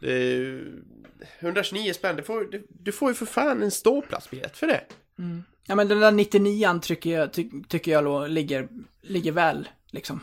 Det 0.00 0.12
är 0.12 0.20
ju- 0.20 0.82
129 1.38 1.92
spänn, 1.92 2.16
du 2.16 2.22
får, 2.22 2.44
du, 2.44 2.66
du 2.68 2.92
får 2.92 3.10
ju 3.10 3.14
för 3.14 3.26
fan 3.26 3.62
en 3.62 3.70
ståplatsbiljett 3.70 4.56
för 4.56 4.66
det. 4.66 4.80
Ja 5.66 5.74
men 5.74 5.88
den 5.88 6.00
där 6.00 6.10
99an 6.12 6.80
tycker 6.80 7.10
jag, 7.10 7.32
ty, 7.32 7.50
tycker 7.68 7.92
jag 7.92 8.04
då 8.04 8.26
ligger, 8.26 8.68
ligger 9.02 9.32
väl, 9.32 9.68
liksom. 9.90 10.20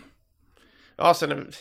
Ja, 0.95 1.13
sen 1.13 1.51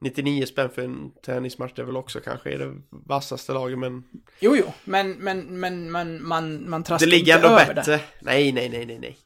99 0.00 0.46
spänn 0.46 0.70
för 0.70 0.82
en 0.82 1.10
tennismatch, 1.22 1.72
det 1.76 1.82
är 1.82 1.86
väl 1.86 1.96
också 1.96 2.20
kanske 2.20 2.52
är 2.52 2.58
det 2.58 2.74
vassaste 2.90 3.52
laget, 3.52 3.78
men 3.78 4.04
Jo, 4.40 4.56
jo, 4.56 4.72
men, 4.84 5.10
men, 5.12 5.60
men, 5.60 5.90
men 5.90 6.22
man, 6.26 6.70
man 6.70 6.80
det 6.82 6.86
traskar 6.86 7.06
ligger 7.06 7.34
inte 7.36 7.46
ändå 7.48 7.60
över 7.60 7.74
bättre. 7.74 7.92
det. 7.92 8.02
Nej, 8.20 8.52
nej, 8.52 8.68
nej, 8.68 8.86
nej, 8.86 8.98
nej. 8.98 9.18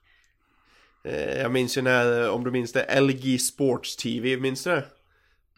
Eh, 1.04 1.40
Jag 1.42 1.52
minns 1.52 1.78
ju 1.78 1.82
när, 1.82 2.30
om 2.30 2.44
du 2.44 2.50
minns 2.50 2.72
det, 2.72 3.00
LG 3.00 3.38
Sports 3.40 3.96
TV, 3.96 4.36
minns 4.36 4.64
du 4.64 4.70
det? 4.70 4.84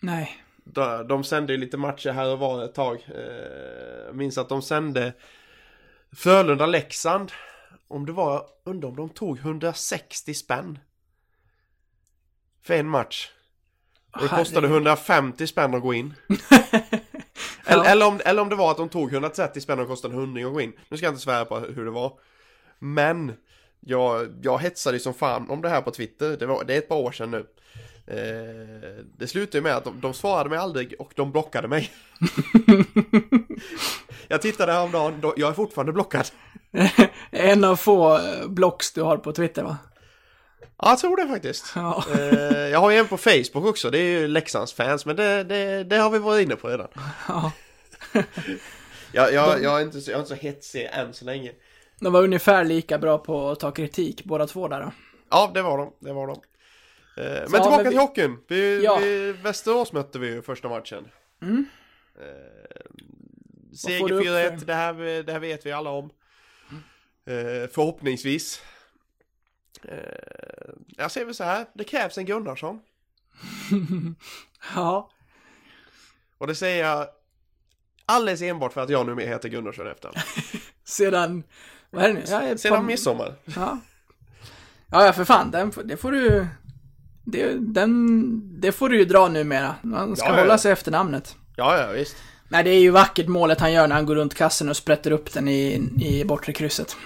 Nej. 0.00 0.42
De, 0.64 1.08
de 1.08 1.24
sände 1.24 1.52
ju 1.52 1.58
lite 1.58 1.76
matcher 1.76 2.10
här 2.10 2.28
och 2.32 2.38
var 2.38 2.64
ett 2.64 2.74
tag. 2.74 3.06
Eh, 3.14 4.04
Jag 4.06 4.16
minns 4.16 4.38
att 4.38 4.48
de 4.48 4.62
sände 4.62 5.12
Frölunda-Leksand. 6.12 7.32
Om 7.88 8.06
det 8.06 8.12
var, 8.12 8.46
undrar 8.64 8.88
om 8.88 8.96
de 8.96 9.08
tog 9.08 9.38
160 9.38 10.34
spänn. 10.34 10.78
För 12.62 12.74
en 12.74 12.88
match. 12.88 13.30
Och 14.12 14.22
det 14.22 14.28
kostade 14.28 14.66
Herregud. 14.66 14.86
150 14.86 15.46
spänn 15.46 15.74
att 15.74 15.82
gå 15.82 15.94
in. 15.94 16.14
Ja. 17.66 17.72
Eller, 17.72 17.92
eller, 17.92 18.06
om, 18.06 18.20
eller 18.24 18.42
om 18.42 18.48
det 18.48 18.56
var 18.56 18.70
att 18.70 18.76
de 18.76 18.88
tog 18.88 19.12
130 19.12 19.60
spänn 19.60 19.80
och 19.80 19.88
kostade 19.88 20.14
100 20.14 20.46
att 20.46 20.52
gå 20.52 20.60
in. 20.60 20.72
Nu 20.88 20.96
ska 20.96 21.06
jag 21.06 21.12
inte 21.12 21.22
svära 21.22 21.44
på 21.44 21.58
hur 21.58 21.84
det 21.84 21.90
var. 21.90 22.12
Men 22.78 23.32
jag, 23.80 24.28
jag 24.42 24.58
hetsade 24.58 24.98
som 24.98 25.14
fan 25.14 25.50
om 25.50 25.62
det 25.62 25.68
här 25.68 25.82
på 25.82 25.90
Twitter. 25.90 26.36
Det, 26.36 26.46
var, 26.46 26.64
det 26.64 26.74
är 26.74 26.78
ett 26.78 26.88
par 26.88 26.96
år 26.96 27.12
sedan 27.12 27.30
nu. 27.30 27.46
Eh, 28.06 29.04
det 29.18 29.26
slutade 29.26 29.62
med 29.62 29.76
att 29.76 29.84
de, 29.84 30.00
de 30.00 30.14
svarade 30.14 30.50
mig 30.50 30.58
aldrig 30.58 30.94
och 30.98 31.12
de 31.16 31.32
blockade 31.32 31.68
mig. 31.68 31.90
jag 34.28 34.42
tittade 34.42 34.72
häromdagen, 34.72 35.32
jag 35.36 35.50
är 35.50 35.54
fortfarande 35.54 35.92
blockad. 35.92 36.26
En 37.30 37.64
av 37.64 37.76
få 37.76 38.18
eh, 38.18 38.48
blocks 38.48 38.92
du 38.92 39.02
har 39.02 39.16
på 39.16 39.32
Twitter, 39.32 39.62
va? 39.62 39.76
Ja, 40.82 40.88
jag 40.90 40.98
tror 40.98 41.16
det 41.16 41.28
faktiskt. 41.28 41.72
Ja. 41.74 42.04
Eh, 42.14 42.58
jag 42.58 42.78
har 42.80 42.90
ju 42.90 42.96
en 42.96 43.08
på 43.08 43.16
Facebook 43.16 43.64
också, 43.66 43.90
det 43.90 43.98
är 43.98 44.20
ju 44.20 44.28
Leksands 44.28 44.72
fans, 44.72 45.06
men 45.06 45.16
det, 45.16 45.44
det, 45.44 45.84
det 45.84 45.96
har 45.96 46.10
vi 46.10 46.18
varit 46.18 46.42
inne 46.44 46.56
på 46.56 46.68
redan. 46.68 46.88
ja. 47.28 47.52
Jag, 49.14 49.32
jag, 49.32 49.62
jag, 49.62 49.80
är 49.80 49.84
inte, 49.84 50.00
så- 50.00 50.10
jag 50.10 50.16
är 50.16 50.20
inte 50.20 50.28
så 50.36 50.42
hetsig 50.42 50.88
än 50.92 51.14
så 51.14 51.24
länge. 51.24 51.52
De 52.00 52.12
var 52.12 52.22
ungefär 52.22 52.64
lika 52.64 52.98
bra 52.98 53.18
på 53.18 53.50
att 53.50 53.60
ta 53.60 53.70
kritik, 53.70 54.24
båda 54.24 54.46
två 54.46 54.68
där 54.68 54.80
då. 54.80 54.92
Ja, 55.30 55.50
det 55.54 55.62
var 55.62 55.78
de. 55.78 55.92
Det 56.00 56.12
var 56.12 56.26
de. 56.26 56.32
Eh, 57.22 57.32
men 57.40 57.48
Så, 57.48 57.50
tillbaka 57.50 57.76
men 57.76 57.84
vi- 57.84 57.90
till 57.90 57.98
hockeyn. 57.98 58.38
Vi, 58.48 58.84
Ja. 58.84 58.96
vi, 59.02 59.32
Västerås 59.32 59.92
mötte 59.92 60.18
vi 60.18 60.26
ju 60.26 60.42
första 60.42 60.68
matchen. 60.68 61.08
Mm. 61.42 61.64
Eh, 62.20 63.76
seger 63.76 64.12
upp 64.12 64.24
4-1, 64.26 64.58
för- 64.58 64.66
det 64.66 64.74
här, 64.74 65.22
det 65.22 65.32
här 65.32 65.40
vet 65.40 65.66
vi 65.66 65.72
alla 65.72 65.90
om. 65.90 66.10
Eh, 67.26 67.68
förhoppningsvis. 67.72 68.62
Eh, 69.84 70.74
jag 70.86 71.10
säger 71.10 71.26
väl 71.26 71.34
så 71.34 71.44
här, 71.44 71.66
det 71.74 71.84
krävs 71.84 72.18
en 72.18 72.26
Gunnarsson. 72.26 72.80
Ja. 74.74 75.10
Och 76.38 76.46
det 76.46 76.54
säger 76.54 76.84
jag 76.84 77.06
alldeles 78.06 78.42
enbart 78.42 78.72
för 78.72 78.80
att 78.80 78.90
jag 78.90 79.06
numera 79.06 79.26
heter 79.26 79.48
Gunnarsson 79.48 79.86
efter. 79.86 80.10
Sedan... 80.84 81.42
Vad 81.90 82.04
är 82.04 82.08
det 82.08 82.14
nu? 82.14 82.22
Ja, 82.28 82.42
ett 82.42 82.60
Sedan 82.60 82.76
par- 82.76 82.82
midsommar. 82.82 83.34
Ja. 83.44 83.78
Ja, 84.90 85.12
för 85.12 85.24
fan. 85.24 85.50
Den, 85.50 85.72
det 85.84 85.96
får 85.96 86.12
du... 86.12 86.46
Det, 87.24 87.54
den, 87.58 88.60
det 88.60 88.72
får 88.72 88.88
du 88.88 88.98
ju 88.98 89.04
dra 89.04 89.28
numera. 89.28 89.74
Man 89.82 90.16
ska 90.16 90.26
ja, 90.26 90.36
hålla 90.36 90.54
ja. 90.54 90.58
sig 90.58 90.72
efter 90.72 90.90
namnet. 90.90 91.36
Ja, 91.56 91.78
ja, 91.78 91.92
visst. 91.92 92.16
Nej, 92.48 92.64
det 92.64 92.70
är 92.70 92.80
ju 92.80 92.90
vackert 92.90 93.28
målet 93.28 93.60
han 93.60 93.72
gör 93.72 93.88
när 93.88 93.94
han 93.94 94.06
går 94.06 94.14
runt 94.14 94.34
kassen 94.34 94.68
och 94.68 94.76
sprätter 94.76 95.10
upp 95.10 95.32
den 95.32 95.48
i, 95.48 95.90
i 96.00 96.24
bortre 96.24 96.52
krysset. 96.52 96.96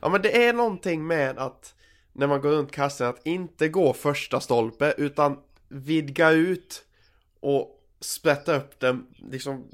Ja, 0.00 0.08
men 0.08 0.22
det 0.22 0.46
är 0.46 0.52
någonting 0.52 1.06
med 1.06 1.38
att 1.38 1.74
när 2.18 2.26
man 2.26 2.40
går 2.40 2.50
runt 2.50 2.72
kassen 2.72 3.06
att 3.06 3.26
inte 3.26 3.68
gå 3.68 3.92
första 3.92 4.40
stolpe 4.40 4.94
utan 4.98 5.38
vidga 5.68 6.30
ut 6.30 6.84
och 7.40 7.70
sprätta 8.00 8.56
upp 8.56 8.80
den 8.80 9.06
liksom 9.30 9.64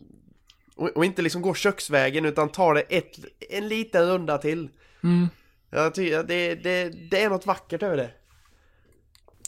och, 0.77 0.89
och 0.89 1.05
inte 1.05 1.23
liksom 1.23 1.43
gå 1.43 1.55
köksvägen 1.55 2.25
utan 2.25 2.49
ta 2.49 2.75
det 2.75 2.81
ett, 2.81 3.19
en 3.51 3.69
liten 3.69 4.07
runda 4.07 4.39
till. 4.39 4.69
Mm. 5.03 5.29
Jag 5.71 5.95
tycker 5.95 6.19
att 6.19 6.29
det, 6.29 6.55
det, 6.55 6.89
det 7.11 7.23
är 7.23 7.31
något 7.31 7.47
vackert 7.47 7.83
över 7.83 7.97
det. 7.97 8.11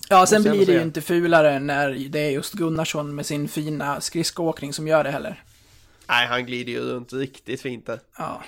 Ja, 0.09 0.27
sen 0.27 0.43
jag 0.43 0.57
blir 0.57 0.67
det 0.67 0.73
ju 0.73 0.83
inte 0.83 1.01
fulare 1.01 1.59
när 1.59 1.91
det 2.09 2.19
är 2.19 2.31
just 2.31 2.53
Gunnarsson 2.53 3.15
med 3.15 3.27
sin 3.27 3.49
fina 3.49 4.01
skridskoåkning 4.01 4.73
som 4.73 4.89
gör 4.89 5.05
det 5.05 5.11
heller. 5.11 5.45
Nej, 6.09 6.27
han 6.27 6.47
glider 6.47 6.73
ju 6.73 6.81
runt 6.81 7.13
riktigt 7.13 7.61
fint 7.61 7.87
där. 7.87 8.01
Ja. 8.19 8.43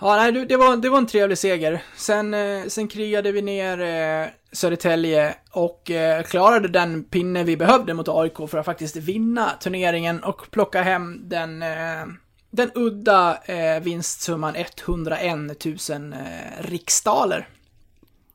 Ja, 0.00 0.16
nej, 0.16 0.32
det 0.32 0.56
var, 0.56 0.76
det 0.76 0.88
var 0.88 0.98
en 0.98 1.06
trevlig 1.06 1.38
seger. 1.38 1.82
Sen, 1.96 2.34
eh, 2.34 2.66
sen 2.66 2.88
krigade 2.88 3.32
vi 3.32 3.42
ner 3.42 3.80
eh, 3.80 4.28
Södertälje 4.52 5.34
och 5.50 5.90
eh, 5.90 6.22
klarade 6.22 6.68
den 6.68 7.04
pinne 7.04 7.44
vi 7.44 7.56
behövde 7.56 7.94
mot 7.94 8.08
AIK 8.08 8.36
för 8.48 8.58
att 8.58 8.66
faktiskt 8.66 8.96
vinna 8.96 9.50
turneringen 9.50 10.22
och 10.22 10.50
plocka 10.50 10.82
hem 10.82 11.28
den, 11.28 11.62
eh, 11.62 12.06
den 12.50 12.70
udda 12.74 13.38
eh, 13.44 13.82
vinstsumman 13.82 14.54
101 14.56 15.64
000 15.64 16.12
eh, 16.12 16.18
riksdaler. 16.58 17.48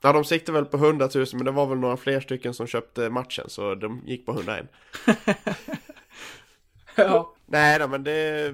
Ja, 0.01 0.13
de 0.13 0.25
siktade 0.25 0.57
väl 0.57 0.65
på 0.65 0.77
100 0.77 1.09
000 1.15 1.25
men 1.33 1.45
det 1.45 1.51
var 1.51 1.65
väl 1.65 1.77
några 1.77 1.97
fler 1.97 2.19
stycken 2.19 2.53
som 2.53 2.67
köpte 2.67 3.09
matchen 3.09 3.45
så 3.47 3.75
de 3.75 4.01
gick 4.05 4.25
på 4.25 4.31
101. 4.31 4.65
Ja. 6.95 7.33
Nej 7.45 7.79
då, 7.79 7.87
men 7.87 8.03
det... 8.03 8.53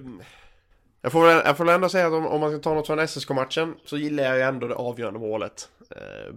Jag 1.02 1.12
får, 1.12 1.26
väl, 1.26 1.42
jag 1.46 1.58
får 1.58 1.66
väl 1.66 1.76
ändå 1.76 1.90
säga 1.90 2.08
att 2.08 2.14
om, 2.14 2.28
om 2.28 2.42
man 2.42 2.52
ska 2.52 2.60
ta 2.60 2.74
något 2.74 2.88
från 2.88 3.08
SSK-matchen 3.08 3.76
så 3.86 3.98
gillar 3.98 4.24
jag 4.24 4.36
ju 4.36 4.42
ändå 4.42 4.68
det 4.68 4.76
avgörande 4.76 5.20
målet. 5.20 5.70
Eh, 5.90 6.36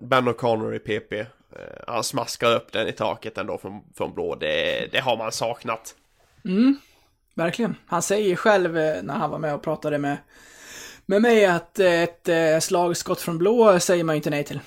ben, 0.00 0.28
O'Connor 0.28 0.74
i 0.74 0.78
PP. 0.78 1.12
Eh, 1.12 1.26
han 1.86 2.04
smaskar 2.04 2.54
upp 2.54 2.72
den 2.72 2.88
i 2.88 2.92
taket 2.92 3.38
ändå 3.38 3.58
från, 3.58 3.80
från 3.94 4.14
blå. 4.14 4.34
Det, 4.34 4.88
det 4.92 4.98
har 4.98 5.16
man 5.16 5.32
saknat. 5.32 5.94
Mm, 6.44 6.78
Verkligen. 7.34 7.74
Han 7.86 8.02
säger 8.02 8.36
själv 8.36 8.78
eh, 8.78 9.02
när 9.02 9.14
han 9.14 9.30
var 9.30 9.38
med 9.38 9.54
och 9.54 9.62
pratade 9.62 9.98
med, 9.98 10.16
med 11.06 11.22
mig 11.22 11.46
att 11.46 11.78
ett 11.78 12.28
eh, 12.28 12.58
slagskott 12.60 13.20
från 13.20 13.38
blå 13.38 13.80
säger 13.80 14.04
man 14.04 14.14
ju 14.14 14.16
inte 14.16 14.30
nej 14.30 14.44
till. 14.44 14.60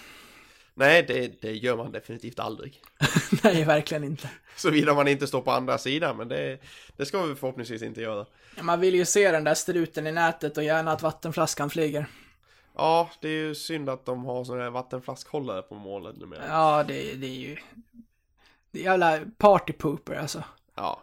Nej, 0.78 1.04
det, 1.04 1.42
det 1.42 1.52
gör 1.52 1.78
man 1.78 1.92
definitivt 1.92 2.40
aldrig. 2.40 2.82
nej, 3.44 3.64
verkligen 3.64 4.04
inte. 4.04 4.30
Såvida 4.56 4.94
man 4.94 5.08
inte 5.08 5.28
står 5.28 5.42
på 5.42 5.52
andra 5.52 5.78
sidan, 5.78 6.18
men 6.18 6.28
det, 6.28 6.60
det 6.98 7.06
ska 7.06 7.24
vi 7.24 7.36
förhoppningsvis 7.36 7.82
inte 7.82 8.02
göra. 8.02 8.26
Man 8.62 8.80
vill 8.80 8.96
ju 8.96 9.06
se 9.06 9.32
den 9.32 9.44
där 9.44 9.54
struten 9.54 10.08
i 10.08 10.12
nätet 10.12 10.58
och 10.58 10.64
gärna 10.64 10.92
att 10.92 11.02
vattenflaskan 11.02 11.70
flyger. 11.70 12.08
Ja, 12.76 13.10
det 13.22 13.28
är 13.28 13.32
ju 13.32 13.56
synd 13.56 13.90
att 13.90 14.06
de 14.06 14.26
har 14.26 14.44
sådana 14.44 14.64
här 14.64 14.70
vattenflaskhållare 14.70 15.62
på 15.62 15.76
målet 15.76 16.18
numera. 16.18 16.48
Ja, 16.48 16.84
det, 16.88 17.14
det 17.14 17.28
är 17.28 17.40
ju... 17.40 17.58
Det 18.72 18.80
är 18.80 18.84
jävla 18.84 19.20
partypooper 19.38 20.16
alltså. 20.16 20.44
Ja, 20.76 21.02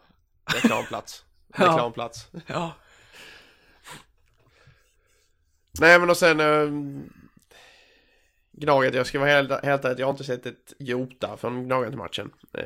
reklamplats. 0.54 1.24
Ja. 1.56 1.64
Reklamplats. 1.64 2.28
Ja. 2.46 2.72
Nej 5.80 5.98
men 5.98 6.10
och 6.10 6.16
sen 6.16 6.40
äh, 6.40 6.68
Gnaget, 8.62 8.94
jag 8.94 9.06
ska 9.06 9.18
vara 9.18 9.30
helt, 9.30 9.64
helt 9.64 9.84
ärlig, 9.84 10.00
jag 10.00 10.06
har 10.06 10.10
inte 10.10 10.24
sett 10.24 10.46
ett 10.46 10.72
jota 10.78 11.36
från 11.36 11.64
Gnaget-matchen. 11.64 12.30
Eh, 12.52 12.64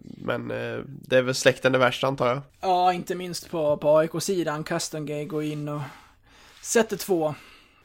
men 0.00 0.50
eh, 0.50 0.78
det 0.86 1.16
är 1.16 1.22
väl 1.22 1.34
släkten 1.34 1.72
det 1.72 1.78
värsta 1.78 2.06
antar 2.06 2.28
jag. 2.28 2.40
Ja, 2.60 2.92
inte 2.92 3.14
minst 3.14 3.50
på, 3.50 3.76
på 3.76 3.98
AIK-sidan. 3.98 4.64
Castongay 4.64 5.24
går 5.24 5.42
in 5.42 5.68
och 5.68 5.80
sätter 6.62 6.96
två. 6.96 7.34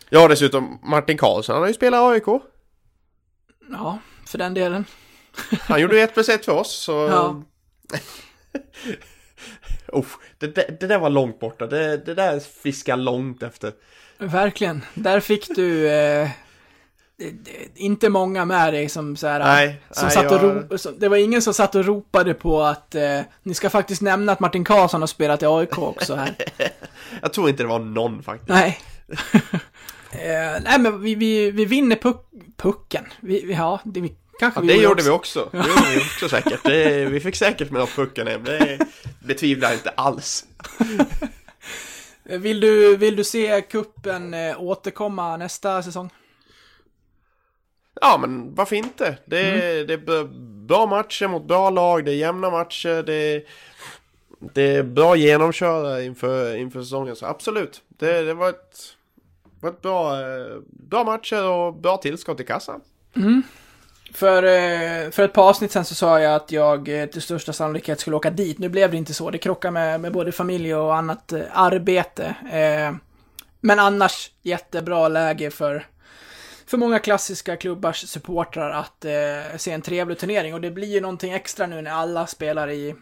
Ja 0.09 0.27
dessutom 0.27 0.79
Martin 0.83 1.17
Karlsson, 1.17 1.53
han 1.53 1.61
har 1.61 1.67
ju 1.67 1.73
spelat 1.73 2.01
AIK. 2.01 2.41
Ja, 3.71 3.99
för 4.25 4.37
den 4.37 4.53
delen. 4.53 4.85
Han 5.61 5.81
gjorde 5.81 5.95
ju 5.95 6.01
ett 6.01 6.13
plus 6.13 6.29
ett 6.29 6.45
för 6.45 6.51
oss 6.51 6.71
så... 6.71 6.91
Ja. 6.91 7.43
oh, 9.87 10.05
det, 10.37 10.47
det, 10.47 10.79
det 10.79 10.87
där 10.87 10.99
var 10.99 11.09
långt 11.09 11.39
borta, 11.39 11.67
det, 11.67 11.97
det 11.97 12.13
där 12.13 12.39
fiskar 12.39 12.97
långt 12.97 13.43
efter. 13.43 13.73
Verkligen. 14.17 14.85
Där 14.93 15.19
fick 15.19 15.55
du... 15.55 15.89
Eh, 15.89 16.29
inte 17.75 18.09
många 18.09 18.45
med 18.45 18.73
dig 18.73 18.89
som 18.89 19.15
så 19.15 19.27
här... 19.27 19.39
Nej, 19.39 19.81
Som 19.91 20.03
nej, 20.03 20.13
satt 20.13 20.31
och 20.31 20.37
jag- 20.37 20.65
ro, 20.71 20.77
som, 20.77 20.99
det 20.99 21.09
var 21.09 21.17
ingen 21.17 21.41
som 21.41 21.53
satt 21.53 21.75
och 21.75 21.85
ropade 21.85 22.33
på 22.33 22.61
att 22.63 22.95
eh, 22.95 23.19
ni 23.43 23.53
ska 23.53 23.69
faktiskt 23.69 24.01
nämna 24.01 24.31
att 24.31 24.39
Martin 24.39 24.63
Karlsson 24.63 25.01
har 25.01 25.07
spelat 25.07 25.43
i 25.43 25.45
AIK 25.45 25.77
också 25.77 26.15
här. 26.15 26.35
Jag 27.21 27.33
tror 27.33 27.49
inte 27.49 27.63
det 27.63 27.67
var 27.69 27.79
någon 27.79 28.23
faktiskt. 28.23 28.49
Nej. 28.49 28.79
eh, 30.11 30.61
nej, 30.63 30.79
men 30.79 31.01
vi, 31.01 31.15
vi, 31.15 31.51
vi 31.51 31.65
vinner 31.65 31.95
puck, 31.95 32.25
pucken. 32.57 33.05
Vi, 33.19 33.53
ja, 33.53 33.79
det 33.83 34.01
vi, 34.01 34.15
kanske 34.39 34.59
Ja, 34.59 34.61
vi 34.61 34.67
det 34.73 34.81
gjorde 34.83 35.09
också. 35.09 35.09
vi 35.09 35.09
också. 35.09 35.49
Det 35.51 35.57
gjorde 35.57 35.89
vi 35.95 35.99
också 35.99 36.29
säkert. 36.29 36.63
Det, 36.63 37.05
vi 37.05 37.19
fick 37.19 37.35
säkert 37.35 37.71
med 37.71 37.81
oss 37.81 37.95
pucken 37.95 38.27
hem. 38.27 38.43
Det 38.43 38.79
betvivlar 39.19 39.67
jag 39.69 39.77
inte 39.77 39.89
alls. 39.89 40.45
Vill 42.23 42.59
du, 42.59 42.97
vill 42.97 43.15
du 43.15 43.23
se 43.23 43.61
kuppen 43.61 44.33
eh, 44.33 44.61
återkomma 44.61 45.37
nästa 45.37 45.83
säsong? 45.83 46.09
Ja, 48.01 48.17
men 48.21 48.55
varför 48.55 48.75
inte? 48.75 49.17
Det, 49.25 49.39
är- 49.39 49.85
det 49.85 49.93
är 49.93 50.23
bra 50.67 50.85
matcher 50.85 51.27
mot 51.27 51.43
bra 51.47 51.69
lag, 51.69 52.05
det 52.05 52.11
är 52.11 52.15
jämna 52.15 52.49
matcher, 52.49 53.03
det 53.03 53.13
är, 53.13 53.43
det 54.53 54.61
är 54.75 54.83
bra 54.83 55.15
genomköra 55.15 56.01
inför, 56.03 56.55
inför 56.55 56.81
säsongen. 56.81 57.15
Så 57.15 57.25
absolut, 57.25 57.81
det, 57.87 58.21
det 58.21 58.33
var 58.33 58.49
ett, 58.49 58.77
var 59.59 59.69
ett 59.69 59.81
bra, 59.81 60.21
eh, 60.21 60.55
bra 60.69 61.03
matcher 61.03 61.43
och 61.49 61.73
bra 61.73 61.97
tillskott 61.97 62.39
i 62.39 62.43
kassan. 62.43 62.81
För, 64.13 64.43
eh, 64.43 65.09
för 65.11 65.23
ett 65.23 65.33
par 65.33 65.49
avsnitt 65.49 65.71
sen 65.71 65.85
så 65.85 65.95
sa 65.95 66.19
jag 66.19 66.35
att 66.35 66.51
jag 66.51 67.01
eh, 67.01 67.05
till 67.05 67.21
största 67.21 67.53
sannolikhet 67.53 67.99
skulle 67.99 68.15
åka 68.15 68.29
dit. 68.29 68.59
Nu 68.59 68.69
blev 68.69 68.91
det 68.91 68.97
inte 68.97 69.13
så. 69.13 69.29
Det 69.31 69.37
krockar 69.37 69.71
med, 69.71 69.99
med 70.01 70.11
både 70.13 70.31
familj 70.31 70.75
och 70.75 70.95
annat 70.95 71.33
arbete. 71.53 72.35
Men 73.59 73.79
annars 73.79 74.31
jättebra 74.41 75.07
läge 75.07 75.49
för, 75.51 75.85
för 76.75 76.79
många 76.79 76.99
klassiska 76.99 77.57
klubbars 77.57 78.07
supportrar 78.07 78.69
att 78.69 79.05
eh, 79.05 79.57
se 79.57 79.71
en 79.71 79.81
trevlig 79.81 80.17
turnering. 80.19 80.53
Och 80.53 80.61
det 80.61 80.71
blir 80.71 80.87
ju 80.87 81.01
någonting 81.01 81.31
extra 81.31 81.67
nu 81.67 81.81
när 81.81 81.91
alla 81.91 82.27
spelar 82.27 82.69
i, 82.69 82.95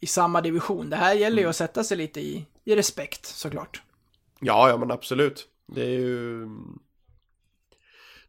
i 0.00 0.06
samma 0.06 0.40
division. 0.40 0.90
Det 0.90 0.96
här 0.96 1.14
gäller 1.14 1.42
ju 1.42 1.48
att 1.48 1.56
sätta 1.56 1.84
sig 1.84 1.96
lite 1.96 2.20
i, 2.20 2.46
i 2.64 2.76
respekt 2.76 3.26
såklart. 3.26 3.82
Ja, 4.40 4.68
ja 4.68 4.76
men 4.76 4.90
absolut. 4.90 5.48
Det 5.74 5.82
är 5.82 5.88
ju... 5.98 6.48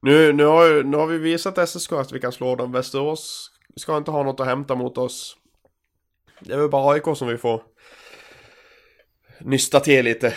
Nu, 0.02 0.34
nu, 0.34 0.46
har, 0.46 0.66
ju- 0.66 0.84
nu 0.84 0.98
har 0.98 1.08
vi 1.08 1.18
visat 1.18 1.70
SSK 1.70 1.92
att 1.92 2.12
vi 2.12 2.20
kan 2.20 2.32
slå 2.32 2.56
dem. 2.56 2.72
Västerås 2.72 3.52
ska 3.76 3.98
inte 3.98 4.12
ha 4.12 4.24
något 4.24 4.40
att 4.40 4.48
hämta 4.48 4.76
mot 4.76 4.98
oss. 4.98 5.38
Det 6.40 6.54
är 6.54 6.58
väl 6.58 6.70
bara 6.70 6.94
AIK 6.94 7.04
som 7.18 7.28
vi 7.28 7.38
får 7.38 7.64
nysta 9.40 9.80
till 9.80 10.06
lite 10.06 10.34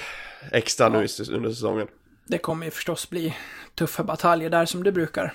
extra 0.53 0.89
nu 0.89 1.05
i- 1.05 1.33
under 1.33 1.51
säsongen. 1.51 1.89
Det 2.27 2.39
kommer 2.39 2.65
ju 2.67 2.71
förstås 2.71 3.11
bli 3.11 3.37
tuffa 3.75 4.05
bataljer 4.05 4.51
där 4.51 4.67
som 4.67 4.85
det 4.85 4.93
brukar. 4.93 5.35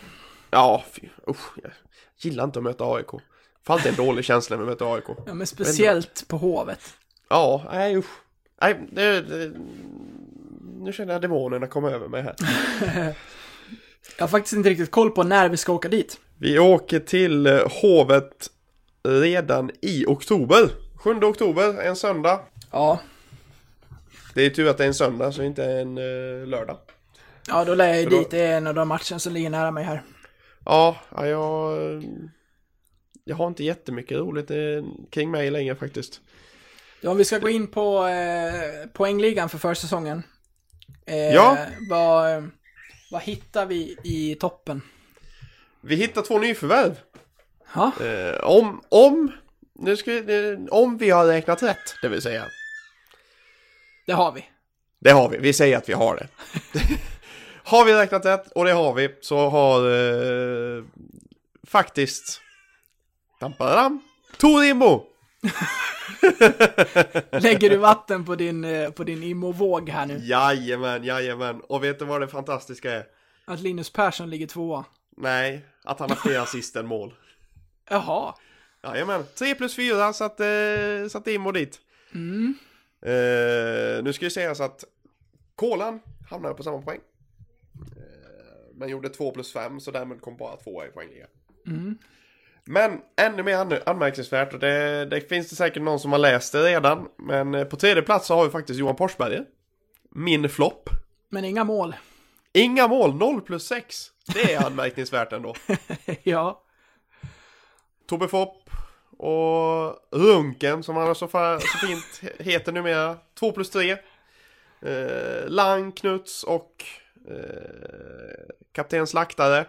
Ja, 0.50 0.84
fy, 0.92 1.02
usch, 1.30 1.58
jag 1.64 1.72
gillar 2.18 2.44
inte 2.44 2.60
att 2.60 2.64
möta 2.64 2.84
AIK. 2.84 3.10
Får 3.64 3.74
alltid 3.74 3.92
en 3.92 4.06
dålig 4.06 4.26
känsla 4.26 4.58
med 4.58 4.64
att 4.64 4.70
möta 4.70 4.94
AIK. 4.94 5.06
Ja, 5.26 5.34
men 5.34 5.48
speciellt 5.48 6.28
på 6.28 6.38
Hovet. 6.38 6.80
Ja, 7.30 7.70
nej 7.72 7.98
usch. 7.98 8.22
Nej, 8.62 8.80
det, 8.92 9.22
det, 9.22 9.52
nu 10.80 10.94
känner 10.94 11.14
jag 11.14 11.22
demonerna 11.22 11.68
komma 11.68 11.92
över 11.92 12.08
mig 12.08 12.22
här. 12.22 12.36
Jag 14.18 14.24
har 14.24 14.28
faktiskt 14.28 14.54
inte 14.54 14.70
riktigt 14.70 14.92
koll 14.92 15.12
på 15.12 15.24
när 15.24 15.50
vi 15.50 15.58
ska 15.58 15.74
åka 15.74 15.90
dit. 15.90 16.20
Vi 16.38 16.60
åker 16.60 17.00
till 17.00 17.48
eh, 17.48 17.60
Hovet 17.82 18.48
redan 19.04 19.72
i 19.82 20.06
oktober. 20.06 20.70
7 20.96 21.16
oktober, 21.24 21.82
en 21.82 21.96
söndag. 21.96 22.40
Ja, 22.72 23.00
Det 24.34 24.42
är 24.46 24.50
tur 24.50 24.68
att 24.70 24.78
det 24.78 24.84
är 24.84 24.88
en 24.88 24.94
söndag 24.94 25.32
så 25.32 25.44
inte 25.44 25.66
en 25.66 25.98
uh, 25.98 26.48
lördag. 26.48 26.78
ja 27.48 27.66
då 27.66 27.76
lär 27.76 27.88
jag 27.88 28.00
ju 28.00 28.06
då- 28.06 28.18
dit. 28.20 28.32
Det 28.32 28.40
är 28.42 28.58
en 28.58 28.68
av 28.68 28.74
de 28.76 28.88
matcherna 28.88 29.20
som 29.20 29.34
ligger 29.34 29.50
nära 29.50 29.72
mig 29.72 29.84
här. 29.84 30.04
Ja, 30.66 30.98
ja, 31.16 31.28
jag... 31.28 32.04
Jag 33.24 33.36
har 33.36 33.48
inte 33.48 33.64
jättemycket 33.64 34.18
roligt 34.18 34.52
eh, 34.52 34.58
kring 35.12 35.32
mig 35.32 35.52
längre 35.52 35.76
faktiskt. 35.76 36.22
Ja, 37.02 37.10
om 37.12 37.18
vi 37.18 37.26
ska 37.26 37.38
gå 37.40 37.50
in 37.50 37.68
på 37.68 38.08
eh, 38.08 38.88
poängligan 38.94 39.50
för 39.50 39.58
försäsongen. 39.58 40.24
Eh, 41.06 41.16
Ja. 41.34 41.58
Vad, 41.90 42.50
vad 43.12 43.22
hittar 43.22 43.66
vi 43.66 43.98
i 44.04 44.36
toppen? 44.40 44.82
Vi 45.82 45.96
hittar 45.96 46.22
två 46.22 46.40
nyförvärv. 46.40 47.00
Ja, 47.76 47.92
Eh, 48.06 48.44
om, 48.44 48.82
om, 48.90 49.32
nu 49.76 49.98
ska 49.98 50.12
vi, 50.12 50.50
eh, 50.52 50.60
om 50.70 50.98
vi 50.98 51.10
har 51.10 51.26
räknat 51.26 51.64
rätt, 51.64 51.96
det 52.02 52.08
vill 52.10 52.22
säga. 52.22 52.46
Det 54.06 54.14
har 54.14 54.32
vi. 54.32 54.46
Det 55.00 55.12
har 55.12 55.30
vi, 55.30 55.38
vi 55.38 55.54
säger 55.54 55.78
att 55.78 55.90
vi 55.90 55.94
har 55.94 56.16
det. 56.16 56.28
har 57.64 57.86
vi 57.86 57.94
räknat 57.94 58.26
rätt, 58.26 58.52
och 58.52 58.66
det 58.66 58.72
har 58.72 58.94
vi, 58.94 59.16
så 59.22 59.50
har 59.50 59.80
eh, 59.92 60.84
faktiskt... 61.68 62.42
Dam, 63.40 64.02
Torimo! 64.38 65.08
Lägger 67.32 67.70
du 67.70 67.78
vatten 67.78 68.26
på 68.26 68.36
din, 68.36 68.64
eh, 68.64 68.90
på 68.90 69.04
din 69.04 69.24
Imo-våg 69.24 69.90
här 69.90 70.06
nu? 70.06 70.20
Jajamän, 70.24 71.04
jajamän. 71.04 71.62
Och 71.62 71.84
vet 71.84 72.00
du 72.00 72.06
vad 72.06 72.22
det 72.22 72.28
fantastiska 72.28 72.92
är? 72.92 73.06
Att 73.46 73.60
Linus 73.60 73.90
Persson 73.90 74.30
ligger 74.30 74.48
tvåa? 74.48 74.86
Nej, 75.18 75.66
att 75.84 76.00
han 76.00 76.10
har 76.10 76.18
fler 76.18 76.40
assist 76.40 76.76
än 76.76 76.88
mål. 76.88 77.14
Jaha. 77.90 78.36
Jajamän, 78.84 79.26
3 79.38 79.56
plus 79.56 79.76
4 79.76 80.14
så 80.14 80.24
att, 80.24 80.40
eh, 80.40 81.08
så 81.10 81.18
att 81.18 81.28
Imo 81.28 81.52
dit. 81.52 81.80
Mm. 82.14 82.56
Eh, 83.06 84.04
nu 84.04 84.14
ska 84.14 84.26
vi 84.26 84.30
säga 84.30 84.56
så 84.56 84.64
att 84.64 84.84
Kolan 85.56 86.00
hamnade 86.30 86.56
på 86.56 86.64
samma 86.64 86.82
poäng. 86.82 87.00
Eh, 87.98 88.76
men 88.76 88.90
gjorde 88.90 89.10
2 89.10 89.32
plus 89.32 89.54
5 89.54 89.80
så 89.80 89.92
därmed 89.92 90.22
kom 90.22 90.38
bara 90.38 90.58
2 90.58 90.86
i 90.86 90.88
poängligan. 90.88 91.30
Mm. 91.68 91.98
Men 92.66 93.00
ännu 93.22 93.44
mer 93.44 93.56
an- 93.58 93.82
anmärkningsvärt 93.86 94.54
och 94.54 94.60
det, 94.60 95.06
det 95.06 95.22
finns 95.30 95.50
det 95.50 95.56
säkert 95.56 95.84
någon 95.84 96.00
som 96.00 96.12
har 96.12 96.20
läst 96.20 96.52
det 96.54 96.64
redan. 96.64 97.08
Men 97.18 97.56
eh, 97.56 97.64
på 97.66 97.76
tredje 97.78 98.04
plats 98.04 98.28
så 98.28 98.36
har 98.36 98.44
vi 98.46 98.50
faktiskt 98.52 98.80
Johan 98.80 98.98
Forsberger. 98.98 99.46
Min 100.12 100.50
flopp. 100.50 100.90
Men 101.30 101.46
inga 101.46 101.64
mål. 101.64 101.96
Inga 102.54 102.88
mål, 102.88 103.16
0 103.16 103.42
plus 103.42 103.68
6. 103.68 104.08
Det 104.34 104.54
är 104.54 104.66
anmärkningsvärt 104.66 105.34
ändå. 105.34 105.56
ja. 106.24 106.64
Tobbe 108.08 108.28
Fopp 108.28 108.70
och 109.22 109.96
Runken 110.12 110.84
som 110.84 110.96
han 110.96 111.16
så, 111.16 111.28
så 111.28 111.60
fint 111.88 112.06
he- 112.22 112.44
heter 112.44 112.72
numera. 112.72 113.18
2 113.40 113.52
plus 113.52 113.70
3. 113.70 113.92
Eh, 114.82 115.48
Lang, 115.48 115.92
Knuts 115.92 116.44
och 116.44 116.86
eh, 117.30 117.36
Kapten 118.72 119.08
Slaktare. 119.08 119.66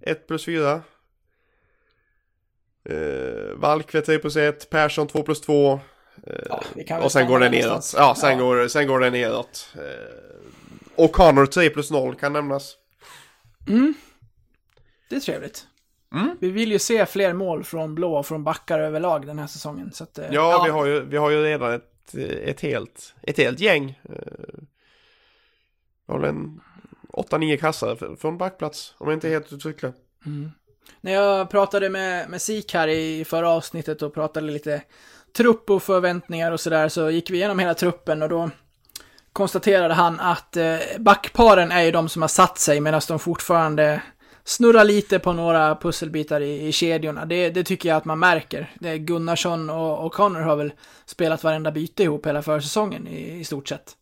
1 0.00 0.26
plus 0.26 0.44
4. 0.44 0.82
Eh, 2.88 3.54
Valkve 3.56 4.00
3 4.00 4.18
plus 4.18 4.36
1. 4.36 4.70
Persson 4.70 5.06
2 5.08 5.22
plus 5.22 5.40
2. 5.40 5.80
Eh, 6.26 6.60
Ja, 6.86 7.00
och 7.02 7.12
sen 7.12 7.26
går 7.26 7.38
det 7.38 7.50
neråt. 7.50 7.92
Ja, 7.96 8.14
sen, 8.14 8.30
Ja. 8.38 8.44
Går, 8.44 8.68
sen 8.68 8.86
går 8.86 9.00
det 9.00 9.10
neråt. 9.10 9.74
Eh, 9.74 10.96
O'Connor 10.96 11.46
3 11.46 11.70
plus 11.70 11.90
0 11.90 12.14
kan 12.14 12.32
nämnas. 12.32 12.76
Det 15.10 15.16
är 15.16 15.20
trevligt. 15.20 15.66
Mm. 16.14 16.36
Vi 16.40 16.50
vill 16.50 16.72
ju 16.72 16.78
se 16.78 17.06
fler 17.06 17.32
mål 17.32 17.64
från 17.64 17.94
blå 17.94 18.18
och 18.18 18.26
från 18.26 18.44
backar 18.44 18.78
överlag 18.78 19.26
den 19.26 19.38
här 19.38 19.46
säsongen. 19.46 19.92
Så 19.92 20.04
att, 20.04 20.18
eh, 20.18 20.26
Ja, 20.30 20.62
Vi, 20.64 20.70
har 20.70 20.86
ju, 20.86 21.00
vi 21.00 21.16
har 21.16 21.30
ju 21.30 21.42
redan 21.42 21.72
ett, 21.72 22.14
ett, 22.44 22.60
helt, 22.60 23.14
ett 23.22 23.38
helt 23.38 23.60
gäng. 23.60 24.00
Vi 26.06 26.12
har 26.12 26.20
en 26.20 26.60
8-9 27.12 27.56
kassar 27.56 28.16
från 28.16 28.38
backplats, 28.38 28.94
om 28.98 29.08
jag 29.08 29.16
inte 29.16 29.28
är 29.28 29.32
helt 29.32 29.52
ute 29.52 29.62
cyklar. 29.62 29.92
När 31.00 31.12
jag 31.12 31.50
pratade 31.50 31.90
med, 31.90 32.30
med 32.30 32.42
Sik 32.42 32.74
här 32.74 32.88
i 32.88 33.24
förra 33.24 33.50
avsnittet 33.50 34.02
och 34.02 34.14
pratade 34.14 34.46
lite 34.46 34.82
trupp 35.36 35.70
och 35.70 35.82
förväntningar 35.82 36.52
och 36.52 36.60
sådär 36.60 36.88
så 36.88 37.10
gick 37.10 37.30
vi 37.30 37.36
igenom 37.36 37.58
hela 37.58 37.74
truppen 37.74 38.22
och 38.22 38.28
då 38.28 38.50
konstaterade 39.32 39.94
han 39.94 40.20
att 40.20 40.56
eh, 40.56 40.76
backparen 40.98 41.72
är 41.72 41.82
ju 41.82 41.90
de 41.90 42.08
som 42.08 42.22
har 42.22 42.28
satt 42.28 42.58
sig 42.58 42.80
medan 42.80 43.00
de 43.08 43.18
fortfarande 43.18 44.02
snurrar 44.48 44.84
lite 44.84 45.18
på 45.18 45.32
några 45.32 45.76
pusselbitar 45.76 46.40
i, 46.40 46.66
i 46.68 46.72
kedjorna. 46.72 47.24
Det, 47.24 47.50
det 47.50 47.64
tycker 47.64 47.88
jag 47.88 47.96
att 47.96 48.04
man 48.04 48.18
märker. 48.18 48.70
Det 48.80 48.98
Gunnarsson 48.98 49.70
och, 49.70 50.06
och 50.06 50.12
Connor 50.12 50.40
har 50.40 50.56
väl 50.56 50.72
spelat 51.04 51.44
varenda 51.44 51.70
byte 51.70 52.02
ihop 52.02 52.26
hela 52.26 52.42
försäsongen 52.42 53.08
i, 53.08 53.38
i 53.40 53.44
stort 53.44 53.68
sett. 53.68 53.96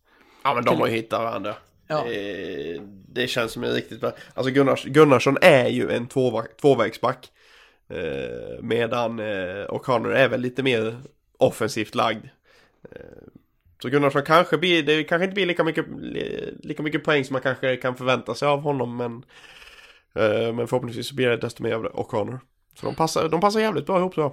Ja, 0.45 0.55
men 0.55 0.65
de 0.65 0.81
har 0.81 0.87
ju 0.87 0.93
hittat 0.93 1.21
varandra. 1.21 1.55
Ja. 1.87 2.05
Det, 2.09 2.81
det 3.09 3.27
känns 3.27 3.53
som 3.53 3.65
en 3.65 3.73
riktigt 3.73 4.01
bra. 4.01 4.13
Alltså 4.35 4.53
Gunnars, 4.53 4.85
Gunnarsson 4.85 5.37
är 5.41 5.69
ju 5.69 5.91
en 5.91 6.07
tvåva- 6.09 6.47
tvåvägsback. 6.61 7.29
Eh, 7.89 8.63
medan 8.63 9.19
eh, 9.19 9.67
O'Connor 9.69 10.13
är 10.15 10.29
väl 10.29 10.41
lite 10.41 10.63
mer 10.63 10.97
offensivt 11.39 11.95
lagd. 11.95 12.25
Eh, 12.93 13.01
så 13.83 13.89
Gunnarsson 13.89 14.23
kanske 14.23 14.59
blir, 14.59 14.83
det 14.83 15.05
kanske 15.05 15.25
inte 15.25 15.35
blir 15.35 15.47
lika 15.47 15.65
mycket, 15.65 15.85
li- 16.01 16.55
lika 16.63 16.83
mycket 16.83 17.05
poäng 17.05 17.25
som 17.25 17.33
man 17.33 17.43
kanske 17.43 17.77
kan 17.77 17.97
förvänta 17.97 18.35
sig 18.35 18.49
av 18.49 18.61
honom. 18.61 18.97
Men, 18.97 19.23
men 20.55 20.69
förhoppningsvis 20.69 21.13
blir 21.13 21.29
det 21.29 21.37
desto 21.37 21.63
mer 21.63 21.73
av 21.73 21.85
O'Connor. 21.85 22.39
Så 22.81 22.87
de 22.87 22.95
passar, 22.95 23.29
de 23.29 23.41
passar 23.41 23.61
jävligt 23.61 23.87
bra 23.87 23.99
ihop 23.99 24.15
så. 24.15 24.33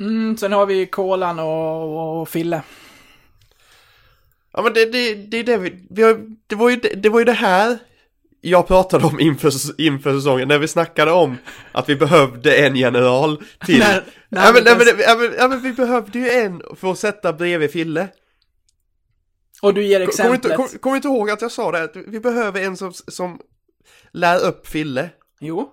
Mm, 0.00 0.36
sen 0.36 0.52
har 0.52 0.66
vi 0.66 0.86
Kolan 0.86 1.38
och, 1.38 2.20
och 2.20 2.28
Fille. 2.28 2.62
Ja 4.52 4.62
men 4.62 4.72
det, 4.72 4.84
det, 4.92 5.14
det 5.14 5.36
är 5.36 5.44
det 5.44 5.56
vi, 5.56 5.86
vi 5.90 6.02
har, 6.02 6.20
det, 6.46 6.54
var 6.54 6.70
ju, 6.70 6.76
det, 6.76 6.88
det 6.88 7.08
var 7.08 7.18
ju 7.18 7.24
det 7.24 7.32
här 7.32 7.78
jag 8.40 8.66
pratade 8.66 9.06
om 9.06 9.20
inför, 9.20 9.80
inför 9.80 10.14
säsongen 10.14 10.48
när 10.48 10.58
vi 10.58 10.68
snackade 10.68 11.12
om 11.12 11.36
att 11.72 11.88
vi 11.88 11.96
behövde 11.96 12.56
en 12.66 12.76
general 12.76 13.42
till. 13.66 13.78
När- 13.78 14.04
när 14.28 14.46
ja, 14.46 14.52
men, 14.52 14.64
vi 14.64 14.70
ja, 14.70 14.76
men, 14.78 14.86
ja, 15.00 15.16
men, 15.16 15.34
ja, 15.38 15.48
men 15.48 15.62
vi 15.62 15.72
behövde 15.72 16.18
ju 16.18 16.30
en 16.30 16.62
för 16.76 16.90
att 16.92 16.98
sätta 16.98 17.32
bredvid 17.32 17.70
Fille. 17.70 18.08
Och 19.62 19.74
du 19.74 19.84
ger 19.84 19.98
Kommer 19.98 20.08
exemplet. 20.08 20.44
inte, 20.44 20.56
kom, 20.56 20.68
kommer 20.68 20.94
du 20.94 20.96
inte 20.96 21.08
ihåg 21.08 21.30
att 21.30 21.42
jag 21.42 21.52
sa 21.52 21.72
det? 21.72 21.82
Att 21.82 21.96
vi 21.96 22.20
behöver 22.20 22.62
en 22.62 22.76
som, 22.76 22.92
som 22.92 23.40
lär 24.12 24.44
upp 24.46 24.66
Fille. 24.66 25.10
Jo. 25.40 25.72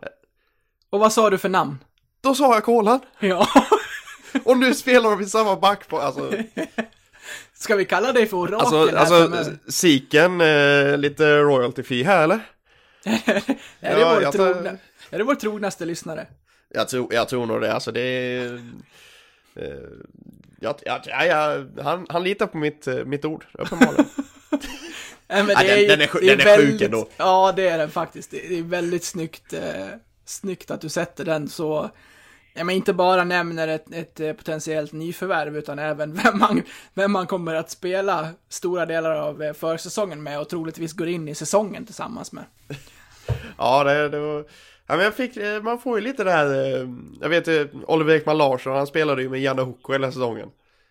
Och 0.89 0.99
vad 0.99 1.13
sa 1.13 1.30
du 1.30 1.38
för 1.38 1.49
namn? 1.49 1.78
Då 2.22 2.36
sa 2.36 2.53
jag 2.53 2.63
Kolan. 2.63 2.99
Ja. 3.20 3.47
Och 4.43 4.57
nu 4.57 4.74
spelar 4.74 5.09
de 5.09 5.22
i 5.22 5.26
samma 5.26 5.55
back 5.55 5.88
på, 5.88 5.99
alltså. 5.99 6.34
Ska 7.53 7.76
vi 7.76 7.86
kalla 7.86 8.13
dig 8.13 8.28
för 8.28 8.38
orakel 8.38 8.59
Alltså, 8.59 8.86
här 8.86 8.95
alltså 8.95 9.15
framöver? 9.15 9.57
Siken, 9.68 10.41
eh, 10.41 10.97
lite 10.97 11.38
royalty 11.38 11.84
fee 11.84 12.03
här 12.03 12.24
eller? 12.24 12.39
är, 13.05 13.95
det 13.95 13.99
ja, 13.99 14.13
vår 14.13 14.24
jag 14.24 14.34
tar- 14.34 14.53
trogna, 14.53 14.70
är 15.09 15.18
det 15.18 15.24
vår 15.24 15.36
trognaste 15.36 15.86
lyssnare? 15.86 16.28
Jag 16.70 16.89
tror, 16.89 17.13
jag 17.13 17.30
tror 17.30 17.45
nog 17.45 17.61
det, 17.61 17.74
alltså 17.74 17.91
det 17.91 18.01
är... 18.01 18.53
Eh, 19.55 19.68
jag, 20.59 20.76
jag, 20.86 21.01
ja, 21.05 21.26
ja, 21.26 21.65
han, 21.84 22.05
han 22.09 22.24
litar 22.24 22.47
på 22.47 22.57
mitt, 22.57 22.88
eh, 22.88 22.95
mitt 23.05 23.26
ord, 23.26 23.45
uppenbarligen. 23.53 24.05
Nej, 25.30 25.43
men 25.43 25.49
Ja, 25.49 25.75
det 25.75 25.88
den- 25.88 26.01
är 26.01 26.07
sjuk- 26.07 26.21
det 26.21 26.36
den 26.36 26.39
är 26.47 26.57
sjuk 26.57 26.65
väldigt- 26.65 26.82
ändå. 26.82 27.07
Ja, 27.17 27.53
det 27.55 27.67
är 27.69 27.78
den 27.78 27.89
faktiskt. 27.91 28.32
Det 28.32 28.57
är 28.57 28.63
väldigt 28.63 29.03
snyggt, 29.03 29.53
eh, 29.53 29.61
snyggt 30.25 30.71
att 30.71 30.82
du 30.82 30.89
sätter 30.89 31.25
den 31.25 31.49
så... 31.49 31.89
Ja, 32.53 32.63
men 32.63 32.75
inte 32.75 32.93
bara 32.93 33.23
nämner 33.23 33.67
ett, 33.67 33.93
ett 33.93 34.19
eh, 34.19 34.34
potentiellt 34.34 34.91
nyförvärv, 34.91 35.57
utan 35.57 35.80
även 35.80 36.13
vem 36.23 36.39
man, 36.39 36.61
vem 36.93 37.11
man 37.11 37.28
kommer 37.28 37.55
att 37.55 37.69
spela 37.71 38.28
stora 38.49 38.86
delar 38.86 39.11
av 39.15 39.43
eh, 39.43 39.53
försäsongen 39.53 40.23
med 40.23 40.39
och 40.39 40.49
troligtvis 40.49 40.93
går 40.93 41.07
in 41.07 41.28
i 41.28 41.36
säsongen 41.36 41.86
tillsammans 41.86 42.32
med. 42.32 42.43
ja, 43.57 43.84
det, 43.84 44.09
det 44.09 44.19
var... 44.19 44.45
Ja, 44.89 44.95
men 44.95 45.05
jag 45.05 45.13
fick, 45.13 45.38
eh, 45.38 45.61
man 45.63 45.80
får 45.80 45.97
ju 45.99 46.03
lite 46.03 46.23
det 46.23 46.32
här, 46.32 46.47
jag 47.21 47.30
vet 47.30 47.47
Oliver 47.88 48.15
Ekman 48.15 48.38
Larsson, 48.38 48.73
han 48.75 48.88
spelade 48.88 49.21
ju 49.21 49.30
med 49.30 49.41
Janne 49.41 49.61
Hoko 49.61 49.91
hela 49.91 50.11
säsongen. 50.11 50.49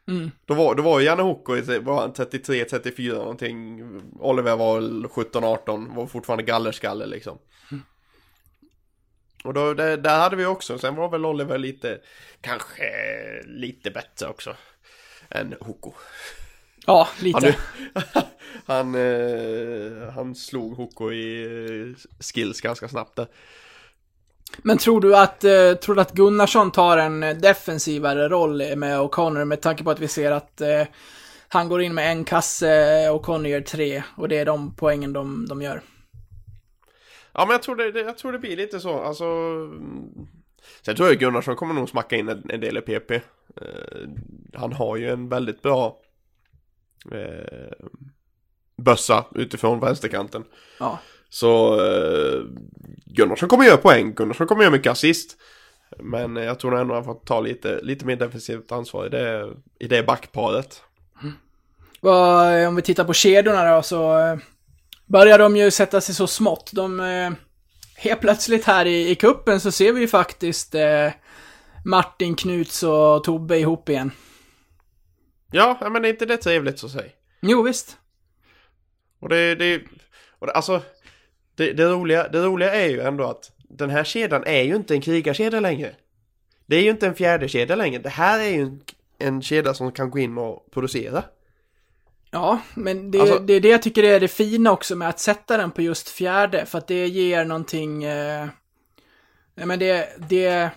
Mm. 0.08 0.30
Då 0.44 0.54
var, 0.54 0.74
då 0.74 0.82
var 0.82 1.00
Janne 1.00 1.22
Hoko, 1.22 1.56
i- 1.56 1.78
var 1.78 2.00
han 2.00 2.12
33-34 2.12 3.12
någonting, 3.14 3.80
Oliver 4.20 4.56
var 4.56 4.74
väl 4.80 5.04
17-18, 5.06 5.94
var 5.96 6.06
fortfarande 6.06 6.42
gallerskalle 6.44 7.06
liksom. 7.06 7.38
Och 9.44 9.54
då, 9.54 9.74
det, 9.74 9.96
där 9.96 10.18
hade 10.18 10.36
vi 10.36 10.46
också, 10.46 10.78
sen 10.78 10.94
var 10.94 11.08
väl 11.08 11.26
Oliver 11.26 11.58
lite, 11.58 12.00
kanske 12.40 12.84
lite 13.46 13.90
bättre 13.90 14.28
också. 14.28 14.56
Än 15.30 15.54
Hoko. 15.60 15.92
Ja, 16.86 17.08
Han, 17.12 17.24
lite. 17.24 17.56
han, 18.66 18.94
eh, 18.94 20.10
han 20.14 20.34
slog 20.34 20.76
Hoko 20.76 21.12
i 21.12 21.44
eh, 21.44 21.96
skills 22.20 22.60
ganska 22.60 22.88
snabbt 22.88 23.16
där. 23.16 23.26
Men 24.62 24.78
tror 24.78 25.00
du 25.00 25.16
att, 25.16 25.44
eh, 25.44 25.72
tror 25.72 25.94
du 25.94 26.00
att 26.00 26.12
Gunnarsson 26.12 26.70
tar 26.72 26.98
en 26.98 27.22
eh, 27.22 27.36
defensivare 27.36 28.28
roll 28.28 28.76
med 28.76 28.98
O'Connor 29.00 29.44
med 29.44 29.60
tanke 29.60 29.84
på 29.84 29.90
att 29.90 30.00
vi 30.00 30.08
ser 30.08 30.32
att 30.32 30.60
eh, 30.60 30.82
han 31.48 31.68
går 31.68 31.82
in 31.82 31.94
med 31.94 32.10
en 32.10 32.24
kasse, 32.24 32.66
O'Connor 33.10 33.46
gör 33.46 33.60
tre 33.60 34.02
och 34.16 34.28
det 34.28 34.38
är 34.38 34.44
de 34.44 34.76
poängen 34.76 35.12
de, 35.12 35.46
de 35.48 35.62
gör. 35.62 35.82
Ja 37.32 37.46
men 37.46 37.50
jag 37.50 37.62
tror 37.62 37.76
det, 37.76 38.00
jag 38.00 38.18
tror 38.18 38.32
det 38.32 38.38
blir 38.38 38.56
lite 38.56 38.80
så, 38.80 39.00
alltså 39.00 39.24
mm. 39.24 40.26
Sen 40.82 40.96
tror 40.96 41.08
jag 41.08 41.18
Gunnarsson 41.18 41.56
kommer 41.56 41.74
nog 41.74 41.88
smacka 41.88 42.16
in 42.16 42.28
en, 42.28 42.50
en 42.50 42.60
del 42.60 42.76
i 42.76 42.80
PP 42.80 43.10
eh, 43.10 43.20
Han 44.54 44.72
har 44.72 44.96
ju 44.96 45.10
en 45.10 45.28
väldigt 45.28 45.62
bra 45.62 45.98
eh, 47.12 47.86
Bössa 48.82 49.24
utifrån 49.34 49.80
vänsterkanten 49.80 50.44
Ja. 50.80 50.98
Så 51.28 51.80
uh, 51.80 52.46
Gunnarsson 53.16 53.48
kommer 53.48 53.64
göra 53.64 53.76
poäng, 53.76 54.14
Gunnarsson 54.14 54.46
kommer 54.46 54.62
göra 54.62 54.72
mycket 54.72 54.92
assist. 54.92 55.36
Men 55.98 56.36
jag 56.36 56.58
tror 56.60 56.76
ändå 56.80 56.94
han 56.94 57.04
får 57.04 57.14
ta 57.14 57.40
lite, 57.40 57.80
lite 57.82 58.04
mer 58.06 58.16
defensivt 58.16 58.72
ansvar 58.72 59.06
i 59.06 59.08
det, 59.08 59.48
i 59.78 59.86
det 59.88 60.02
backparet. 60.02 60.82
Vad- 62.00 62.66
Om 62.66 62.76
vi 62.76 62.82
tittar 62.82 63.04
på 63.04 63.12
kedjorna 63.12 63.74
då 63.76 63.82
så 63.82 64.18
eh, 64.18 64.36
börjar 65.06 65.38
de 65.38 65.56
ju 65.56 65.70
sätta 65.70 66.00
sig 66.00 66.14
så 66.14 66.26
smått. 66.26 66.70
De, 66.74 67.00
eh, 67.00 67.30
helt 67.96 68.20
plötsligt 68.20 68.64
här 68.64 68.86
i, 68.86 69.10
i 69.10 69.14
kuppen 69.14 69.60
så 69.60 69.72
ser 69.72 69.92
vi 69.92 70.00
ju 70.00 70.08
faktiskt 70.08 70.74
eh, 70.74 71.10
Martin, 71.84 72.34
Knuts 72.36 72.82
och 72.82 73.24
Tobbe 73.24 73.58
ihop 73.58 73.88
igen. 73.88 74.10
Ja, 75.52 75.78
ja, 75.80 75.88
men 75.88 76.04
är 76.04 76.08
inte 76.08 76.26
det 76.26 76.36
trevligt 76.36 76.78
så 76.78 76.88
säg? 76.88 77.12
Jo, 77.40 77.62
visst. 77.62 77.96
Och 79.20 79.28
det, 79.28 79.54
det, 79.54 79.82
och 80.38 80.46
det 80.46 80.52
alltså, 80.52 80.82
det, 81.56 81.72
det, 81.72 81.84
roliga, 81.84 82.28
det 82.28 82.38
roliga 82.38 82.74
är 82.74 82.88
ju 82.88 83.00
ändå 83.00 83.24
att 83.24 83.52
den 83.68 83.90
här 83.90 84.04
kedjan 84.04 84.44
är 84.46 84.62
ju 84.62 84.76
inte 84.76 84.94
en 84.94 85.00
krigarkedja 85.00 85.60
längre. 85.60 85.94
Det 86.66 86.76
är 86.76 86.82
ju 86.82 86.90
inte 86.90 87.06
en 87.06 87.14
fjärde 87.14 87.48
kedja 87.48 87.76
längre. 87.76 88.02
Det 88.02 88.08
här 88.08 88.38
är 88.38 88.48
ju 88.48 88.62
en, 88.62 88.80
en 89.18 89.42
kedja 89.42 89.74
som 89.74 89.92
kan 89.92 90.10
gå 90.10 90.18
in 90.18 90.38
och 90.38 90.70
producera. 90.70 91.24
Ja, 92.30 92.60
men 92.74 93.10
det, 93.10 93.20
Alltså- 93.20 93.38
det 93.38 93.52
är 93.52 93.60
det 93.60 93.68
jag 93.68 93.82
tycker 93.82 94.02
är 94.02 94.20
det 94.20 94.28
fina 94.28 94.72
också 94.72 94.96
med 94.96 95.08
att 95.08 95.20
sätta 95.20 95.56
den 95.56 95.70
på 95.70 95.82
just 95.82 96.08
fjärde, 96.08 96.66
för 96.66 96.78
att 96.78 96.86
det 96.86 97.06
ger 97.06 97.44
någonting... 97.44 98.04
Eh, 98.04 98.46
men 99.54 99.78
det, 99.78 100.08
det, 100.28 100.70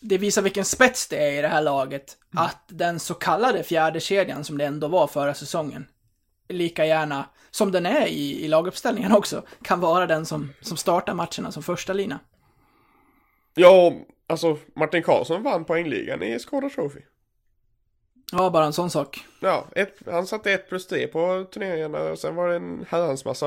det 0.00 0.18
visar 0.18 0.42
vilken 0.42 0.64
spets 0.64 1.08
det 1.08 1.16
är 1.16 1.38
i 1.38 1.42
det 1.42 1.48
här 1.48 1.62
laget. 1.62 2.16
Att 2.34 2.64
den 2.68 3.00
så 3.00 3.14
kallade 3.14 3.62
fjärde 3.62 4.00
kedjan 4.00 4.44
som 4.44 4.58
det 4.58 4.64
ändå 4.64 4.88
var 4.88 5.06
förra 5.06 5.34
säsongen, 5.34 5.86
lika 6.52 6.86
gärna, 6.86 7.24
som 7.50 7.72
den 7.72 7.86
är 7.86 8.06
i, 8.06 8.44
i 8.44 8.48
laguppställningen 8.48 9.12
också, 9.12 9.42
kan 9.62 9.80
vara 9.80 10.06
den 10.06 10.26
som, 10.26 10.52
som 10.60 10.76
startar 10.76 11.14
matcherna 11.14 11.52
som 11.52 11.62
första 11.62 11.92
lina. 11.92 12.20
Ja, 13.54 13.92
alltså 14.26 14.58
Martin 14.76 15.02
Karlsson 15.02 15.42
vann 15.42 15.64
poängligan 15.64 16.22
i 16.22 16.38
Skåda 16.38 16.70
Trophy. 16.70 17.00
Ja, 18.32 18.50
bara 18.50 18.64
en 18.64 18.72
sån 18.72 18.90
sak. 18.90 19.24
Ja, 19.40 19.66
ett, 19.76 19.96
han 20.06 20.26
satte 20.26 20.52
1 20.52 20.68
plus 20.68 20.86
3 20.86 21.06
på 21.06 21.46
turneringarna 21.52 21.98
och 21.98 22.18
sen 22.18 22.34
var 22.34 22.48
det 22.48 22.56
en 22.56 22.86
herrans 22.88 23.24
massa 23.24 23.46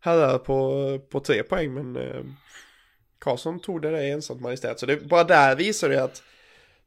herrar 0.00 0.38
på, 0.38 0.98
på 1.10 1.20
3 1.20 1.42
poäng 1.42 1.74
men 1.74 1.96
eh, 1.96 2.24
Karlsson 3.18 3.60
tog 3.60 3.82
det 3.82 3.90
där 3.90 4.02
ensamt 4.02 4.40
majestät. 4.40 4.80
Så 4.80 4.86
det, 4.86 5.08
bara 5.08 5.24
där 5.24 5.56
visar 5.56 5.88
det 5.88 6.04
att 6.04 6.22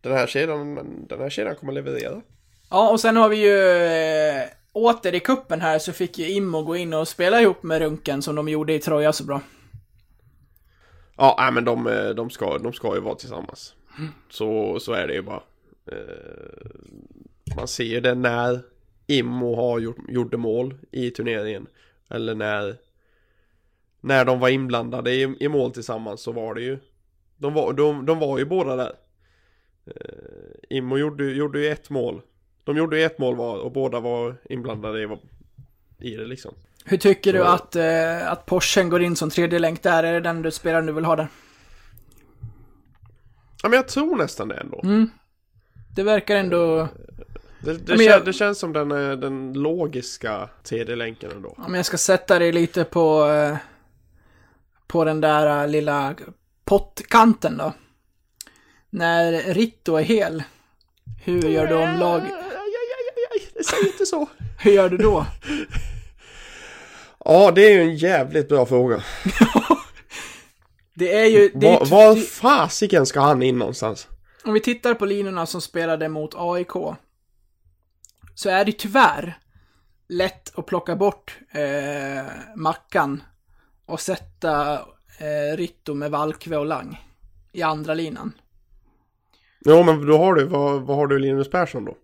den 0.02 0.12
här 0.12 0.28
kedjan, 0.28 0.76
den 1.10 1.20
här 1.20 1.30
kedjan 1.30 1.56
kommer 1.56 1.74
leverera. 1.74 2.22
Ja, 2.70 2.90
och 2.90 3.00
sen 3.00 3.18
har 3.18 3.30
vi 3.30 3.38
ju 3.38 3.58
eh, 3.86 4.44
åter 4.74 5.16
i 5.16 5.20
kuppen 5.20 5.62
här 5.62 5.80
så 5.80 5.94
fick 5.94 6.20
ju 6.20 6.30
Immo 6.30 6.62
gå 6.62 6.76
in 6.76 6.94
och 6.94 7.08
spela 7.08 7.42
ihop 7.42 7.64
med 7.64 7.82
Runken 7.82 8.22
som 8.22 8.36
de 8.36 8.50
gjorde 8.50 8.74
i 8.74 8.80
Troja 8.80 9.14
så 9.14 9.24
bra. 9.24 9.42
Ja, 11.18 11.36
nej, 11.40 11.52
men 11.52 11.66
de, 11.66 11.88
eh, 11.88 12.10
de, 12.10 12.30
ska, 12.30 12.58
de 12.58 12.74
ska 12.74 12.96
ju 12.96 13.02
vara 13.02 13.16
tillsammans. 13.16 13.76
Så, 14.30 14.80
så 14.80 14.94
är 14.94 15.08
det 15.08 15.14
ju 15.14 15.22
bara. 15.22 15.44
Eh, 15.92 16.68
man 17.58 17.68
ser 17.68 17.84
ju 17.84 18.00
det 18.00 18.16
när 18.16 18.62
Immo 19.08 19.56
har 19.56 19.80
gjort, 19.80 19.98
gjorde 20.10 20.38
mål 20.38 20.76
i 20.92 21.12
turneringen. 21.12 21.68
Eller 22.10 22.36
när, 22.36 22.76
när 24.02 24.26
de 24.26 24.40
var 24.40 24.50
inblandade 24.50 25.12
i, 25.12 25.36
i 25.40 25.48
mål 25.48 25.72
tillsammans 25.72 26.22
så 26.22 26.32
var 26.32 26.56
det 26.56 26.62
ju. 26.62 26.80
De 27.38 27.54
var, 27.54 27.74
de, 27.74 28.06
de 28.06 28.20
var 28.20 28.40
ju 28.40 28.46
båda 28.46 28.76
där. 28.76 28.94
Eh, 29.86 30.78
Immo 30.78 30.98
gjorde, 30.98 31.24
gjorde 31.24 31.60
ju 31.60 31.68
ett 31.68 31.90
mål. 31.90 32.22
De 32.64 32.78
gjorde 32.78 32.98
ju 32.98 33.04
ett 33.04 33.20
mål 33.20 33.36
var 33.36 33.58
och 33.58 33.72
båda 33.72 34.00
var 34.00 34.36
inblandade 34.50 35.02
i, 35.04 35.08
i 36.00 36.16
det 36.16 36.26
liksom. 36.26 36.54
Hur 36.86 36.98
tycker 36.98 37.34
du 37.34 37.40
Så- 37.40 37.46
att, 37.46 37.76
eh, 37.76 38.32
att 38.32 38.46
Porschen 38.46 38.90
går 38.90 39.02
in 39.04 39.16
som 39.16 39.30
tredje 39.30 39.60
länk 39.60 39.84
där? 39.84 40.04
Är 40.04 40.14
det 40.14 40.20
den 40.20 40.42
du 40.42 40.52
spelar 40.52 40.82
du 40.82 40.94
vill 40.94 41.06
ha 41.06 41.16
där? 41.16 41.28
Ja 43.64 43.70
men 43.70 43.74
jag 43.78 43.88
tror 43.88 44.18
nästan 44.18 44.48
det 44.48 44.56
ändå. 44.56 44.82
Det 45.96 46.04
verkar 46.04 46.36
ändå... 46.36 46.88
Det, 47.60 47.74
det, 47.74 47.88
Men 47.88 47.98
kän, 47.98 48.06
jag- 48.08 48.26
det 48.26 48.34
känns 48.34 48.60
som 48.60 48.74
den, 48.74 48.92
eh, 48.92 49.12
den 49.12 49.54
logiska 49.54 50.50
tredje 50.64 50.96
länken 50.96 51.32
ändå. 51.32 51.56
Om 51.58 51.74
jag 51.76 51.86
ska 51.86 51.98
sätta 51.98 52.40
dig 52.40 52.52
lite 52.52 52.84
på... 52.84 53.26
Eh, 53.30 53.58
på 54.88 55.04
den 55.06 55.22
där 55.22 55.62
eh, 55.64 55.68
lilla 55.70 56.16
pottkanten 56.66 57.58
då. 57.58 57.74
När 58.90 59.32
Ritto 59.54 59.96
är 59.96 60.04
hel. 60.04 60.44
Hur 61.24 61.42
gör 61.42 61.68
du 61.68 61.76
om 61.76 62.00
lag... 62.00 62.22
Säger 63.64 63.88
inte 63.88 64.06
så. 64.06 64.30
Hur 64.60 64.72
gör 64.72 64.90
du 64.90 64.98
då? 64.98 65.26
Ja, 67.26 67.52
det 67.52 67.62
är 67.66 67.72
ju 67.72 67.82
en 67.82 67.96
jävligt 67.96 68.50
bra 68.50 68.66
fråga. 68.66 69.04
Det 70.96 71.14
är 71.14 71.26
ju... 71.26 71.52
Det 71.56 71.68
är 71.68 71.80
ju 71.80 71.86
Var, 71.86 72.16
fasiken 72.16 73.06
ska 73.06 73.22
han 73.22 73.44
in 73.44 73.58
någonstans? 73.58 74.08
Om 74.44 74.54
vi 74.54 74.60
tittar 74.60 74.94
på 74.94 75.06
linorna 75.06 75.46
som 75.46 75.62
spelade 75.62 76.10
mot 76.10 76.36
AIK. 76.36 76.72
Så 78.36 78.50
är 78.50 78.66
det 78.66 78.72
tyvärr 78.72 79.38
lätt 80.08 80.60
att 80.60 80.66
plocka 80.66 80.96
bort 80.96 81.38
eh, 81.52 82.32
Mackan 82.56 83.24
och 83.86 84.00
sätta 84.00 84.74
eh, 85.18 85.58
Ritto 85.58 85.94
med 85.94 86.12
Valkve 86.12 86.58
och 86.58 86.66
Lang 86.66 87.02
i 87.52 87.62
andra 87.62 87.94
linan. 87.94 88.32
Jo, 89.66 89.84
men 89.84 90.06
då 90.06 90.18
har 90.18 90.34
du, 90.34 90.44
vad, 90.44 90.82
vad 90.82 90.98
har 90.98 91.08
du 91.08 91.20
Linus 91.20 91.50
Persson 91.50 91.86
då? 91.86 91.98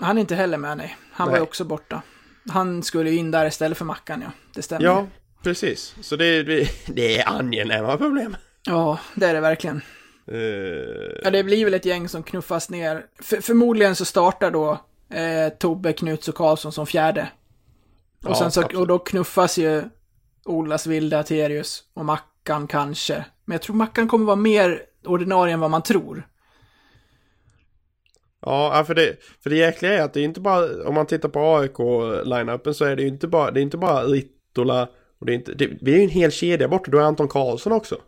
Han 0.00 0.16
är 0.16 0.20
inte 0.20 0.34
heller 0.34 0.58
med, 0.58 0.76
nej. 0.78 0.96
Han 1.12 1.26
var 1.26 1.32
Nej. 1.32 1.38
ju 1.40 1.42
också 1.42 1.64
borta. 1.64 2.02
Han 2.50 2.82
skulle 2.82 3.10
ju 3.10 3.16
in 3.16 3.30
där 3.30 3.46
istället 3.46 3.78
för 3.78 3.84
Mackan, 3.84 4.20
ja. 4.22 4.30
Det 4.54 4.62
stämmer. 4.62 4.84
Ja, 4.84 5.06
precis. 5.42 5.94
Så 6.00 6.16
det, 6.16 6.42
det, 6.42 6.68
det 6.86 7.18
är 7.18 7.28
angenäma 7.28 7.96
problem. 7.96 8.36
Ja, 8.66 8.98
det 9.14 9.26
är 9.26 9.34
det 9.34 9.40
verkligen. 9.40 9.80
Eh, 10.26 10.36
Ja, 11.24 11.30
det 11.30 11.44
blir 11.44 11.64
väl 11.64 11.74
ett 11.74 11.84
gäng 11.84 12.08
som 12.08 12.22
knuffas 12.22 12.70
ner. 12.70 13.06
För, 13.22 13.40
förmodligen 13.40 13.96
så 13.96 14.04
startar 14.04 14.50
då 14.50 14.70
eh, 15.16 15.48
Tobbe, 15.58 15.92
Knuts 15.92 16.28
och 16.28 16.34
Karlsson 16.34 16.72
som 16.72 16.86
fjärde. 16.86 17.28
Och, 18.24 18.30
Ja, 18.30 18.34
sen 18.34 18.50
så, 18.50 18.60
absolut. 18.60 18.80
och 18.80 18.86
då 18.86 18.98
knuffas 18.98 19.58
ju 19.58 19.82
Olas 20.44 20.86
Vilde, 20.86 21.18
Aterius 21.18 21.82
och 21.94 22.04
Mackan 22.04 22.66
kanske. 22.66 23.24
Men 23.44 23.54
jag 23.54 23.62
tror 23.62 23.76
Mackan 23.76 24.08
kommer 24.08 24.24
vara 24.26 24.36
mer 24.36 24.82
ordinarie 25.04 25.54
än 25.54 25.60
vad 25.60 25.70
man 25.70 25.82
tror. 25.82 26.26
Ja, 28.42 28.84
för 28.86 28.94
det, 28.94 29.16
för 29.42 29.50
det 29.50 29.56
jäkliga 29.56 29.92
är 29.92 30.02
att 30.02 30.12
det 30.12 30.20
är 30.20 30.24
inte 30.24 30.40
bara, 30.40 30.88
om 30.88 30.94
man 30.94 31.06
tittar 31.06 31.28
på 31.28 31.40
AIK-line-upen 31.40 32.74
så 32.74 32.84
är 32.84 32.96
det 32.96 33.02
ju 33.02 33.08
inte 33.08 33.28
bara, 33.28 33.50
det 33.50 33.60
är 33.60 33.62
inte 33.62 33.76
bara 33.76 34.04
Rittola 34.04 34.88
och 35.18 35.26
det 35.26 35.32
är 35.32 35.34
inte, 35.34 35.54
det, 35.54 35.70
vi 35.80 35.92
är 35.92 35.96
ju 35.96 36.02
en 36.02 36.10
hel 36.10 36.30
kedja 36.30 36.68
borta, 36.68 36.90
du 36.90 36.96
har 36.96 37.04
Anton 37.04 37.28
Karlsson 37.28 37.72
också. 37.72 38.00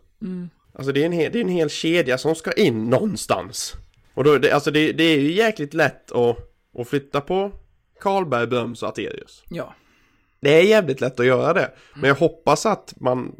Alltså 0.73 0.91
det 0.91 1.01
är, 1.01 1.05
en 1.05 1.11
hel, 1.11 1.31
det 1.31 1.39
är 1.39 1.43
en 1.43 1.49
hel 1.49 1.69
kedja 1.69 2.17
som 2.17 2.35
ska 2.35 2.51
in 2.51 2.89
någonstans. 2.89 3.75
Och 4.13 4.23
då, 4.23 4.37
det, 4.37 4.51
alltså 4.51 4.71
det, 4.71 4.91
det 4.91 5.03
är 5.03 5.19
ju 5.19 5.31
jäkligt 5.31 5.73
lätt 5.73 6.11
att, 6.11 6.37
att 6.79 6.87
flytta 6.87 7.21
på 7.21 7.51
Karlberg, 7.99 8.47
Bröms 8.47 8.83
och 8.83 8.89
Aterius. 8.89 9.43
Ja. 9.49 9.75
Det 10.39 10.59
är 10.59 10.63
jävligt 10.63 11.01
lätt 11.01 11.19
att 11.19 11.25
göra 11.25 11.53
det. 11.53 11.71
Men 11.95 12.07
jag 12.07 12.15
hoppas 12.15 12.65
att 12.65 12.93
man 12.97 13.35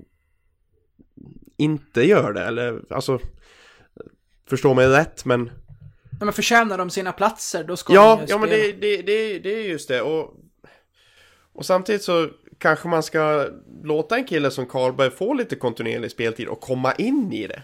inte 1.58 2.04
gör 2.04 2.34
det, 2.34 2.42
eller 2.42 2.82
alltså 2.90 3.20
Förstå 4.50 4.74
mig 4.74 4.88
rätt, 4.88 5.26
men 5.26 5.52
Men 6.24 6.28
man 6.28 6.34
förtjänar 6.34 6.78
de 6.78 6.90
sina 6.90 7.12
platser, 7.12 7.64
då 7.64 7.78
ska 7.78 7.94
Ja, 7.94 8.16
de 8.16 8.22
ju 8.22 8.28
ja 8.30 8.38
men 8.38 8.50
det, 8.50 8.72
det, 8.72 9.02
det, 9.02 9.40
det 9.40 9.50
är 9.50 9.64
just 9.64 9.88
det. 9.88 10.02
Och, 10.02 10.34
och 11.54 11.66
samtidigt 11.66 12.04
så 12.04 12.30
kanske 12.58 12.88
man 12.88 13.04
ska 13.04 13.48
låta 13.84 14.16
en 14.16 14.26
kille 14.26 14.52
som 14.52 14.66
Karlberg 14.66 15.12
få 15.12 15.34
lite 15.34 15.56
kontinuerlig 15.56 16.12
speltid 16.12 16.48
och 16.48 16.62
komma 16.62 16.94
in 16.94 17.34
i 17.34 17.48
det. 17.48 17.64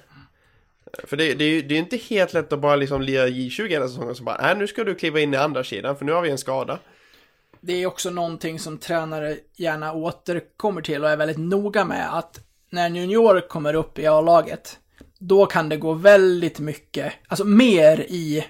För 1.04 1.18
det, 1.18 1.34
det, 1.34 1.44
är 1.44 1.50
ju- 1.50 1.62
det 1.62 1.76
är 1.76 1.80
inte 1.80 1.98
helt 1.98 2.34
lätt 2.34 2.54
att 2.54 2.60
bara 2.60 2.76
liksom 2.76 3.02
lira 3.02 3.28
J20 3.28 3.68
hela 3.68 3.88
säsongen 3.88 4.10
och 4.10 4.18
så 4.18 4.24
bara, 4.24 4.42
nej 4.42 4.56
nu 4.58 4.68
ska 4.68 4.84
du 4.84 4.96
kliva 4.96 5.20
in 5.20 5.34
i 5.34 5.38
andra 5.38 5.64
sidan 5.64 5.98
för 5.98 6.06
nu 6.06 6.12
har 6.12 6.22
vi 6.22 6.30
en 6.30 6.38
skada. 6.38 6.80
Det 7.62 7.74
är 7.74 7.86
också 7.86 8.10
någonting 8.10 8.60
som 8.60 8.78
tränare 8.78 9.38
gärna 9.56 9.94
återkommer 9.94 10.82
till 10.82 11.04
och 11.04 11.10
är 11.10 11.18
väldigt 11.18 11.38
noga 11.38 11.86
med 11.86 12.18
att 12.18 12.40
när 12.70 12.86
en 12.86 12.96
junior 12.96 13.48
kommer 13.48 13.74
upp 13.74 14.00
i 14.00 14.08
A-laget, 14.08 14.80
då 15.20 15.46
kan 15.46 15.70
det 15.70 15.78
gå 15.78 15.94
väldigt 15.94 16.60
mycket, 16.60 17.14
alltså 17.28 17.46
mer 17.46 18.00
i 18.00 18.46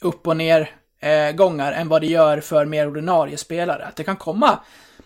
upp 0.00 0.26
och 0.26 0.36
ner 0.36 0.70
eh, 1.00 1.32
gångar 1.32 1.72
än 1.72 1.88
vad 1.88 2.00
det 2.00 2.06
gör 2.06 2.40
för 2.40 2.66
mer 2.66 2.88
ordinarie 2.88 3.36
spelare. 3.36 3.84
Att 3.84 3.96
det 3.96 4.04
kan 4.04 4.16
komma 4.16 4.60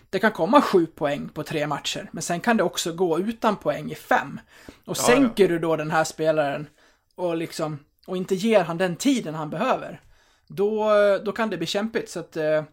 det 0.09 0.19
kan 0.19 0.31
komma 0.31 0.61
sju 0.61 0.85
poäng 0.85 1.29
på 1.29 1.43
tre 1.43 1.67
matcher, 1.67 2.09
men 2.11 2.23
sen 2.23 2.39
kan 2.39 2.57
det 2.57 2.63
också 2.63 2.93
gå 2.93 3.19
utan 3.19 3.55
poäng 3.55 3.91
i 3.91 3.95
fem. 3.95 4.39
Och 4.85 4.97
sänker 4.97 5.47
du 5.47 5.59
då 5.59 5.75
den 5.75 5.91
här 5.91 6.03
spelaren 6.03 6.67
och 7.15 7.37
liksom, 7.37 7.79
och 8.07 8.17
inte 8.17 8.35
ger 8.35 8.63
han 8.63 8.77
den 8.77 8.95
tiden 8.95 9.35
han 9.35 9.49
behöver, 9.49 10.01
då, 10.47 10.89
då 11.25 11.31
kan 11.31 11.49
det 11.49 11.57
bli 11.57 11.67
kämpigt. 11.67 12.09
Så 12.09 12.19
att, 12.19 12.37
eh, 12.37 12.63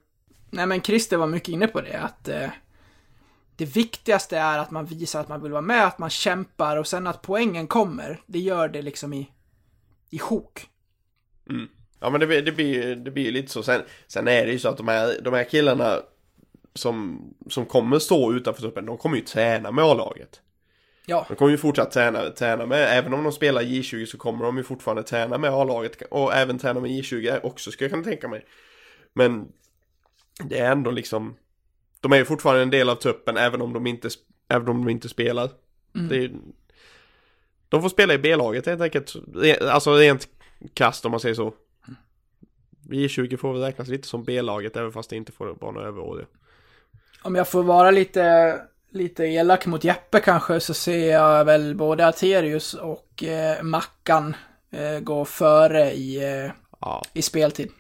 nej 0.51 0.66
men 0.66 0.80
Christer 0.80 1.16
var 1.16 1.26
mycket 1.26 1.49
inne 1.49 1.66
på 1.66 1.80
det, 1.80 2.01
att 2.01 2.28
eh, 2.28 2.49
det 3.57 3.64
viktigaste 3.64 4.38
är 4.38 4.59
att 4.59 4.70
man 4.70 4.86
visar 4.86 5.20
att 5.20 5.28
man 5.28 5.42
vill 5.42 5.53
vara 5.53 5.62
med, 5.62 5.86
att 5.86 5.98
man 5.98 6.11
kämpar 6.11 6.76
och 6.76 6.86
sen 6.86 7.07
att 7.07 7.22
poängen 7.22 7.66
kommer, 7.66 8.20
det 8.26 8.38
gör 8.38 8.68
det 8.68 8.82
liksom 8.82 9.12
i, 9.12 9.28
i 10.11 10.18
sjok. 10.18 10.66
Ja 12.00 12.11
men 12.11 12.20
det, 12.20 12.26
blir- 12.26 12.42
det 12.42 12.53
blir 12.53 12.96
det 12.96 13.11
blir 13.11 13.32
lite 13.32 13.53
så. 13.53 13.62
Sen, 13.62 13.82
sen 14.07 14.28
är 14.28 14.46
det 14.46 14.53
ju 14.53 14.59
så 14.59 14.68
att 14.68 14.76
de 14.76 14.88
här, 14.88 15.20
de 15.24 15.34
här 15.34 15.44
killarna 15.44 15.98
som, 16.74 17.20
som 17.50 17.66
kommer 17.66 17.98
stå 17.98 18.32
utanför 18.32 18.62
truppen, 18.62 18.86
de 18.86 18.98
kommer 18.98 19.16
ju 19.16 19.22
träna 19.22 19.70
med 19.70 19.84
A-laget. 19.84 20.40
Ja, 21.07 21.26
De 21.28 21.34
kommer 21.36 21.50
ju 21.50 21.59
fortsatt 21.59 21.90
träna, 21.90 22.30
träna 22.30 22.66
med, 22.66 22.98
även 22.98 23.14
om 23.14 23.22
de 23.24 23.32
spelar 23.32 23.62
J20 23.62 24.07
så 24.07 24.18
kommer 24.18 24.44
de 24.44 24.57
ju 24.57 24.62
fortfarande 24.62 25.03
träna 25.03 25.38
med 25.38 25.50
A-laget 25.50 26.03
och 26.11 26.34
även 26.34 26.59
träna 26.59 26.80
med 26.80 26.90
J20 26.90 27.40
också 27.42 27.70
ska 27.70 27.84
jag 27.84 27.90
kunna 27.92 28.05
tänka 28.05 28.28
mig. 28.28 28.46
Men 29.12 29.48
det 30.44 30.59
är 30.59 30.72
ändå 30.72 30.90
liksom, 30.90 31.34
de 32.03 32.12
är 32.12 32.16
ju 32.16 32.24
fortfarande 32.24 32.62
en 32.62 32.70
del 32.70 32.88
av 32.88 32.94
truppen 32.94 33.36
även 33.36 33.62
om 33.62 33.72
de 33.72 33.86
inte, 33.86 34.09
även 34.48 34.68
om 34.68 34.84
de 34.84 34.90
inte 34.90 35.09
spelar. 35.09 35.50
Det 35.92 36.16
är, 36.16 36.30
de 37.68 37.82
får 37.82 37.88
spela 37.88 38.14
i 38.14 38.18
B-laget 38.18 38.66
helt 38.66 38.80
enkelt, 38.80 39.14
alltså 39.62 39.94
rent 39.94 40.28
kast 40.74 41.05
om 41.05 41.11
man 41.11 41.20
säger 41.20 41.34
så. 41.34 41.55
J20 42.88 43.36
får 43.36 43.53
väl 43.53 43.62
räknas 43.62 43.88
lite 43.88 44.09
som 44.09 44.24
B-laget 44.24 44.76
även 44.76 44.92
fast 44.92 45.11
det 45.11 45.16
inte 45.16 45.32
får 45.32 45.57
vara 45.61 45.72
några 45.72 45.88
överåriga. 45.88 46.26
om 47.22 47.34
jag 47.34 47.48
får 47.48 47.62
vara 47.62 47.90
lite, 47.90 48.59
lite 48.90 49.24
elak 49.24 49.66
mot 49.66 49.84
Jeppe 49.84 50.20
kanske 50.20 50.61
så 50.61 50.74
ser 50.74 51.11
jag 51.11 51.44
väl 51.44 51.74
både 51.74 52.07
Aterius 52.07 52.74
och 52.74 53.24
eh, 53.24 53.62
Mackan 53.62 54.36
eh, 54.70 55.00
gå 55.00 55.24
före 55.24 55.92
i, 55.92 56.16
eh, 56.44 56.53
Ja, 56.80 57.03
i 57.12 57.22
speltid. 57.22 57.70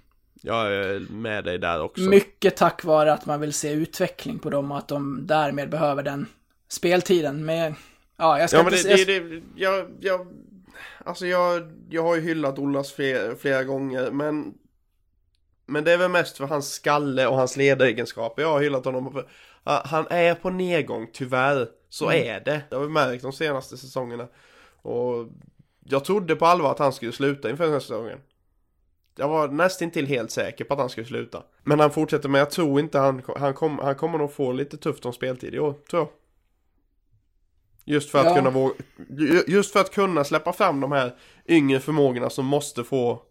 Jag 0.44 0.74
är 0.74 1.00
med 1.12 1.44
dig 1.44 1.58
där 1.58 1.82
också. 1.82 2.02
Mycket 2.02 2.56
tack 2.56 2.84
vare 2.84 3.12
att 3.12 3.26
man 3.26 3.40
vill 3.40 3.52
se 3.52 3.72
utveckling 3.72 4.38
på 4.38 4.50
dem 4.50 4.72
och 4.72 4.78
att 4.78 4.88
de 4.88 5.26
därmed 5.26 5.70
behöver 5.70 6.02
den 6.02 6.26
speltiden. 6.68 7.44
Men 7.44 7.74
ja, 8.16 8.38
jag 8.38 8.50
ska 8.50 8.58
Ja 8.58 8.64
men 8.64 8.74
inte... 8.74 8.88
det, 8.88 9.04
det, 9.04 9.20
det 9.20 9.42
jag, 9.56 9.86
jag, 10.00 10.26
alltså 11.04 11.26
jag, 11.26 11.72
jag 11.90 12.02
har 12.02 12.14
ju 12.14 12.20
hyllat 12.20 12.58
Ollas 12.58 12.92
flera, 12.92 13.36
flera 13.36 13.64
gånger 13.64 14.10
men 14.10 14.54
Men 15.66 15.84
det 15.84 15.92
är 15.92 15.98
väl 15.98 16.10
mest 16.10 16.36
för 16.36 16.46
hans 16.46 16.72
skalle 16.72 17.26
och 17.26 17.36
hans 17.36 17.56
ledaregenskaper. 17.56 18.42
Jag 18.42 18.52
har 18.52 18.60
hyllat 18.60 18.84
honom 18.84 19.12
för 19.12 19.28
Han 19.84 20.06
är 20.10 20.34
på 20.34 20.50
nedgång, 20.50 21.08
tyvärr. 21.12 21.68
Så 21.88 22.10
är 22.10 22.40
det, 22.40 22.62
det 22.70 22.76
har 22.76 22.82
vi 22.82 22.88
märkt 22.88 23.22
de 23.22 23.32
senaste 23.32 23.76
säsongerna. 23.76 24.28
Och 24.82 25.28
Jag 25.84 26.04
trodde 26.04 26.36
på 26.36 26.46
allvar 26.46 26.70
att 26.70 26.78
han 26.78 26.92
skulle 26.92 27.12
sluta 27.12 27.50
inför 27.50 27.64
den 27.64 27.72
här 27.72 27.80
säsongen 27.80 28.18
Jag 29.16 29.28
var 29.28 29.48
nästintill 29.48 30.06
helt 30.06 30.30
säker 30.30 30.64
på 30.64 30.74
att 30.74 30.80
han 30.80 30.88
skulle 30.90 31.06
sluta 31.06 31.42
Men 31.64 31.80
han 31.80 31.90
fortsätter, 31.90 32.28
men 32.28 32.38
jag 32.38 32.50
tror 32.50 32.80
inte 32.80 32.98
han, 32.98 33.22
han, 33.36 33.54
kom, 33.54 33.78
han 33.78 33.94
kommer 33.94 34.18
nog 34.18 34.32
få 34.32 34.52
lite 34.52 34.76
tufft 34.76 35.06
om 35.06 35.12
speltid 35.12 35.54
i 35.54 35.58
år, 35.58 35.74
tror 35.90 36.02
jag 36.02 36.08
Just 37.84 38.10
för 38.10 38.18
att 38.18 38.24
Ja. 38.26 38.34
kunna 38.34 38.50
våga, 38.50 38.74
ju- 39.18 39.44
just 39.46 39.72
för 39.72 39.80
att 39.80 39.90
kunna 39.94 40.24
släppa 40.24 40.52
fram 40.52 40.80
de 40.80 40.92
här 40.92 41.16
yngre 41.48 41.80
förmågorna 41.80 42.30
som 42.30 42.46
måste 42.46 42.84
få 42.84 43.22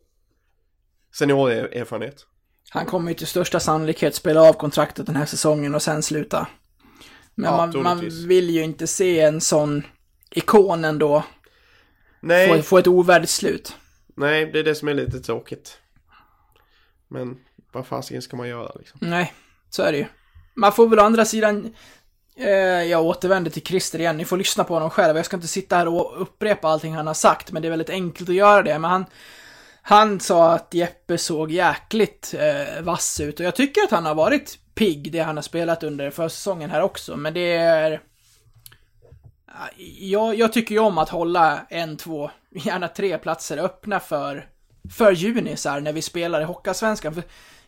seniorerfarenhet. 1.14 2.26
Han 2.70 2.86
kommer 2.86 3.12
ju 3.12 3.16
till 3.16 3.28
största 3.28 3.60
sannolikhet 3.60 4.16
spela 4.16 4.42
av 4.42 4.54
kontraktet 4.54 5.06
den 5.06 5.16
här 5.16 5.26
säsongen 5.26 5.76
och 5.76 5.82
sen 5.82 6.04
sluta. 6.04 6.48
Men 7.36 7.52
Ja, 7.52 7.58
man, 7.58 7.84
man 7.84 8.00
vill 8.28 8.50
ju 8.50 8.62
inte 8.64 8.88
se 8.88 9.20
en 9.20 9.42
sån 9.42 9.84
ikon 10.32 10.86
ändå 10.86 11.24
Nej, 12.20 12.58
få, 12.58 12.64
få 12.64 12.78
ett 12.78 12.88
ovärdigt 12.88 13.32
slut 13.32 13.76
nej, 14.16 14.45
det 14.45 14.59
är 14.59 14.64
det 14.64 14.76
som 14.76 14.88
är 14.88 14.93
lite 14.93 15.20
tråkigt. 15.20 15.78
Men 17.07 17.38
vad 17.72 17.88
fasiken 17.88 18.22
ska 18.22 18.38
man 18.38 18.47
göra 18.47 18.72
liksom? 18.80 18.99
Nej, 19.01 19.34
så 19.70 19.84
är 19.84 19.91
det 19.91 19.97
ju. 19.97 20.05
Man 20.53 20.72
får 20.72 20.88
väl 20.88 20.99
å 20.99 21.03
andra 21.03 21.26
sidan... 21.26 21.74
Eh, 22.36 22.49
jag 22.84 23.05
återvänder 23.05 23.51
till 23.51 23.66
Christer 23.66 23.99
igen, 23.99 24.18
ni 24.18 24.26
får 24.26 24.38
lyssna 24.38 24.64
på 24.64 24.74
honom 24.74 24.89
själv. 24.89 25.18
Jag 25.18 25.26
ska 25.26 25.36
inte 25.36 25.47
sitta 25.47 25.76
här 25.76 25.88
och 25.88 26.22
upprepa 26.22 26.68
allting 26.68 26.95
han 26.95 27.07
har 27.07 27.14
sagt, 27.14 27.51
men 27.51 27.62
det 27.62 27.68
är 27.68 27.70
väldigt 27.70 27.89
enkelt 27.89 28.30
att 28.30 28.36
göra 28.36 28.62
det. 28.62 28.80
Men 28.80 28.91
han, 28.91 29.05
han 29.82 30.20
sa 30.20 30.51
att 30.51 30.74
Jeppe 30.74 31.18
såg 31.18 31.51
jäkligt 31.51 32.36
eh, 32.38 32.82
vass 32.82 33.20
ut 33.20 33.39
och 33.39 33.45
jag 33.45 33.55
tycker 33.55 33.82
att 33.82 33.91
han 33.91 34.05
har 34.05 34.16
varit 34.16 34.59
pigg, 34.76 35.12
det 35.12 35.20
han 35.20 35.38
har 35.38 35.41
spelat 35.41 35.84
under 35.84 36.09
försäsongen 36.09 36.70
här 36.70 36.82
också. 36.82 37.18
Men 37.18 37.34
det 37.34 37.53
är... 37.53 38.01
Jag, 39.99 40.36
jag 40.36 40.54
tycker 40.54 40.76
ju 40.76 40.82
om 40.82 40.97
att 40.97 41.10
hålla 41.10 41.66
en, 41.70 41.97
två, 41.97 42.32
gärna 42.49 42.88
tre 42.88 43.18
platser 43.18 43.58
öppna 43.58 43.99
för, 43.99 44.49
för 44.91 45.12
junisar 45.12 45.80
när 45.80 45.93
vi 45.93 46.02
spelar 46.02 46.41
i 46.41 46.43
Hockeyallsvenskan. 46.43 47.14
För 47.14 47.24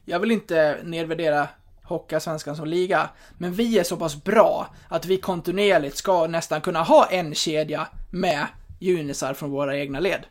jag 0.06 0.20
vill 0.20 0.32
inte 0.32 0.78
nedvärdera 0.84 1.48
Hockeyallsvenskan 1.84 2.56
som 2.56 2.68
liga, 2.68 3.10
men 3.38 3.54
vi 3.54 3.80
är 3.80 3.84
så 3.84 3.98
pass 3.98 4.24
bra 4.24 4.68
att 4.88 5.06
vi 5.06 5.18
kontinuerligt 5.18 5.98
ska 5.98 6.28
nästan 6.28 6.62
kunna 6.62 6.84
ha 6.84 7.06
en 7.06 7.36
kedja 7.36 7.88
med 8.12 8.48
junisar 8.80 9.34
från 9.34 9.52
våra 9.52 9.78
egna 9.78 10.00
led. 10.00 10.26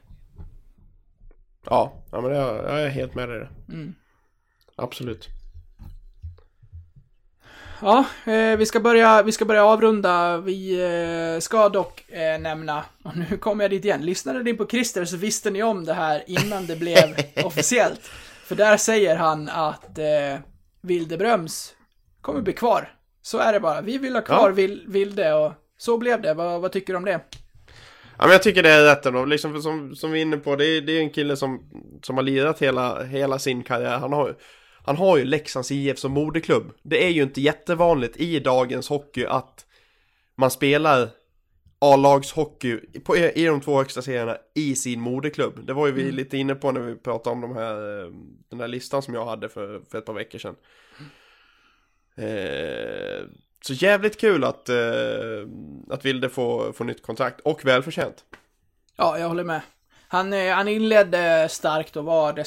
Ja, 1.65 1.93
ja 2.11 2.21
men 2.21 2.33
jag, 2.33 2.57
jag 2.57 2.83
är 2.83 2.89
helt 2.89 3.15
med 3.15 3.29
dig 3.29 3.39
där. 3.39 3.51
Absolut. 4.77 5.29
Ja, 7.83 8.05
eh, 8.33 8.57
vi, 8.57 8.67
ska 8.67 8.81
börja, 8.81 9.23
vi 9.23 9.33
ska 9.33 9.45
börja 9.45 9.65
avrunda. 9.65 10.39
Vi 10.39 10.81
eh, 11.35 11.41
ska 11.41 11.69
dock 11.69 12.11
eh, 12.11 12.41
nämna, 12.41 12.85
och 13.05 13.17
nu 13.17 13.37
kommer 13.37 13.65
jag 13.65 13.71
dit 13.71 13.85
igen, 13.85 14.07
lyssnade 14.07 14.43
ni 14.43 14.55
på 14.55 14.67
Christer 14.67 15.05
så 15.05 15.17
visste 15.17 15.51
ni 15.51 15.63
om 15.63 15.85
det 15.85 15.95
här 15.95 16.23
innan 16.27 16.67
det 16.67 16.77
blev 16.77 17.17
officiellt. 17.45 18.01
För 18.45 18.55
där 18.55 18.77
säger 18.77 19.17
han 19.17 19.49
att 19.49 19.99
eh, 19.99 20.41
Wildebröms 20.83 21.75
kommer 22.21 22.41
bli 22.41 22.53
kvar. 22.53 22.93
Så 23.23 23.39
är 23.39 23.53
det 23.53 23.61
bara. 23.61 23.81
Vi 23.81 23.99
vill 23.99 24.15
ha 24.15 24.23
kvar 24.23 24.49
Ja. 24.51 24.55
Vil- 24.57 24.85
Vilde 24.87 25.33
och 25.35 25.53
så 25.79 25.99
blev 25.99 26.23
det. 26.23 26.35
Vad, 26.35 26.61
vad 26.61 26.73
tycker 26.73 26.93
du 26.93 26.97
om 26.97 27.05
det? 27.05 27.21
Ja 28.19 28.25
men 28.27 28.31
jag 28.33 28.43
tycker 28.43 28.63
det 28.63 28.71
är 28.71 28.85
rätt 28.85 29.07
ändå, 29.07 29.25
liksom 29.25 29.63
som, 29.63 29.97
som 29.97 30.11
vi 30.13 30.19
är 30.19 30.23
inne 30.23 30.37
på, 30.37 30.57
det 30.57 30.65
är, 30.67 30.81
det 30.81 30.93
är 30.93 31.01
en 31.01 31.11
kille 31.11 31.37
som, 31.37 31.61
som 32.03 32.17
har 32.17 32.23
lirat 32.23 32.63
hela, 32.63 33.03
hela 33.05 33.39
sin 33.39 33.63
karriär. 33.63 33.99
Han 33.99 34.13
har, 34.13 34.35
han 34.85 34.97
har 34.97 35.17
ju 35.17 35.25
Leksands 35.25 35.71
IF 35.71 35.99
som 35.99 36.13
moderklubb. 36.13 36.73
Det 36.83 37.05
är 37.05 37.11
ju 37.11 37.23
inte 37.23 37.41
jättevanligt 37.41 38.17
i 38.17 38.41
dagens 38.41 38.89
hockey 38.89 39.25
att 39.25 39.67
man 40.37 40.51
spelar 40.51 41.09
A-lagshockey 41.79 42.81
i 43.35 43.45
de 43.45 43.61
två 43.61 43.77
högsta 43.79 44.03
serierna 44.03 44.37
i 44.55 44.75
sin 44.75 45.01
moderklubb. 45.01 45.67
Det 45.67 45.73
var 45.73 45.87
ju 45.87 45.93
vi 45.93 46.13
lite 46.13 46.39
inne 46.39 46.55
på 46.55 46.73
när 46.73 46.81
vi 46.81 46.95
pratade 46.95 47.35
om 47.35 47.41
de 47.41 47.57
här, 47.57 47.75
den 48.49 48.61
här 48.61 48.69
listan 48.69 49.03
som 49.03 49.15
jag 49.15 49.25
hade 49.25 49.49
för, 49.49 49.81
för 49.91 49.99
ett 49.99 50.07
par 50.07 50.13
veckor 50.13 50.39
sedan. 50.39 50.57
Eh, 52.17 53.27
så 53.61 53.73
jävligt 53.73 54.21
kul 54.21 54.45
att, 54.45 54.69
eh, 54.69 55.47
att 55.91 56.05
Vilde 56.05 56.29
får, 56.29 56.73
får 56.73 56.85
nytt 56.85 57.03
kontrakt 57.03 57.41
och 57.41 57.65
välförtjänt. 57.65 58.25
Ja, 58.97 59.19
jag 59.19 59.29
håller 59.29 59.45
med. 59.45 59.61
Han, 60.09 60.33
eh, 60.33 60.55
han 60.55 60.69
inledde 60.69 61.49
starkt 61.51 61.97
och 61.97 62.05
var 62.05 62.33
det, 62.33 62.45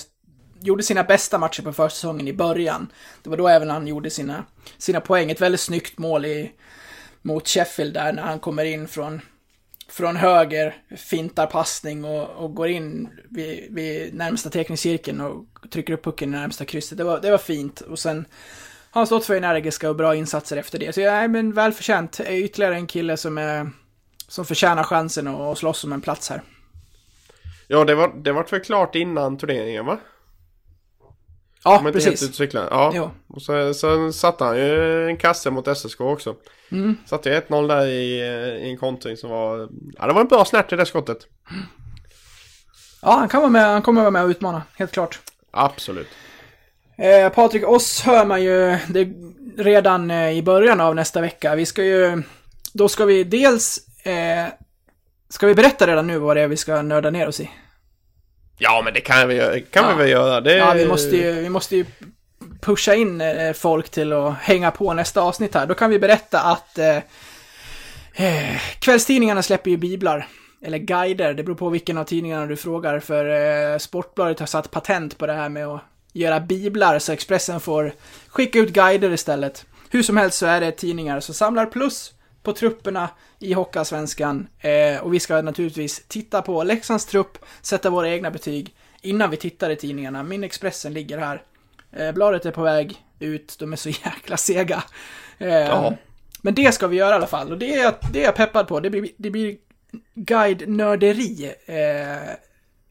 gjorde 0.66 0.84
sina 0.84 1.04
bästa 1.04 1.38
matcher 1.38 1.62
på 1.62 1.74
försäsongen 1.74 2.28
i 2.28 2.34
början. 2.34 2.92
Det 3.24 3.30
var 3.30 3.38
då 3.38 3.48
även 3.48 3.70
han 3.70 3.88
gjorde 3.88 4.10
sina, 4.10 4.46
sina 4.78 5.02
poäng. 5.02 5.32
Ett 5.32 5.42
väldigt 5.42 5.62
snyggt 5.62 5.98
mål 5.98 6.26
i, 6.26 6.52
mot 7.22 7.48
Sheffield 7.48 7.94
där 7.94 8.14
när 8.14 8.24
han 8.24 8.40
kommer 8.40 8.66
in 8.66 8.88
från, 8.88 9.22
från 9.90 10.16
höger, 10.16 10.76
fintar 10.98 11.46
passning 11.48 12.06
och, 12.06 12.30
och 12.30 12.56
går 12.56 12.68
in 12.68 13.10
vid, 13.30 13.68
vid 13.70 14.14
närmsta 14.14 14.50
teckningscirkeln 14.50 15.22
och 15.22 15.46
trycker 15.72 15.94
upp 15.94 16.04
pucken 16.04 16.30
i 16.30 16.38
närmsta 16.38 16.66
krysset. 16.66 16.98
Det 16.98 17.04
var, 17.04 17.20
det 17.22 17.32
var 17.32 17.38
fint. 17.38 17.82
Och 17.82 18.00
sen 18.00 18.26
har 18.92 19.00
han 19.00 19.08
stått 19.08 19.26
för 19.26 19.36
energiska 19.36 19.90
och 19.90 19.96
bra 19.96 20.16
insatser 20.16 20.58
efter 20.58 20.80
det. 20.80 20.94
Så 20.94 21.02
nej, 21.02 21.28
men 21.28 21.54
välförtjänt. 21.54 22.20
Ytterligare 22.30 22.76
en 22.76 22.88
kille 22.88 23.18
som 23.18 23.38
är 23.38 23.72
som 24.28 24.46
förtjänar 24.46 24.84
chansen 24.84 25.28
att 25.28 25.58
slåss 25.58 25.84
om 25.84 25.94
en 25.94 26.02
plats 26.02 26.30
här. 26.30 26.42
Ja, 27.68 27.86
det 27.86 27.96
var, 27.96 28.14
det 28.24 28.32
var 28.32 28.44
väl 28.52 28.60
klart 28.60 28.96
innan 28.96 29.38
turneringen 29.38 29.86
va? 29.86 30.00
Ja, 31.66 31.78
helt 31.78 31.94
precis. 31.94 32.24
utcyklat. 32.24 32.68
Ja. 32.72 32.92
Jo. 32.96 33.12
Och 33.28 33.42
så, 33.42 33.74
sen 33.74 34.14
satte 34.14 34.44
han 34.44 34.58
ju 34.58 35.08
en 35.10 35.18
kasse 35.18 35.52
mot 35.52 35.78
SSK 35.78 36.02
också. 36.02 36.36
Mm. 36.72 36.98
Satte 37.06 37.30
ju 37.30 37.36
1-0 37.36 37.68
där 37.68 37.86
i, 37.86 38.20
i 38.66 38.70
en 38.70 38.78
kontring 38.78 39.18
som 39.18 39.30
var... 39.30 39.70
Ja, 39.98 40.08
det 40.08 40.14
var 40.14 40.22
en 40.22 40.28
bra 40.28 40.46
snärt 40.46 40.74
i 40.74 40.76
det 40.76 40.86
skottet. 40.86 41.18
Ja, 43.02 43.12
han, 43.12 43.30
kan 43.30 43.42
vara 43.42 43.52
med, 43.52 43.66
han 43.66 43.82
kommer 43.82 44.02
vara 44.02 44.12
med 44.12 44.24
och 44.24 44.30
utmana, 44.30 44.62
helt 44.78 44.92
klart. 44.92 45.20
Absolut. 45.52 46.08
Eh, 46.98 47.30
Patrik, 47.30 47.68
oss 47.68 48.02
hör 48.02 48.26
man 48.26 48.44
ju 48.44 48.78
det, 48.88 49.08
redan 49.58 50.12
eh, 50.12 50.32
i 50.38 50.42
början 50.42 50.82
av 50.82 50.96
nästa 50.96 51.22
vecka. 51.22 51.56
Vi 51.56 51.66
ska 51.66 51.84
ju... 51.84 52.24
Då 52.74 52.90
ska 52.90 53.06
vi 53.06 53.24
dels... 53.24 53.80
Eh, 54.04 54.46
ska 55.30 55.48
vi 55.48 55.56
berätta 55.56 55.88
redan 55.88 56.08
nu 56.08 56.18
vad 56.18 56.38
det 56.38 56.42
är 56.42 56.48
vi 56.48 56.58
ska 56.58 56.82
nörda 56.82 57.10
ner 57.10 57.28
oss 57.28 57.40
i? 57.40 57.50
Ja, 58.58 58.82
men 58.86 58.94
det 58.94 59.02
kan 59.02 59.28
vi, 59.28 59.66
kan 59.72 59.84
Ja. 59.84 59.90
vi 59.96 60.04
väl 60.04 60.10
göra. 60.12 60.42
Det, 60.42 60.56
Ja, 60.58 60.74
vi 60.74 60.88
måste 60.88 61.18
ju, 61.18 61.32
vi 61.32 61.50
måste 61.50 61.76
ju 61.76 61.86
pusha 62.62 62.96
in 62.96 63.22
eh, 63.22 63.54
folk 63.54 63.90
till 63.90 64.14
att 64.14 64.34
hänga 64.38 64.72
på 64.72 64.94
nästa 64.94 65.22
avsnitt 65.22 65.56
här. 65.56 65.66
Då 65.66 65.74
kan 65.74 65.90
vi 65.90 66.00
berätta 66.00 66.42
att 66.42 66.78
eh, 66.78 66.98
eh, 68.16 68.56
kvällstidningarna 68.80 69.42
släpper 69.44 69.72
ju 69.72 69.78
biblar. 69.78 70.28
Eller 70.62 70.78
guider, 70.78 71.34
det 71.34 71.44
beror 71.44 71.56
på 71.56 71.70
vilken 71.70 71.98
av 71.98 72.04
tidningarna 72.04 72.46
du 72.46 72.56
frågar. 72.58 73.00
För 73.00 73.26
eh, 73.74 73.78
Sportbladet 73.78 74.40
har 74.40 74.48
satt 74.48 74.72
patent 74.72 75.18
på 75.18 75.28
det 75.28 75.34
här 75.34 75.50
med 75.50 75.68
att 75.68 75.82
göra 76.14 76.40
biblar 76.40 77.00
så 77.00 77.12
Expressen 77.12 77.60
får 77.60 77.92
skicka 78.28 78.60
ut 78.60 78.70
guider 78.74 79.12
istället. 79.14 79.66
Hur 79.90 80.04
som 80.04 80.18
helst 80.18 80.38
så 80.38 80.46
är 80.46 80.62
det 80.62 80.72
tidningar 80.72 81.20
som 81.20 81.36
samlar 81.36 81.66
plus 81.66 82.12
på 82.46 82.54
trupperna 82.54 83.10
i 83.40 83.54
Hockeyallsvenskan. 83.54 84.48
Eh, 84.60 85.02
och 85.04 85.14
vi 85.14 85.20
ska 85.20 85.42
naturligtvis 85.42 86.04
titta 86.08 86.42
på 86.42 86.64
Leksands 86.64 87.06
trupp, 87.06 87.38
sätta 87.62 87.90
våra 87.90 88.10
egna 88.10 88.32
betyg 88.32 88.76
innan 89.02 89.30
vi 89.30 89.38
tittar 89.38 89.70
i 89.70 89.76
tidningarna. 89.76 90.24
Min 90.24 90.44
Expressen 90.44 90.94
ligger 90.94 91.18
här. 91.18 91.42
Eh, 91.92 92.12
bladet 92.12 92.46
är 92.46 92.52
på 92.52 92.62
väg 92.64 92.98
ut. 93.20 93.56
De 93.60 93.74
är 93.74 93.78
så 93.78 93.90
jäkla 94.06 94.38
sega. 94.38 94.84
Eh, 95.38 95.48
Ja. 95.56 95.94
Men 96.42 96.54
det 96.56 96.72
ska 96.74 96.88
vi 96.88 96.98
göra 96.98 97.10
i 97.12 97.14
alla 97.14 97.28
fall 97.28 97.52
och 97.52 97.58
det 97.58 97.74
är, 97.76 97.84
jag- 97.84 97.96
det 98.14 98.22
är 98.22 98.26
jag 98.26 98.36
peppad 98.36 98.68
på. 98.68 98.80
Det 98.80 98.90
blir, 98.90 99.10
det 99.18 99.30
blir 99.30 99.58
guide-nörderi 100.16 101.52
eh, 101.66 102.30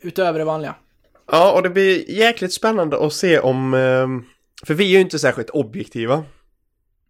utöver 0.00 0.38
det 0.38 0.44
vanliga. 0.44 0.74
Ja, 1.32 1.52
och 1.52 1.62
det 1.62 1.70
blir 1.70 2.10
jäkligt 2.10 2.52
spännande 2.52 3.06
att 3.06 3.12
se 3.12 3.38
om... 3.38 3.74
ehm, 3.74 4.24
För 4.66 4.74
vi 4.74 4.84
är 4.84 4.88
ju 4.88 5.00
inte 5.00 5.18
särskilt 5.18 5.50
objektiva. 5.50 6.24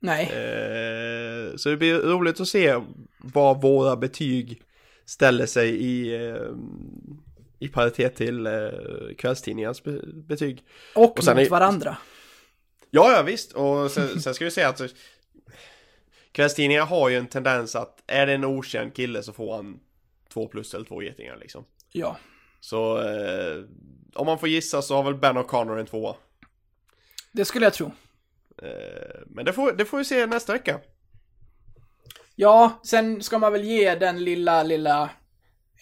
Nej, 0.01 0.24
Eh, 0.32 1.03
Så 1.57 1.68
det 1.68 1.76
blir 1.76 1.94
roligt 1.98 2.40
att 2.40 2.48
se 2.48 2.80
vad 3.18 3.62
våra 3.62 3.96
betyg 3.96 4.62
ställer 5.05 5.46
sig 5.46 5.70
i, 5.70 6.16
ehm, 6.26 7.22
i 7.59 7.68
paritet 7.68 8.16
till 8.16 8.46
eh, 8.46 8.52
kvällstidningarnas 9.18 9.82
be- 9.84 10.07
betyg. 10.14 10.64
och, 10.94 11.18
och 11.18 11.36
mot 11.36 11.50
varandra. 11.50 11.96
Ja, 12.90 13.12
ja 13.12 13.22
visst. 13.22 13.52
Och 13.52 13.90
sen, 13.90 14.20
sen 14.20 14.34
ska 14.34 14.44
vi 14.44 14.50
säga 14.50 14.68
att 14.68 14.80
kvällstidningar 16.32 16.86
har 16.86 17.09
ju 17.09 17.16
en 17.16 17.26
tendens 17.26 17.76
att 17.76 18.02
är 18.07 18.26
det 18.26 18.32
en 18.32 18.44
okänd 18.44 18.94
kille 18.94 19.22
så 19.22 19.32
får 19.32 19.57
han 19.57 19.80
två 20.32 20.46
plus 20.48 20.74
eller 20.74 20.84
två 20.84 21.02
getingar 21.02 21.36
liksom. 21.36 21.64
Ja. 21.92 22.16
Så 22.61 22.98
eh, 23.02 23.64
om 24.14 24.26
man 24.26 24.38
får 24.38 24.48
gissa 24.48 24.82
så 24.82 24.94
har 24.96 25.02
väl 25.02 25.14
Ben 25.14 25.36
O'Connor 25.38 25.78
en 25.80 25.86
tvåa. 25.86 26.16
Det 27.32 27.44
skulle 27.44 27.66
jag 27.66 27.74
tro. 27.74 27.86
Eh, 28.62 29.20
men 29.26 29.44
det 29.44 29.52
får, 29.52 29.72
det 29.72 29.84
får 29.84 29.98
vi 29.98 30.05
se 30.05 30.26
nästa 30.26 30.52
vecka. 30.52 30.80
Ja, 32.37 32.80
sen 32.82 33.22
ska 33.22 33.39
man 33.39 33.53
väl 33.53 33.64
ge 33.64 33.95
den 33.95 34.24
lilla, 34.24 34.62
lilla, 34.62 35.11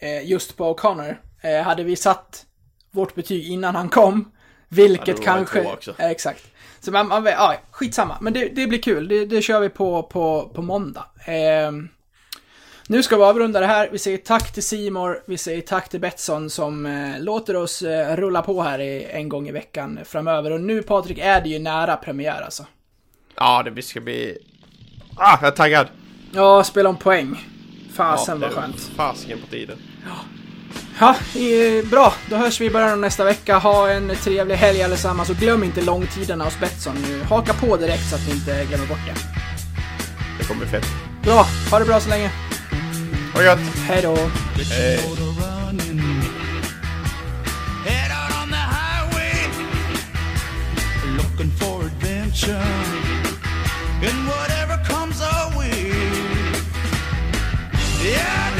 eh, 0.00 0.28
just 0.28 0.56
på 0.56 0.74
O'Connor. 0.74 1.16
Eh, 1.42 1.62
hade 1.62 1.84
vi 1.84 1.96
satt 1.96 2.46
vårt 2.90 3.14
betyg 3.14 3.48
innan 3.48 3.74
han 3.74 3.88
kom, 3.88 4.32
vilket 4.68 5.18
Ja, 5.18 5.24
kanske... 5.24 5.60
Eh, 5.98 6.10
exakt. 6.10 6.44
Så 6.80 6.90
man, 6.90 7.08
man 7.08 7.24
ja, 7.24 7.54
skitsamma. 7.70 8.18
Men 8.20 8.32
det, 8.32 8.48
det 8.48 8.66
blir 8.66 8.82
kul. 8.82 9.08
Det, 9.08 9.26
det 9.26 9.42
kör 9.42 9.60
vi 9.60 9.68
på, 9.68 10.02
på, 10.02 10.50
på 10.54 10.62
måndag. 10.62 11.04
Eh, 11.26 11.72
nu 12.88 13.02
ska 13.02 13.16
vi 13.16 13.22
avrunda 13.22 13.60
det 13.60 13.66
här. 13.66 13.88
Vi 13.92 13.98
säger 13.98 14.18
tack 14.18 14.52
till 14.52 14.62
Simor. 14.62 15.22
Vi 15.26 15.38
säger 15.38 15.60
tack 15.60 15.88
till 15.88 16.00
Betsson 16.00 16.50
som 16.50 16.86
eh, 16.86 17.20
låter 17.20 17.56
oss 17.56 17.82
eh, 17.82 18.16
rulla 18.16 18.42
på 18.42 18.62
här 18.62 18.78
i, 18.78 19.04
en 19.04 19.28
gång 19.28 19.48
i 19.48 19.52
veckan 19.52 19.98
framöver. 20.04 20.50
Och 20.50 20.60
nu 20.60 20.82
Patrik 20.82 21.18
är 21.18 21.40
det 21.40 21.48
ju 21.48 21.58
nära 21.58 21.96
premiär 21.96 22.42
alltså. 22.42 22.66
Ja, 23.36 23.62
det 23.62 23.82
ska 23.82 24.00
bli... 24.00 24.38
Ah, 25.16 25.38
jag 25.40 25.48
är 25.48 25.56
taggad! 25.56 25.86
Ja, 26.34 26.64
spela 26.64 26.88
om 26.88 26.96
poäng. 26.96 27.44
Fasen 27.94 28.40
ja, 28.40 28.48
vad 28.48 28.50
det 28.50 28.60
är 28.60 28.62
skönt. 28.62 28.90
Fasiken 28.96 29.38
på 29.40 29.46
tiden. 29.46 29.78
Ja, 30.98 31.16
eh, 31.40 31.88
bra. 31.90 32.14
Då 32.30 32.36
hörs 32.36 32.60
vi 32.60 32.64
i 32.66 32.70
början 32.70 32.92
av 32.92 32.98
nästa 32.98 33.24
vecka. 33.24 33.58
Ha 33.58 33.90
en 33.90 34.12
trevlig 34.16 34.54
helg 34.54 34.82
allesammans 34.82 35.30
och 35.30 35.36
glöm 35.36 35.64
inte 35.64 35.82
långtiderna 35.82 36.44
hos 36.44 36.60
Betsson 36.60 36.94
nu. 37.08 37.22
Haka 37.22 37.52
på 37.52 37.76
direkt 37.76 38.10
så 38.10 38.16
att 38.16 38.26
ni 38.28 38.32
inte 38.34 38.64
glömmer 38.68 38.86
bort 38.86 39.06
det. 39.06 39.14
Det 40.38 40.44
kommer 40.44 40.60
bli 40.60 40.68
fett. 40.68 40.86
Bra, 41.22 41.46
ha 41.70 41.78
det 41.78 41.84
bra 41.84 42.00
så 42.00 42.08
länge. 42.08 42.30
Ha 43.34 43.42
gött! 43.42 43.58
Hej 43.88 44.02
då. 44.02 44.16
Hej! 44.70 45.00
Head 54.02 54.42
out 54.42 54.51
yeah, 58.02 58.51